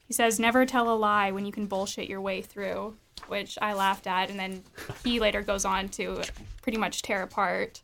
He 0.07 0.13
says, 0.13 0.39
Never 0.39 0.65
tell 0.65 0.89
a 0.89 0.95
lie 0.95 1.31
when 1.31 1.45
you 1.45 1.51
can 1.51 1.65
bullshit 1.65 2.07
your 2.07 2.21
way 2.21 2.41
through, 2.41 2.95
which 3.27 3.57
I 3.61 3.73
laughed 3.73 4.07
at. 4.07 4.29
And 4.29 4.39
then 4.39 4.63
he 5.03 5.19
later 5.21 5.41
goes 5.41 5.65
on 5.65 5.89
to 5.89 6.21
pretty 6.61 6.77
much 6.77 7.01
tear 7.01 7.23
apart. 7.23 7.81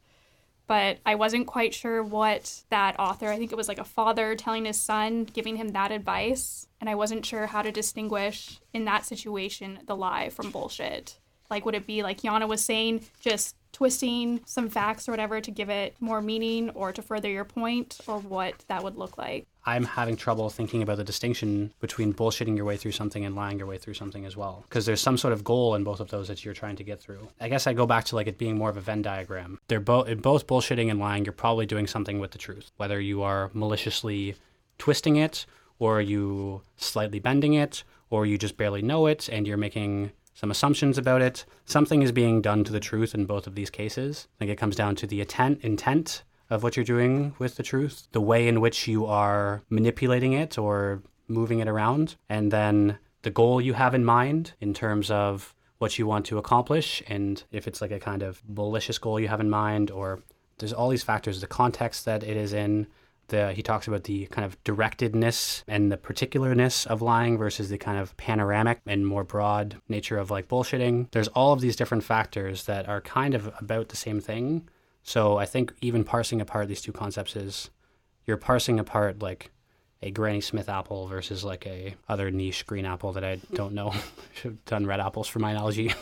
But 0.68 1.00
I 1.04 1.16
wasn't 1.16 1.48
quite 1.48 1.74
sure 1.74 2.04
what 2.04 2.62
that 2.70 3.00
author, 3.00 3.30
I 3.30 3.38
think 3.38 3.52
it 3.52 3.58
was 3.58 3.68
like 3.68 3.80
a 3.80 3.84
father 3.84 4.36
telling 4.36 4.66
his 4.66 4.80
son, 4.80 5.24
giving 5.24 5.56
him 5.56 5.70
that 5.70 5.92
advice. 5.92 6.68
And 6.80 6.88
I 6.88 6.94
wasn't 6.94 7.26
sure 7.26 7.48
how 7.48 7.64
to 7.64 7.72
distinguish 7.72 8.60
in 8.72 8.86
that 8.86 9.04
situation 9.04 9.80
the 9.88 9.96
lie 9.96 10.30
from 10.30 10.52
bullshit. 10.52 11.18
Like, 11.50 11.66
would 11.66 11.74
it 11.74 11.88
be 11.88 12.04
like 12.04 12.22
Yana 12.22 12.48
was 12.48 12.64
saying, 12.64 13.06
just 13.20 13.56
twisting 13.72 14.42
some 14.46 14.70
facts 14.70 15.08
or 15.08 15.12
whatever 15.12 15.42
to 15.42 15.52
give 15.52 15.70
it 15.70 15.96
more 16.00 16.22
meaning 16.22 16.70
or 16.72 16.92
to 16.92 17.02
further 17.02 17.30
your 17.30 17.46
point, 17.46 17.98
or 18.06 18.20
what 18.20 18.64
that 18.68 18.84
would 18.84 18.96
look 18.96 19.18
like? 19.18 19.48
I'm 19.70 19.86
having 19.86 20.16
trouble 20.16 20.50
thinking 20.50 20.82
about 20.82 20.98
the 20.98 21.04
distinction 21.04 21.72
between 21.80 22.14
bullshitting 22.14 22.56
your 22.56 22.66
way 22.66 22.76
through 22.76 22.94
something 22.94 23.24
and 23.24 23.36
lying 23.36 23.60
your 23.60 23.68
way 23.68 23.78
through 23.78 23.94
something 23.94 24.26
as 24.26 24.36
well. 24.36 24.64
Because 24.68 24.86
there's 24.86 25.02
some 25.02 25.18
sort 25.18 25.32
of 25.32 25.44
goal 25.44 25.76
in 25.76 25.84
both 25.84 26.00
of 26.00 26.10
those 26.10 26.28
that 26.28 26.44
you're 26.44 26.56
trying 26.56 26.76
to 26.78 26.84
get 26.84 27.00
through. 27.00 27.28
I 27.40 27.50
guess 27.50 27.68
I 27.68 27.74
go 27.74 27.86
back 27.86 28.06
to 28.06 28.16
like 28.16 28.28
it 28.28 28.40
being 28.40 28.58
more 28.58 28.70
of 28.70 28.78
a 28.78 28.82
Venn 28.82 29.04
diagram. 29.04 29.60
They're 29.68 29.80
both 29.80 30.08
in 30.08 30.22
both 30.22 30.48
bullshitting 30.48 30.90
and 30.90 31.00
lying, 31.00 31.24
you're 31.24 31.34
probably 31.34 31.68
doing 31.68 31.86
something 31.86 32.20
with 32.20 32.32
the 32.32 32.40
truth. 32.40 32.72
Whether 32.78 33.00
you 33.00 33.22
are 33.22 33.52
maliciously 33.54 34.36
twisting 34.80 35.18
it, 35.18 35.46
or 35.78 36.02
you 36.02 36.62
slightly 36.78 37.20
bending 37.20 37.54
it, 37.54 37.84
or 38.10 38.26
you 38.26 38.38
just 38.38 38.58
barely 38.58 38.82
know 38.82 39.06
it 39.06 39.30
and 39.30 39.48
you're 39.48 39.58
making 39.58 40.12
some 40.34 40.52
assumptions 40.52 40.98
about 40.98 41.22
it. 41.22 41.46
Something 41.66 42.02
is 42.02 42.12
being 42.12 42.42
done 42.42 42.64
to 42.64 42.72
the 42.72 42.80
truth 42.80 43.14
in 43.14 43.26
both 43.26 43.46
of 43.46 43.56
these 43.56 43.70
cases. 43.70 44.28
I 44.36 44.40
think 44.40 44.52
it 44.52 44.58
comes 44.58 44.76
down 44.76 44.96
to 44.96 45.08
the 45.08 45.22
intent 45.22 45.60
intent 45.62 46.24
of 46.50 46.64
what 46.64 46.76
you're 46.76 46.84
doing 46.84 47.34
with 47.40 47.56
the 47.56 47.64
truth, 47.64 48.08
the 48.12 48.22
way 48.22 48.48
in 48.48 48.62
which 48.62 48.88
you 48.88 49.06
are 49.06 49.62
manipulating 49.70 50.34
it 50.34 50.58
or 50.58 51.04
moving 51.28 51.60
it 51.60 51.68
around, 51.68 52.16
and 52.28 52.52
then 52.52 52.98
the 53.22 53.30
goal 53.30 53.62
you 53.62 53.74
have 53.74 53.94
in 53.94 54.04
mind 54.04 54.54
in 54.60 54.74
terms 54.74 55.12
of 55.12 55.54
what 55.78 55.98
you 55.98 56.08
want 56.08 56.26
to 56.26 56.38
accomplish, 56.38 57.02
and 57.08 57.44
if 57.52 57.68
it's 57.68 57.82
like 57.82 57.92
a 57.92 58.00
kind 58.00 58.24
of 58.24 58.42
malicious 58.48 58.98
goal 58.98 59.20
you 59.20 59.28
have 59.28 59.40
in 59.40 59.50
mind, 59.50 59.92
or 59.92 60.22
there's 60.58 60.74
all 60.74 60.90
these 60.90 61.04
factors, 61.04 61.40
the 61.40 61.48
context 61.48 62.06
that 62.06 62.24
it 62.24 62.38
is 62.38 62.54
in. 62.54 62.88
The, 63.30 63.54
he 63.54 63.62
talks 63.62 63.88
about 63.88 64.06
the 64.06 64.26
kind 64.26 64.44
of 64.44 64.62
directedness 64.64 65.64
and 65.68 65.92
the 65.92 65.98
particularness 65.98 66.88
of 66.88 67.04
lying 67.04 67.38
versus 67.38 67.70
the 67.70 67.78
kind 67.78 68.00
of 68.00 68.18
panoramic 68.18 68.82
and 68.88 69.06
more 69.06 69.24
broad 69.24 69.80
nature 69.88 70.18
of 70.18 70.32
like 70.32 70.48
bullshitting. 70.48 71.12
There's 71.12 71.28
all 71.28 71.54
of 71.54 71.62
these 71.62 71.76
different 71.76 72.04
factors 72.04 72.64
that 72.64 72.90
are 72.90 73.02
kind 73.02 73.36
of 73.36 73.54
about 73.60 73.90
the 73.90 73.96
same 73.96 74.20
thing, 74.20 74.68
so 75.04 75.38
I 75.38 75.46
think 75.46 75.74
even 75.82 76.04
parsing 76.04 76.42
apart 76.42 76.68
these 76.68 76.82
two 76.82 76.92
concepts 76.92 77.36
is 77.36 77.70
you're 78.26 78.38
parsing 78.38 78.80
apart 78.80 79.22
like 79.22 79.52
a 80.02 80.12
Granny 80.12 80.40
Smith 80.42 80.70
apple 80.70 81.08
versus 81.08 81.44
like 81.44 81.66
a 81.68 81.96
other 82.08 82.32
niche 82.32 82.66
green 82.66 82.86
apple 82.86 83.12
that 83.14 83.24
I 83.24 83.40
don't 83.54 83.74
know. 83.74 83.92
Should 84.34 84.52
have 84.52 84.66
done 84.66 84.86
red 84.86 85.00
apples 85.00 85.28
for 85.28 85.40
my 85.40 85.52
analogy. 85.52 85.90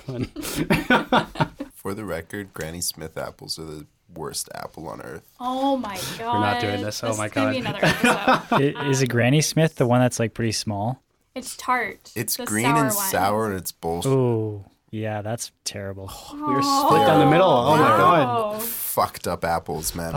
For 1.74 1.94
the 1.94 2.04
record, 2.06 2.54
Granny 2.54 2.82
Smith 2.82 3.18
apples 3.18 3.58
are 3.58 3.64
the 3.64 3.88
worst 4.14 4.50
apple 4.54 4.88
on 4.90 5.02
earth. 5.02 5.28
Oh 5.40 5.78
my 5.78 5.96
god. 6.18 6.34
We're 6.34 6.40
not 6.40 6.62
doing 6.62 6.82
this. 6.82 7.04
Oh 7.04 7.16
my 7.16 7.30
gonna 7.30 7.52
Be 7.52 7.62
God. 7.62 7.76
another 7.76 7.86
episode. 7.86 8.88
Is 8.90 9.02
a 9.02 9.08
Granny 9.08 9.42
Smith 9.42 9.76
the 9.76 9.86
one 9.88 10.02
that's 10.02 10.20
like 10.20 10.34
pretty 10.34 10.52
small? 10.52 11.02
it's 11.36 11.56
tart. 11.56 12.12
It's 12.16 12.36
the 12.36 12.46
green 12.46 12.66
sour 12.66 12.76
and 12.78 12.96
one. 12.96 13.10
sour 13.10 13.46
and 13.48 13.56
it's 13.58 13.72
bullshit. 13.72 14.12
Oh, 14.12 14.66
yeah, 14.92 15.22
that's 15.22 15.52
terrible. 15.64 16.12
we 16.34 16.42
were 16.42 16.62
split 16.62 17.08
down 17.08 17.20
the 17.20 17.30
middle. 17.32 17.50
Oh 17.50 17.78
my 17.78 17.88
god. 17.90 18.56
Oh, 18.56 18.60
Fucked 18.60 19.28
up 19.28 19.44
apples, 19.46 19.96
man. 19.96 20.12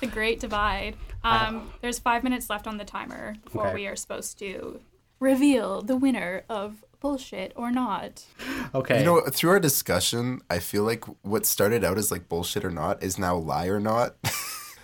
the 0.00 0.06
great 0.06 0.40
divide. 0.40 0.96
Um, 1.24 1.70
there's 1.82 1.98
five 1.98 2.24
minutes 2.24 2.48
left 2.50 2.66
on 2.66 2.78
the 2.78 2.84
timer 2.84 3.36
before 3.44 3.66
Okay. 3.68 3.74
we 3.74 3.86
are 3.86 3.96
supposed 3.96 4.38
to 4.40 4.80
reveal 5.20 5.82
the 5.82 5.96
winner 5.96 6.42
of 6.48 6.84
bullshit 7.00 7.52
or 7.56 7.70
not. 7.70 8.24
Okay. 8.74 9.00
You 9.00 9.04
know, 9.04 9.20
through 9.22 9.50
our 9.50 9.60
discussion, 9.60 10.40
I 10.50 10.58
feel 10.60 10.82
like 10.84 11.04
what 11.24 11.46
started 11.46 11.84
out 11.84 11.98
as 11.98 12.10
like 12.10 12.28
bullshit 12.28 12.64
or 12.64 12.70
not 12.70 13.02
is 13.02 13.18
now 13.18 13.36
lie 13.36 13.66
or 13.66 13.80
not. 13.80 14.16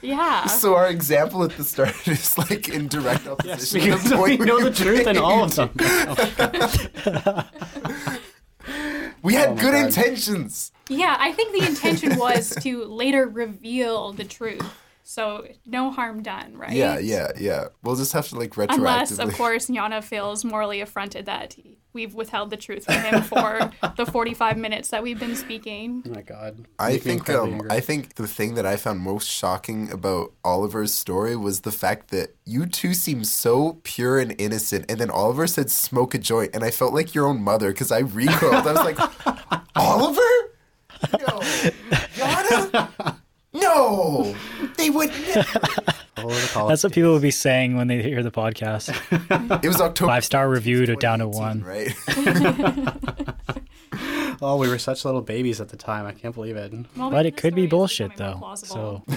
Yeah. 0.01 0.47
So 0.47 0.77
our 0.77 0.87
example 0.89 1.43
at 1.43 1.57
the 1.57 1.65
start 1.65 1.93
is 2.07 2.39
like 2.39 2.69
in 2.69 2.87
direct 2.87 3.27
opposition. 3.27 3.81
to 3.81 3.87
because 3.97 4.05
the 4.09 4.17
we 4.17 4.37
point 4.37 4.47
know 4.49 4.61
the 4.63 4.71
truth 4.71 5.09
in 5.09 5.19
all 5.19 5.43
of 5.43 5.57
them. 5.57 5.71
We 9.29 9.35
had 9.35 9.51
Oh 9.51 9.55
good 9.57 9.73
God. 9.73 9.85
intentions. 9.89 10.73
Yeah, 10.89 11.15
I 11.21 11.33
think 11.33 11.53
the 11.53 11.67
intention 11.67 12.17
was 12.19 12.49
to 12.63 12.85
later 12.85 13.27
reveal 13.27 14.15
the 14.15 14.25
truth. 14.25 14.65
So 15.09 15.47
no 15.65 15.91
harm 15.91 16.23
done, 16.23 16.55
right? 16.55 16.71
Yeah, 16.71 16.99
yeah, 16.99 17.33
yeah. 17.39 17.69
We'll 17.83 17.97
just 17.97 18.13
have 18.13 18.29
to 18.29 18.39
like 18.39 18.51
retroactively. 18.51 18.75
Unless, 18.75 19.19
of 19.19 19.33
course, 19.33 19.69
Yana 19.69 20.05
feels 20.05 20.45
morally 20.45 20.83
affronted 20.83 21.25
that 21.25 21.57
we've 21.95 22.13
withheld 22.13 22.51
the 22.51 22.59
truth 22.59 22.85
from 22.85 22.97
him 22.97 23.23
for 23.23 23.73
the 23.97 24.05
45 24.05 24.59
minutes 24.59 24.91
that 24.91 25.03
we've 25.03 25.19
been 25.19 25.35
speaking. 25.35 26.03
Oh 26.07 26.11
my 26.11 26.21
god. 26.21 26.67
I 26.79 26.91
Make 26.91 27.03
think 27.05 27.31
um. 27.31 27.63
I 27.71 27.81
think 27.81 28.17
the 28.17 28.29
thing 28.29 28.55
that 28.57 28.67
I 28.67 28.77
found 28.77 29.01
most 29.01 29.27
shocking 29.27 29.91
about 29.91 30.35
Oliver's 30.45 30.93
story 30.93 31.37
was 31.37 31.63
the 31.63 31.73
fact 31.73 32.11
that 32.11 32.37
you 32.45 32.67
two 32.67 32.93
seem 32.93 33.25
so 33.25 33.81
pure 33.85 34.19
and 34.19 34.39
innocent, 34.39 34.85
and 34.91 35.01
then 35.01 35.09
Oliver 35.09 35.47
said 35.47 35.71
smoke 35.71 36.15
a 36.15 36.19
joint, 36.19 36.51
and 36.55 36.63
I 36.63 36.71
felt 36.71 36.93
like 36.93 37.15
your 37.15 37.27
own 37.27 37.43
mother 37.43 37.73
because 37.73 37.91
I 37.91 37.99
recoiled. 38.21 38.67
I 38.67 38.73
was 38.73 38.85
like, 38.85 38.99
Oliver, 39.75 40.21
no, 41.19 41.41
Yana, 42.19 43.18
no, 43.79 44.35
they 44.77 44.91
would. 44.91 45.11
Never. 45.35 45.61
All 46.19 46.25
over 46.25 46.41
the 46.41 46.49
college 46.49 46.69
That's 46.71 46.83
what 46.85 46.93
people 46.93 47.13
will 47.13 47.21
be 47.21 47.31
saying 47.31 47.77
when 47.77 47.87
they 47.87 48.03
hear 48.03 48.23
the 48.23 48.31
podcast. 48.31 48.91
It 49.63 49.69
was 49.69 49.81
October. 49.81 50.11
Five 50.11 50.25
star 50.25 50.49
review 50.49 50.85
to 50.87 50.97
down 50.97 51.21
to 51.21 51.29
one. 51.29 51.63
right? 51.63 51.95
Oh, 54.43 54.57
we 54.57 54.69
were 54.69 54.79
such 54.79 55.05
little 55.05 55.21
babies 55.21 55.61
at 55.61 55.69
the 55.71 55.77
time. 55.77 56.07
I 56.07 56.13
can't 56.13 56.35
believe 56.35 56.57
it. 56.57 56.73
Well, 56.97 57.11
But 57.11 57.27
it 57.27 57.37
could 57.37 57.55
be 57.55 57.67
bullshit 57.67 58.17
though. 58.17 58.55
So 58.57 59.03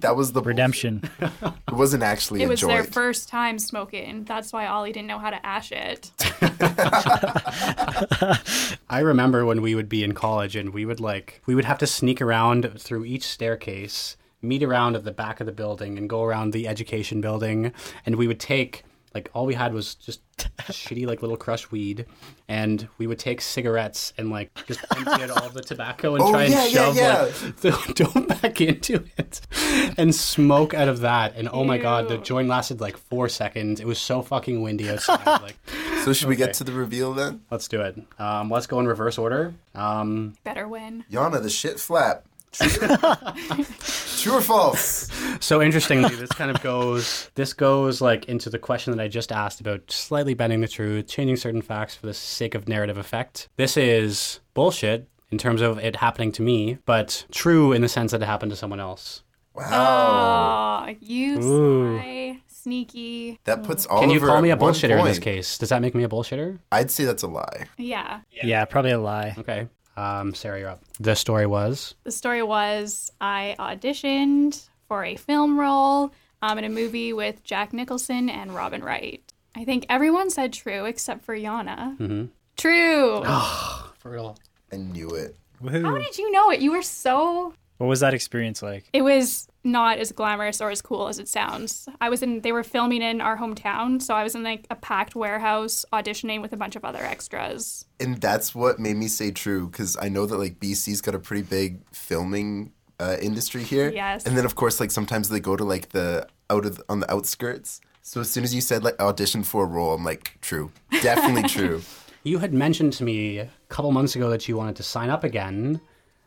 that 0.00 0.16
was 0.16 0.32
the 0.32 0.42
redemption. 0.42 1.02
It 1.20 1.72
wasn't 1.72 2.02
actually 2.02 2.42
It 2.42 2.46
a 2.46 2.48
was 2.48 2.60
their 2.62 2.82
joint. 2.82 2.92
first 2.94 3.28
time 3.28 3.58
smoking. 3.58 4.24
That's 4.24 4.52
why 4.52 4.66
Ollie 4.66 4.92
didn't 4.92 5.08
know 5.08 5.18
how 5.18 5.30
to 5.30 5.46
ash 5.46 5.72
it. 5.72 6.10
I 8.90 9.00
remember 9.00 9.44
when 9.44 9.62
we 9.62 9.74
would 9.74 9.88
be 9.88 10.02
in 10.04 10.12
college 10.14 10.56
and 10.56 10.72
we 10.72 10.84
would 10.84 11.00
like 11.00 11.42
we 11.46 11.54
would 11.54 11.64
have 11.64 11.78
to 11.78 11.86
sneak 11.86 12.20
around 12.20 12.78
through 12.80 13.04
each 13.04 13.26
staircase, 13.26 14.16
meet 14.42 14.62
around 14.62 14.96
at 14.96 15.04
the 15.04 15.12
back 15.12 15.40
of 15.40 15.46
the 15.46 15.52
building 15.52 15.98
and 15.98 16.08
go 16.08 16.22
around 16.24 16.52
the 16.52 16.66
education 16.66 17.20
building 17.20 17.72
and 18.06 18.16
we 18.16 18.26
would 18.26 18.40
take 18.40 18.84
like 19.14 19.30
all 19.34 19.46
we 19.46 19.54
had 19.54 19.72
was 19.74 19.94
just 19.94 20.20
shitty 20.70 21.06
like 21.06 21.22
little 21.22 21.36
crushed 21.36 21.70
weed 21.72 22.06
and 22.48 22.88
we 22.98 23.06
would 23.06 23.18
take 23.18 23.40
cigarettes 23.40 24.12
and 24.18 24.30
like 24.30 24.50
just 24.66 24.80
empty 24.96 25.22
out 25.22 25.30
all 25.30 25.48
the 25.50 25.62
tobacco 25.62 26.14
and 26.14 26.22
Oh, 26.24 26.30
try 26.30 26.44
and 26.44 26.52
yeah, 26.52 26.64
yeah, 26.64 26.70
shove 26.70 26.96
yeah. 26.96 27.22
like 27.22 27.56
the 27.56 27.92
dope 27.94 28.42
back 28.42 28.60
into 28.60 29.04
it 29.18 29.40
and 29.98 30.14
smoke 30.14 30.74
out 30.74 30.88
of 30.88 31.00
that 31.00 31.36
and 31.36 31.48
oh 31.52 31.64
my 31.64 31.78
god 31.78 32.08
the 32.08 32.18
joint 32.18 32.48
lasted 32.48 32.80
like 32.80 32.96
four 32.96 33.28
seconds 33.28 33.80
it 33.80 33.86
was 33.86 33.98
so 33.98 34.22
fucking 34.22 34.62
windy 34.62 34.88
outside 34.90 35.24
like 35.26 35.56
So 36.04 36.12
should 36.12 36.28
we 36.28 36.36
get 36.36 36.54
to 36.54 36.64
the 36.64 36.72
reveal 36.72 37.12
then? 37.12 37.42
let's 37.50 37.68
do 37.68 37.80
it 37.82 37.96
um, 38.18 38.50
let's 38.50 38.66
go 38.66 38.80
in 38.80 38.86
reverse 38.86 39.18
order 39.18 39.54
um, 39.74 40.34
Better 40.42 40.66
win. 40.66 41.04
Yana, 41.12 41.40
the 41.40 41.48
shit 41.50 41.78
flap. 41.78 42.24
True 42.52 44.34
or 44.34 44.40
false? 44.40 45.08
So 45.40 45.62
interestingly, 45.62 46.14
this 46.16 46.30
kind 46.30 46.50
of 46.50 46.62
goes 46.62 47.30
this 47.34 47.52
goes 47.52 48.00
like 48.00 48.26
into 48.26 48.50
the 48.50 48.58
question 48.58 48.96
that 48.96 49.02
I 49.02 49.08
just 49.08 49.32
asked 49.32 49.60
about 49.60 49.90
slightly 49.90 50.34
bending 50.34 50.60
the 50.60 50.68
truth, 50.68 51.06
changing 51.06 51.36
certain 51.36 51.62
facts 51.62 51.94
for 51.94 52.06
the 52.06 52.14
sake 52.14 52.54
of 52.54 52.68
narrative 52.68 52.98
effect. 52.98 53.48
This 53.56 53.76
is 53.76 54.40
bullshit 54.54 55.08
in 55.30 55.38
terms 55.38 55.60
of 55.60 55.78
it 55.78 55.96
happening 55.96 56.32
to 56.32 56.42
me, 56.42 56.78
but 56.86 57.24
true 57.30 57.72
in 57.72 57.82
the 57.82 57.88
sense 57.88 58.12
that 58.12 58.22
it 58.22 58.26
happened 58.26 58.50
to 58.50 58.56
someone 58.56 58.80
else. 58.80 59.22
Wow. 59.54 60.86
Oh, 60.88 60.94
you 61.00 61.38
Ooh. 61.40 61.98
sly, 61.98 62.40
sneaky. 62.46 63.38
That 63.44 63.62
puts 63.62 63.86
all. 63.86 64.00
Can 64.00 64.10
you 64.10 64.20
call 64.20 64.40
me 64.42 64.50
a 64.50 64.56
bullshitter 64.56 64.98
in 64.98 65.04
this 65.04 65.18
case? 65.18 65.58
Does 65.58 65.68
that 65.70 65.82
make 65.82 65.94
me 65.94 66.04
a 66.04 66.08
bullshitter? 66.08 66.58
I'd 66.72 66.90
say 66.90 67.04
that's 67.04 67.22
a 67.22 67.28
lie. 67.28 67.66
Yeah. 67.76 68.20
Yeah, 68.30 68.64
probably 68.64 68.92
a 68.92 69.00
lie. 69.00 69.34
Okay. 69.38 69.68
Um, 69.96 70.34
Sarah, 70.34 70.58
you're 70.60 70.68
up. 70.68 70.82
The 70.98 71.14
story 71.16 71.46
was 71.46 71.94
The 72.04 72.10
story 72.10 72.42
was 72.42 73.12
I 73.20 73.56
auditioned 73.58 74.68
for 74.88 75.04
a 75.04 75.16
film 75.16 75.58
role 75.58 76.12
um, 76.42 76.58
in 76.58 76.64
a 76.64 76.68
movie 76.68 77.12
with 77.12 77.44
Jack 77.44 77.72
Nicholson 77.72 78.30
and 78.30 78.54
Robin 78.54 78.82
Wright. 78.82 79.22
I 79.54 79.64
think 79.64 79.86
everyone 79.88 80.30
said 80.30 80.52
true 80.52 80.84
except 80.84 81.24
for 81.24 81.36
Yana. 81.36 81.98
Mm-hmm. 81.98 82.24
True. 82.56 83.24
for 83.98 84.10
real. 84.10 84.36
I 84.72 84.76
knew 84.76 85.10
it. 85.10 85.36
How 85.62 85.68
Woohoo. 85.68 86.02
did 86.02 86.16
you 86.16 86.30
know 86.30 86.50
it? 86.50 86.60
You 86.60 86.72
were 86.72 86.82
so. 86.82 87.52
What 87.80 87.86
was 87.86 88.00
that 88.00 88.12
experience 88.12 88.62
like? 88.62 88.84
It 88.92 89.00
was 89.00 89.48
not 89.64 89.96
as 89.96 90.12
glamorous 90.12 90.60
or 90.60 90.68
as 90.70 90.82
cool 90.82 91.08
as 91.08 91.18
it 91.18 91.28
sounds. 91.28 91.88
I 91.98 92.10
was 92.10 92.22
in. 92.22 92.42
They 92.42 92.52
were 92.52 92.62
filming 92.62 93.00
in 93.00 93.22
our 93.22 93.38
hometown, 93.38 94.02
so 94.02 94.12
I 94.14 94.22
was 94.22 94.34
in 94.34 94.42
like 94.42 94.66
a 94.68 94.76
packed 94.76 95.14
warehouse 95.16 95.86
auditioning 95.90 96.42
with 96.42 96.52
a 96.52 96.58
bunch 96.58 96.76
of 96.76 96.84
other 96.84 97.02
extras. 97.02 97.86
And 97.98 98.20
that's 98.20 98.54
what 98.54 98.78
made 98.78 98.96
me 98.96 99.08
say 99.08 99.30
true 99.30 99.66
because 99.66 99.96
I 99.98 100.10
know 100.10 100.26
that 100.26 100.36
like 100.36 100.60
BC's 100.60 101.00
got 101.00 101.14
a 101.14 101.18
pretty 101.18 101.42
big 101.42 101.80
filming 101.90 102.72
uh, 102.98 103.16
industry 103.22 103.62
here. 103.62 103.90
Yes. 103.90 104.26
And 104.26 104.36
then 104.36 104.44
of 104.44 104.56
course 104.56 104.78
like 104.78 104.90
sometimes 104.90 105.30
they 105.30 105.40
go 105.40 105.56
to 105.56 105.64
like 105.64 105.88
the 105.88 106.28
out 106.50 106.66
of 106.66 106.82
on 106.90 107.00
the 107.00 107.10
outskirts. 107.10 107.80
So 108.02 108.20
as 108.20 108.30
soon 108.30 108.44
as 108.44 108.54
you 108.54 108.60
said 108.60 108.84
like 108.84 109.00
audition 109.00 109.42
for 109.42 109.64
a 109.64 109.66
role, 109.66 109.94
I'm 109.94 110.04
like 110.04 110.36
true, 110.42 110.70
definitely 111.00 111.44
true. 111.48 111.80
You 112.24 112.40
had 112.40 112.52
mentioned 112.52 112.92
to 112.94 113.04
me 113.04 113.38
a 113.38 113.48
couple 113.70 113.90
months 113.90 114.16
ago 114.16 114.28
that 114.28 114.46
you 114.48 114.58
wanted 114.58 114.76
to 114.76 114.82
sign 114.82 115.08
up 115.08 115.24
again. 115.24 115.80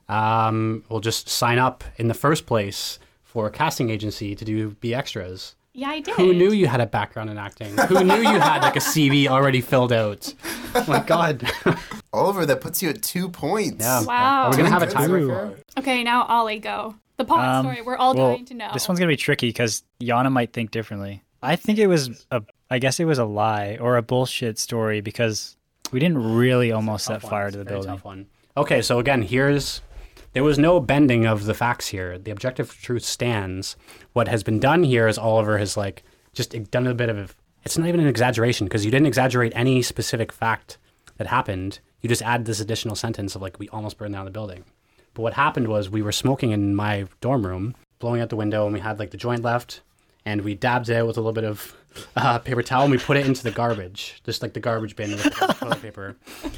Um, 0.10 0.84
well, 0.90 1.00
just 1.00 1.30
sign 1.30 1.60
up 1.60 1.84
in 1.98 2.08
the 2.08 2.14
first 2.14 2.46
place 2.46 3.00
for 3.24 3.48
a 3.48 3.52
casting 3.52 3.90
agency 3.90 4.36
to 4.36 4.46
do 4.46 4.72
be 4.80 4.94
extras. 4.94 5.56
Yeah, 5.76 5.90
I 5.90 6.02
did. 6.02 6.14
Who 6.16 6.34
knew 6.36 6.52
you 6.52 6.68
had 6.68 6.82
a 6.82 6.86
background 6.86 7.32
in 7.32 7.38
acting? 7.40 7.76
Who 7.88 8.04
knew 8.04 8.18
you 8.18 8.40
had 8.40 8.62
like 8.62 8.76
a 8.76 8.80
CV 8.80 9.28
already 9.28 9.60
filled 9.62 9.92
out? 9.92 10.32
Oh 10.76 10.86
my 10.88 11.00
god. 11.02 11.50
Oliver, 12.14 12.46
that 12.46 12.62
puts 12.62 12.84
you 12.84 12.90
at 12.90 13.02
two 13.02 13.28
points. 13.28 13.84
Yeah. 13.84 14.04
Wow. 14.04 14.44
Are 14.46 14.52
we 14.52 14.58
gonna 14.58 14.70
have 14.70 14.84
a 14.84 14.86
Good. 14.88 14.96
tiebreaker? 14.96 15.58
Okay, 15.80 16.04
now 16.04 16.26
Ollie, 16.26 16.60
go. 16.60 16.94
The 17.18 17.26
pod 17.26 17.48
Um, 17.48 17.66
story. 17.66 17.82
We're 17.82 17.96
all 17.96 18.14
well, 18.14 18.34
dying 18.34 18.46
to 18.46 18.54
know. 18.54 18.70
This 18.74 18.88
one's 18.88 19.00
gonna 19.00 19.10
be 19.12 19.18
tricky 19.18 19.50
because 19.50 19.84
Yana 20.00 20.32
might 20.32 20.54
think 20.54 20.70
differently. 20.70 21.24
I 21.42 21.56
think 21.56 21.80
it 21.80 21.88
was 21.88 22.26
a, 22.30 22.44
I 22.70 22.78
guess 22.78 23.00
it 23.00 23.06
was 23.06 23.18
a 23.18 23.26
lie 23.26 23.78
or 23.82 23.98
a 23.98 24.04
bullshit 24.04 24.60
story 24.60 25.02
because 25.02 25.58
we 25.92 26.00
didn't 26.00 26.36
really 26.36 26.72
almost 26.72 27.06
set 27.06 27.16
Tough 27.16 27.24
one. 27.24 27.30
fire 27.32 27.52
to 27.52 27.58
the 27.58 27.64
very 27.64 27.78
building. 27.78 27.92
Tough 27.92 28.06
one. 28.06 28.28
Okay, 28.56 28.82
so 28.84 29.00
again, 29.00 29.24
here's 29.24 29.82
there 30.34 30.44
was 30.44 30.60
no 30.60 30.80
bending 30.80 31.26
of 31.26 31.46
the 31.46 31.54
facts 31.54 31.88
here. 31.88 32.18
The 32.18 32.32
objective 32.32 32.74
truth 32.82 33.04
stands. 33.04 33.76
What 34.14 34.28
has 34.28 34.44
been 34.44 34.60
done 34.60 34.84
here 34.84 35.08
is 35.08 35.18
Oliver 35.18 35.58
has 35.58 35.78
like 35.78 36.04
just 36.34 36.52
done 36.72 36.88
a 36.88 36.94
bit 36.94 37.10
of 37.10 37.36
it's 37.64 37.78
not 37.78 37.88
even 37.88 38.02
an 38.02 38.08
exaggeration 38.08 38.68
because 38.68 38.84
you 38.84 38.92
didn't 38.92 39.08
exaggerate 39.08 39.54
any 39.56 39.82
specific 39.82 40.32
fact 40.32 40.78
that 41.18 41.28
happened. 41.28 41.80
You 42.02 42.10
just 42.10 42.22
add 42.22 42.46
this 42.46 42.60
additional 42.60 42.96
sentence 42.96 43.36
of 43.36 43.42
like 43.42 43.60
we 43.60 43.70
almost 43.70 43.98
burned 43.98 44.14
down 44.14 44.26
the 44.26 44.32
building. 44.32 44.66
But 45.14 45.22
what 45.22 45.34
happened 45.34 45.68
was 45.68 45.90
we 45.90 46.02
were 46.02 46.12
smoking 46.12 46.52
in 46.52 46.76
my 46.76 47.06
dorm 47.22 47.46
room, 47.46 47.76
blowing 48.00 48.20
out 48.20 48.30
the 48.30 48.36
window, 48.36 48.66
and 48.66 48.74
we 48.74 48.80
had 48.80 49.00
like 49.00 49.12
the 49.12 49.18
joint 49.18 49.44
left, 49.44 49.82
and 50.26 50.42
we 50.42 50.56
dabbed 50.56 50.90
it 50.90 51.06
with 51.06 51.18
a 51.18 51.22
little 51.22 51.34
bit 51.34 51.44
of 51.44 51.76
uh, 52.16 52.40
paper 52.40 52.64
towel, 52.64 52.84
and 52.84 52.92
we 52.92 52.98
put 52.98 53.16
it 53.16 53.26
into 53.26 53.44
the 53.44 53.52
garbage, 53.52 54.22
just 54.26 54.42
like 54.42 54.54
the 54.54 54.60
garbage 54.60 54.96
bin 54.96 55.12
with 55.12 55.24
the 55.24 55.30
toilet 55.60 55.82
paper. 55.82 56.16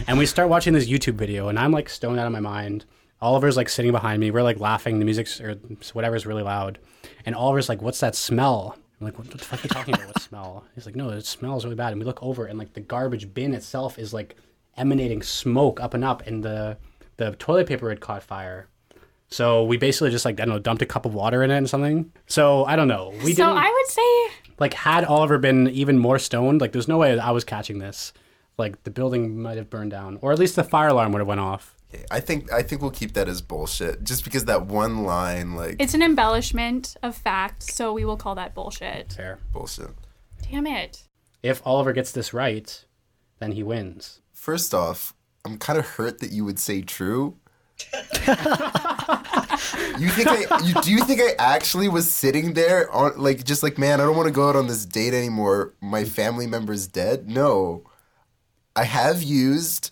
And 0.08 0.18
we 0.18 0.26
start 0.26 0.50
watching 0.50 0.74
this 0.74 0.88
YouTube 0.88 1.16
video, 1.16 1.50
and 1.50 1.60
I'm 1.60 1.72
like 1.72 1.90
stoned 1.90 2.20
out 2.20 2.28
of 2.28 2.34
my 2.34 2.40
mind. 2.40 2.86
Oliver's 3.26 3.58
like 3.58 3.70
sitting 3.70 3.92
behind 3.92 4.20
me. 4.20 4.30
We're 4.30 4.44
like 4.44 4.60
laughing. 4.60 5.00
The 5.00 5.06
music's 5.06 5.42
or 5.42 5.56
whatever's 5.94 6.28
really 6.28 6.44
loud, 6.44 6.78
and 7.26 7.36
Oliver's 7.36 7.68
like, 7.68 7.82
"What's 7.82 8.00
that 8.02 8.16
smell?" 8.16 8.78
I'm 9.00 9.06
like, 9.06 9.18
"What 9.18 9.32
the 9.32 9.40
fuck 9.40 9.60
are 9.60 9.64
you 9.64 9.70
talking 9.70 9.94
about? 9.96 10.08
What 10.08 10.22
smell?" 10.22 10.64
He's 10.76 10.86
like, 10.86 10.96
"No, 10.96 11.10
it 11.10 11.26
smells 11.26 11.66
really 11.66 11.76
bad." 11.76 11.92
And 11.92 12.00
we 12.00 12.06
look 12.06 12.22
over, 12.22 12.46
and 12.46 12.60
like 12.60 12.74
the 12.74 12.82
garbage 12.82 13.34
bin 13.34 13.56
itself 13.56 13.98
is 13.98 14.14
like 14.14 14.36
emanating 14.78 15.24
smoke 15.24 15.80
up 15.82 15.96
and 15.96 16.04
up, 16.06 16.26
and 16.28 16.44
the 16.44 16.78
the 17.18 17.32
toilet 17.32 17.68
paper 17.68 17.90
had 17.90 18.00
caught 18.00 18.22
fire. 18.22 18.68
So 19.28 19.64
we 19.64 19.78
basically 19.78 20.12
just 20.12 20.24
like 20.24 20.40
I 20.40 20.46
don't 20.46 20.54
know, 20.54 20.60
dumped 20.60 20.84
a 20.84 20.86
cup 20.86 21.08
of 21.08 21.16
water 21.16 21.42
in 21.42 21.50
it 21.50 21.58
and 21.58 21.70
something. 21.70 22.12
So 22.28 22.64
I 22.66 22.76
don't 22.76 22.88
know. 22.88 23.12
We 23.24 23.34
so 23.34 23.46
I 23.46 23.70
would 23.72 23.92
say 23.92 24.52
like 24.60 24.76
had 24.76 25.04
Oliver 25.04 25.40
been 25.40 25.68
even 25.70 25.98
more 25.98 26.20
stoned, 26.20 26.62
like 26.62 26.74
there's 26.74 26.88
no 26.88 27.00
way 27.00 27.18
I 27.18 27.32
was 27.32 27.44
catching 27.44 27.80
this. 27.80 28.14
Like 28.58 28.84
the 28.84 28.92
building 28.92 29.42
might 29.42 29.58
have 29.58 29.72
burned 29.72 29.92
down, 29.92 30.20
or 30.22 30.32
at 30.32 30.38
least 30.38 30.56
the 30.56 30.64
fire 30.64 30.90
alarm 30.90 31.12
would 31.12 31.20
have 31.20 31.28
went 31.28 31.42
off. 31.42 31.75
Okay, 31.96 32.06
I 32.12 32.20
think 32.20 32.52
I 32.52 32.62
think 32.62 32.82
we'll 32.82 32.92
keep 32.92 33.14
that 33.14 33.30
as 33.30 33.42
bullshit, 33.42 34.04
just 34.04 34.24
because 34.24 34.46
that 34.46 34.66
one 34.66 35.04
line 35.04 35.56
like 35.56 35.78
it's 35.80 35.94
an 35.94 36.02
embellishment 36.02 36.96
of 37.02 37.16
fact, 37.16 37.64
so 37.64 37.94
we 37.94 38.06
will 38.06 38.18
call 38.18 38.36
that 38.36 38.54
bullshit. 38.54 39.14
Fair. 39.14 39.40
bullshit. 39.54 39.92
Damn 40.50 40.68
it. 40.68 41.04
If 41.42 41.62
Oliver 41.66 41.94
gets 41.94 42.12
this 42.12 42.34
right, 42.34 42.84
then 43.40 43.54
he 43.54 43.64
wins. 43.64 44.20
First 44.34 44.74
off, 44.74 45.14
I'm 45.46 45.58
kind 45.58 45.80
of 45.80 45.86
hurt 45.86 46.20
that 46.20 46.32
you 46.32 46.44
would 46.46 46.60
say 46.60 46.82
true. 46.82 47.38
you 47.94 48.00
think 50.10 50.28
I? 50.28 50.62
You, 50.64 50.82
do 50.82 50.92
you 50.92 51.04
think 51.04 51.22
I 51.22 51.36
actually 51.38 51.88
was 51.88 52.10
sitting 52.10 52.54
there 52.54 52.92
on 52.92 53.18
like 53.18 53.44
just 53.44 53.64
like 53.64 53.78
man, 53.78 54.02
I 54.02 54.06
don't 54.06 54.16
want 54.16 54.28
to 54.28 54.34
go 54.34 54.50
out 54.50 54.56
on 54.56 54.68
this 54.68 54.86
date 54.86 55.14
anymore. 55.14 55.74
My 55.82 56.04
family 56.04 56.48
member's 56.48 56.88
dead. 56.88 57.30
No, 57.30 57.84
I 58.76 58.84
have 58.84 59.24
used 59.24 59.92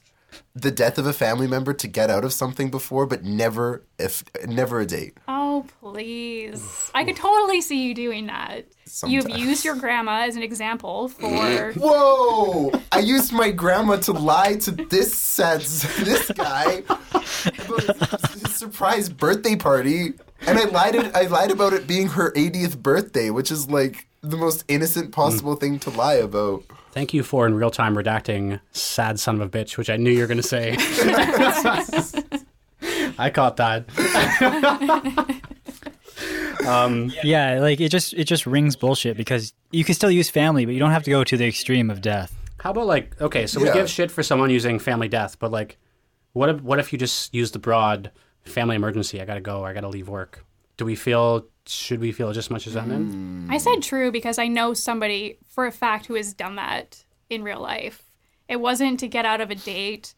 the 0.55 0.71
death 0.71 0.97
of 0.97 1.07
a 1.07 1.13
family 1.13 1.47
member 1.47 1.73
to 1.73 1.87
get 1.87 2.09
out 2.09 2.23
of 2.23 2.31
something 2.31 2.69
before, 2.69 3.05
but 3.05 3.23
never 3.23 3.83
if 3.97 4.23
never 4.45 4.79
a 4.79 4.85
date. 4.85 5.17
Oh, 5.27 5.65
please. 5.81 6.91
I 6.93 7.03
could 7.03 7.15
totally 7.15 7.61
see 7.61 7.83
you 7.83 7.95
doing 7.95 8.27
that. 8.27 8.65
You've 9.05 9.29
used 9.29 9.65
your 9.65 9.75
grandma 9.75 10.25
as 10.25 10.35
an 10.35 10.43
example 10.43 11.07
for. 11.07 11.71
Whoa! 11.75 12.71
I 12.91 12.99
used 12.99 13.33
my 13.33 13.49
grandma 13.49 13.95
to 13.97 14.11
lie 14.11 14.55
to 14.57 14.71
this 14.71 15.15
sad, 15.15 15.61
this 15.61 16.29
guy 16.31 16.83
about 16.85 17.83
his, 17.83 18.41
his 18.41 18.55
surprise 18.55 19.09
birthday 19.09 19.55
party, 19.55 20.13
and 20.41 20.59
I 20.59 20.65
lied. 20.65 20.95
It, 20.95 21.15
I 21.15 21.23
lied 21.23 21.49
about 21.49 21.73
it 21.73 21.87
being 21.87 22.09
her 22.09 22.31
80th 22.33 22.77
birthday, 22.77 23.31
which 23.31 23.49
is 23.49 23.69
like 23.69 24.07
the 24.21 24.37
most 24.37 24.63
innocent 24.67 25.11
possible 25.11 25.55
thing 25.55 25.79
to 25.79 25.89
lie 25.89 26.15
about. 26.15 26.63
Thank 26.93 27.13
you 27.13 27.23
for 27.23 27.47
in 27.47 27.55
real 27.55 27.71
time 27.71 27.95
redacting 27.95 28.59
"sad 28.71 29.19
son 29.19 29.35
of 29.35 29.41
a 29.41 29.49
bitch," 29.49 29.77
which 29.77 29.89
I 29.89 29.97
knew 29.97 30.11
you 30.11 30.21
were 30.21 30.27
going 30.27 30.41
to 30.41 30.43
say. 30.43 30.75
I 33.17 33.29
caught 33.29 33.57
that. 33.57 33.85
um, 36.67 37.11
Yeah, 37.23 37.59
like 37.59 37.79
it 37.81 37.89
just 37.89 38.13
it 38.13 38.25
just 38.25 38.45
rings 38.45 38.75
bullshit 38.75 39.17
because 39.17 39.53
you 39.71 39.83
can 39.83 39.95
still 39.95 40.11
use 40.11 40.29
family, 40.29 40.65
but 40.65 40.73
you 40.73 40.79
don't 40.79 40.91
have 40.91 41.03
to 41.03 41.11
go 41.11 41.23
to 41.23 41.37
the 41.37 41.47
extreme 41.47 41.89
of 41.89 42.01
death. 42.01 42.35
how 42.59 42.71
about 42.71 42.87
like 42.87 43.19
okay, 43.21 43.47
so 43.47 43.59
Yeah. 43.59 43.67
we 43.67 43.73
give 43.73 43.89
shit 43.89 44.11
for 44.11 44.23
someone 44.23 44.49
using 44.49 44.79
family 44.79 45.07
death, 45.07 45.37
but 45.39 45.51
like, 45.51 45.77
what 46.33 46.49
if 46.49 46.61
what 46.61 46.79
if 46.79 46.91
you 46.93 46.99
just 46.99 47.33
use 47.33 47.51
the 47.51 47.59
broad 47.59 48.11
family 48.45 48.75
emergency? 48.75 49.21
I 49.21 49.25
gotta 49.25 49.41
go. 49.41 49.63
I 49.65 49.73
gotta 49.73 49.89
leave 49.89 50.09
work. 50.09 50.45
Do 50.77 50.85
we 50.85 50.95
feel? 50.95 51.45
Should 51.65 52.01
we 52.01 52.11
feel 52.11 52.33
just 52.33 52.47
as 52.47 52.51
much 52.51 52.67
as 52.67 52.73
that 52.73 52.87
then? 52.89 53.47
I 53.49 53.57
said 53.57 53.81
true 53.81 54.11
because 54.11 54.37
I 54.37 54.47
know 54.47 54.73
somebody 54.73 55.37
for 55.47 55.65
a 55.65 55.71
fact 55.71 56.07
who 56.07 56.15
has 56.15 56.33
done 56.33 56.55
that 56.55 57.05
in 57.29 57.43
real 57.43 57.61
life. 57.61 58.03
It 58.49 58.57
wasn't 58.57 58.99
to 58.99 59.07
get 59.07 59.25
out 59.25 59.39
of 59.39 59.49
a 59.49 59.55
date. 59.55 60.13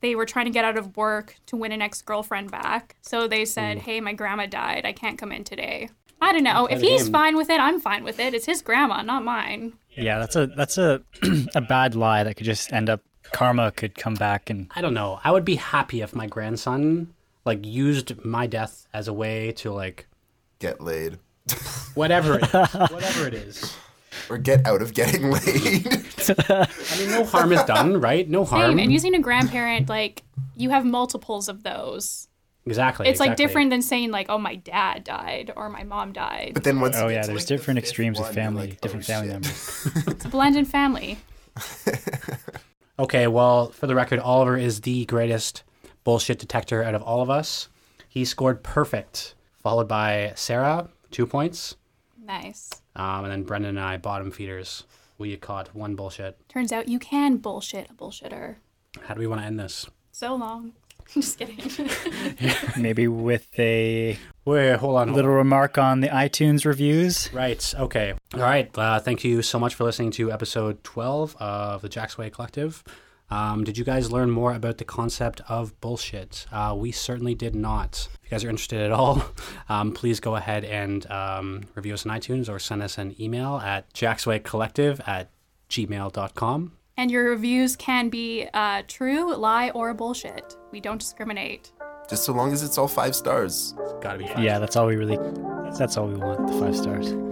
They 0.00 0.14
were 0.14 0.26
trying 0.26 0.44
to 0.44 0.52
get 0.52 0.64
out 0.64 0.78
of 0.78 0.96
work 0.96 1.36
to 1.46 1.56
win 1.56 1.72
an 1.72 1.82
ex 1.82 2.02
girlfriend 2.02 2.50
back. 2.50 2.96
So 3.00 3.26
they 3.26 3.44
said, 3.44 3.78
mm. 3.78 3.80
Hey, 3.80 4.00
my 4.00 4.12
grandma 4.12 4.46
died. 4.46 4.84
I 4.84 4.92
can't 4.92 5.18
come 5.18 5.32
in 5.32 5.42
today. 5.42 5.88
I 6.20 6.32
don't 6.32 6.44
know. 6.44 6.66
If 6.66 6.80
he's 6.80 7.04
game. 7.04 7.12
fine 7.12 7.36
with 7.36 7.50
it, 7.50 7.60
I'm 7.60 7.80
fine 7.80 8.04
with 8.04 8.18
it. 8.18 8.32
It's 8.32 8.46
his 8.46 8.62
grandma, 8.62 9.02
not 9.02 9.24
mine. 9.24 9.74
Yeah, 9.96 10.18
that's 10.18 10.36
a 10.36 10.46
that's 10.46 10.78
a 10.78 11.02
a 11.54 11.60
bad 11.60 11.94
lie 11.94 12.24
that 12.24 12.36
could 12.36 12.46
just 12.46 12.72
end 12.72 12.88
up 12.88 13.02
karma 13.32 13.72
could 13.72 13.94
come 13.94 14.14
back 14.14 14.50
and 14.50 14.70
I 14.74 14.80
don't 14.80 14.94
know. 14.94 15.20
I 15.24 15.30
would 15.30 15.44
be 15.44 15.56
happy 15.56 16.00
if 16.00 16.14
my 16.14 16.26
grandson 16.26 17.12
like 17.46 17.64
used 17.64 18.24
my 18.24 18.46
death 18.46 18.86
as 18.92 19.08
a 19.08 19.12
way 19.12 19.52
to 19.52 19.72
like 19.72 20.06
Get 20.58 20.80
laid 20.80 21.18
whatever 21.94 22.38
it 22.38 22.42
is, 22.44 22.50
whatever 22.90 23.26
it 23.26 23.34
is. 23.34 23.76
or 24.28 24.38
get 24.38 24.66
out 24.66 24.82
of 24.82 24.94
getting 24.94 25.30
laid. 25.30 25.86
I 26.48 26.98
mean, 26.98 27.10
no 27.10 27.24
harm 27.24 27.52
is 27.52 27.62
done, 27.64 28.00
right? 28.00 28.28
No 28.28 28.44
harm. 28.44 28.72
Same. 28.72 28.78
And 28.80 28.92
using 28.92 29.14
a 29.14 29.20
grandparent, 29.20 29.88
like, 29.88 30.22
you 30.56 30.70
have 30.70 30.84
multiples 30.84 31.48
of 31.48 31.62
those. 31.62 32.28
exactly. 32.66 33.08
It's 33.08 33.20
like 33.20 33.36
different 33.36 33.70
than 33.70 33.82
saying, 33.82 34.10
like, 34.10 34.26
oh, 34.28 34.38
my 34.38 34.56
dad 34.56 35.04
died 35.04 35.52
or 35.56 35.68
my 35.68 35.84
mom 35.84 36.12
died. 36.12 36.52
But 36.54 36.64
then 36.64 36.80
once 36.80 36.96
oh 36.98 37.08
yeah, 37.08 37.24
there's 37.26 37.42
like, 37.42 37.46
different 37.46 37.78
fifth 37.78 37.84
extremes 37.84 38.18
of 38.18 38.26
one, 38.26 38.34
you're 38.34 38.44
family, 38.44 38.66
like, 38.68 38.80
different 38.80 39.04
oh, 39.04 39.12
family 39.12 39.28
shit. 39.28 39.94
members. 39.94 40.08
It's 40.08 40.24
a 40.24 40.28
blended 40.28 40.66
family. 40.66 41.18
Okay, 42.98 43.26
well, 43.26 43.70
for 43.72 43.86
the 43.86 43.94
record, 43.94 44.18
Oliver 44.20 44.56
is 44.56 44.80
the 44.80 45.04
greatest 45.04 45.64
bullshit 46.06 46.38
detector 46.38 46.84
out 46.84 46.94
of 46.94 47.02
all 47.02 47.20
of 47.20 47.28
us. 47.28 47.68
He 48.08 48.24
scored 48.24 48.62
perfect, 48.62 49.34
followed 49.60 49.88
by 49.88 50.32
Sarah, 50.36 50.88
two 51.10 51.26
points, 51.26 51.74
Nice. 52.24 52.70
um, 52.94 53.24
and 53.24 53.32
then 53.32 53.42
Brendan 53.42 53.70
and 53.70 53.80
I, 53.80 53.96
bottom 53.96 54.30
feeders. 54.30 54.84
We 55.18 55.36
caught 55.36 55.74
one 55.74 55.96
bullshit. 55.96 56.38
Turns 56.48 56.70
out 56.70 56.86
you 56.88 57.00
can 57.00 57.38
bullshit 57.38 57.90
a 57.90 57.94
bullshitter. 57.94 58.56
How 59.02 59.14
do 59.14 59.20
we 59.20 59.26
want 59.26 59.40
to 59.40 59.46
end 59.48 59.58
this? 59.58 59.86
So 60.12 60.36
long. 60.36 60.74
Just 61.12 61.38
kidding. 61.38 61.58
Maybe 62.78 63.08
with 63.08 63.48
a 63.58 64.16
Wait, 64.44 64.76
hold 64.76 64.96
on. 64.96 65.08
hold 65.08 65.16
little 65.16 65.32
remark 65.32 65.76
on 65.76 66.00
the 66.02 66.08
iTunes 66.08 66.64
reviews. 66.64 67.32
Right. 67.32 67.74
Okay. 67.76 68.14
All 68.34 68.40
right. 68.40 68.70
Uh, 68.78 69.00
thank 69.00 69.24
you 69.24 69.42
so 69.42 69.58
much 69.58 69.74
for 69.74 69.82
listening 69.84 70.12
to 70.12 70.30
episode 70.32 70.82
12 70.84 71.36
of 71.40 71.82
the 71.82 71.88
Jacksway 71.88 72.30
Collective. 72.32 72.84
Um, 73.30 73.64
did 73.64 73.76
you 73.76 73.84
guys 73.84 74.12
learn 74.12 74.30
more 74.30 74.54
about 74.54 74.78
the 74.78 74.84
concept 74.84 75.40
of 75.48 75.78
bullshit? 75.80 76.46
Uh, 76.52 76.74
we 76.78 76.92
certainly 76.92 77.34
did 77.34 77.54
not. 77.54 78.08
If 78.14 78.20
you 78.24 78.30
guys 78.30 78.44
are 78.44 78.48
interested 78.50 78.80
at 78.80 78.92
all, 78.92 79.22
um, 79.68 79.92
please 79.92 80.20
go 80.20 80.36
ahead 80.36 80.64
and 80.64 81.10
um, 81.10 81.64
review 81.74 81.94
us 81.94 82.06
on 82.06 82.16
iTunes 82.18 82.48
or 82.48 82.58
send 82.58 82.82
us 82.82 82.98
an 82.98 83.14
email 83.20 83.56
at 83.56 83.92
jackswaycollective 83.94 85.06
at 85.08 85.30
gmail.com. 85.70 86.72
and 86.96 87.10
your 87.10 87.28
reviews 87.30 87.74
can 87.76 88.08
be 88.08 88.46
uh, 88.54 88.82
true, 88.86 89.34
lie, 89.34 89.70
or 89.70 89.92
bullshit. 89.94 90.56
We 90.70 90.80
don't 90.80 90.98
discriminate. 90.98 91.72
Just 92.08 92.24
so 92.24 92.32
long 92.32 92.52
as 92.52 92.62
it's 92.62 92.78
all 92.78 92.86
five 92.88 93.16
stars. 93.16 93.74
Gotta 94.00 94.18
be 94.18 94.26
fun. 94.28 94.42
Yeah, 94.42 94.60
that's 94.60 94.76
all 94.76 94.86
we 94.86 94.94
really 94.94 95.16
that's 95.76 95.96
all 95.96 96.06
we 96.06 96.14
want, 96.14 96.46
the 96.46 96.52
five 96.60 96.76
stars. 96.76 97.25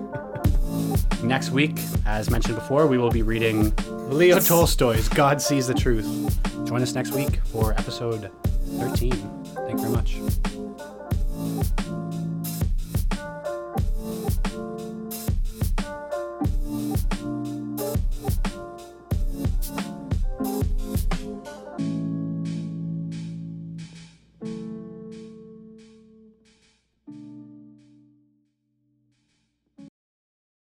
Next 1.22 1.50
week, 1.50 1.78
as 2.06 2.30
mentioned 2.30 2.54
before, 2.54 2.86
we 2.86 2.98
will 2.98 3.10
be 3.10 3.22
reading 3.22 3.74
Leo 4.08 4.38
Tolstoy's 4.38 5.08
God 5.08 5.40
Sees 5.40 5.66
the 5.66 5.74
Truth. 5.74 6.06
Join 6.66 6.82
us 6.82 6.94
next 6.94 7.12
week 7.12 7.40
for 7.46 7.72
episode 7.72 8.30
13. 8.78 9.12
Thank 9.66 9.80
you 9.80 9.86
very 9.86 9.90
much. 9.90 10.16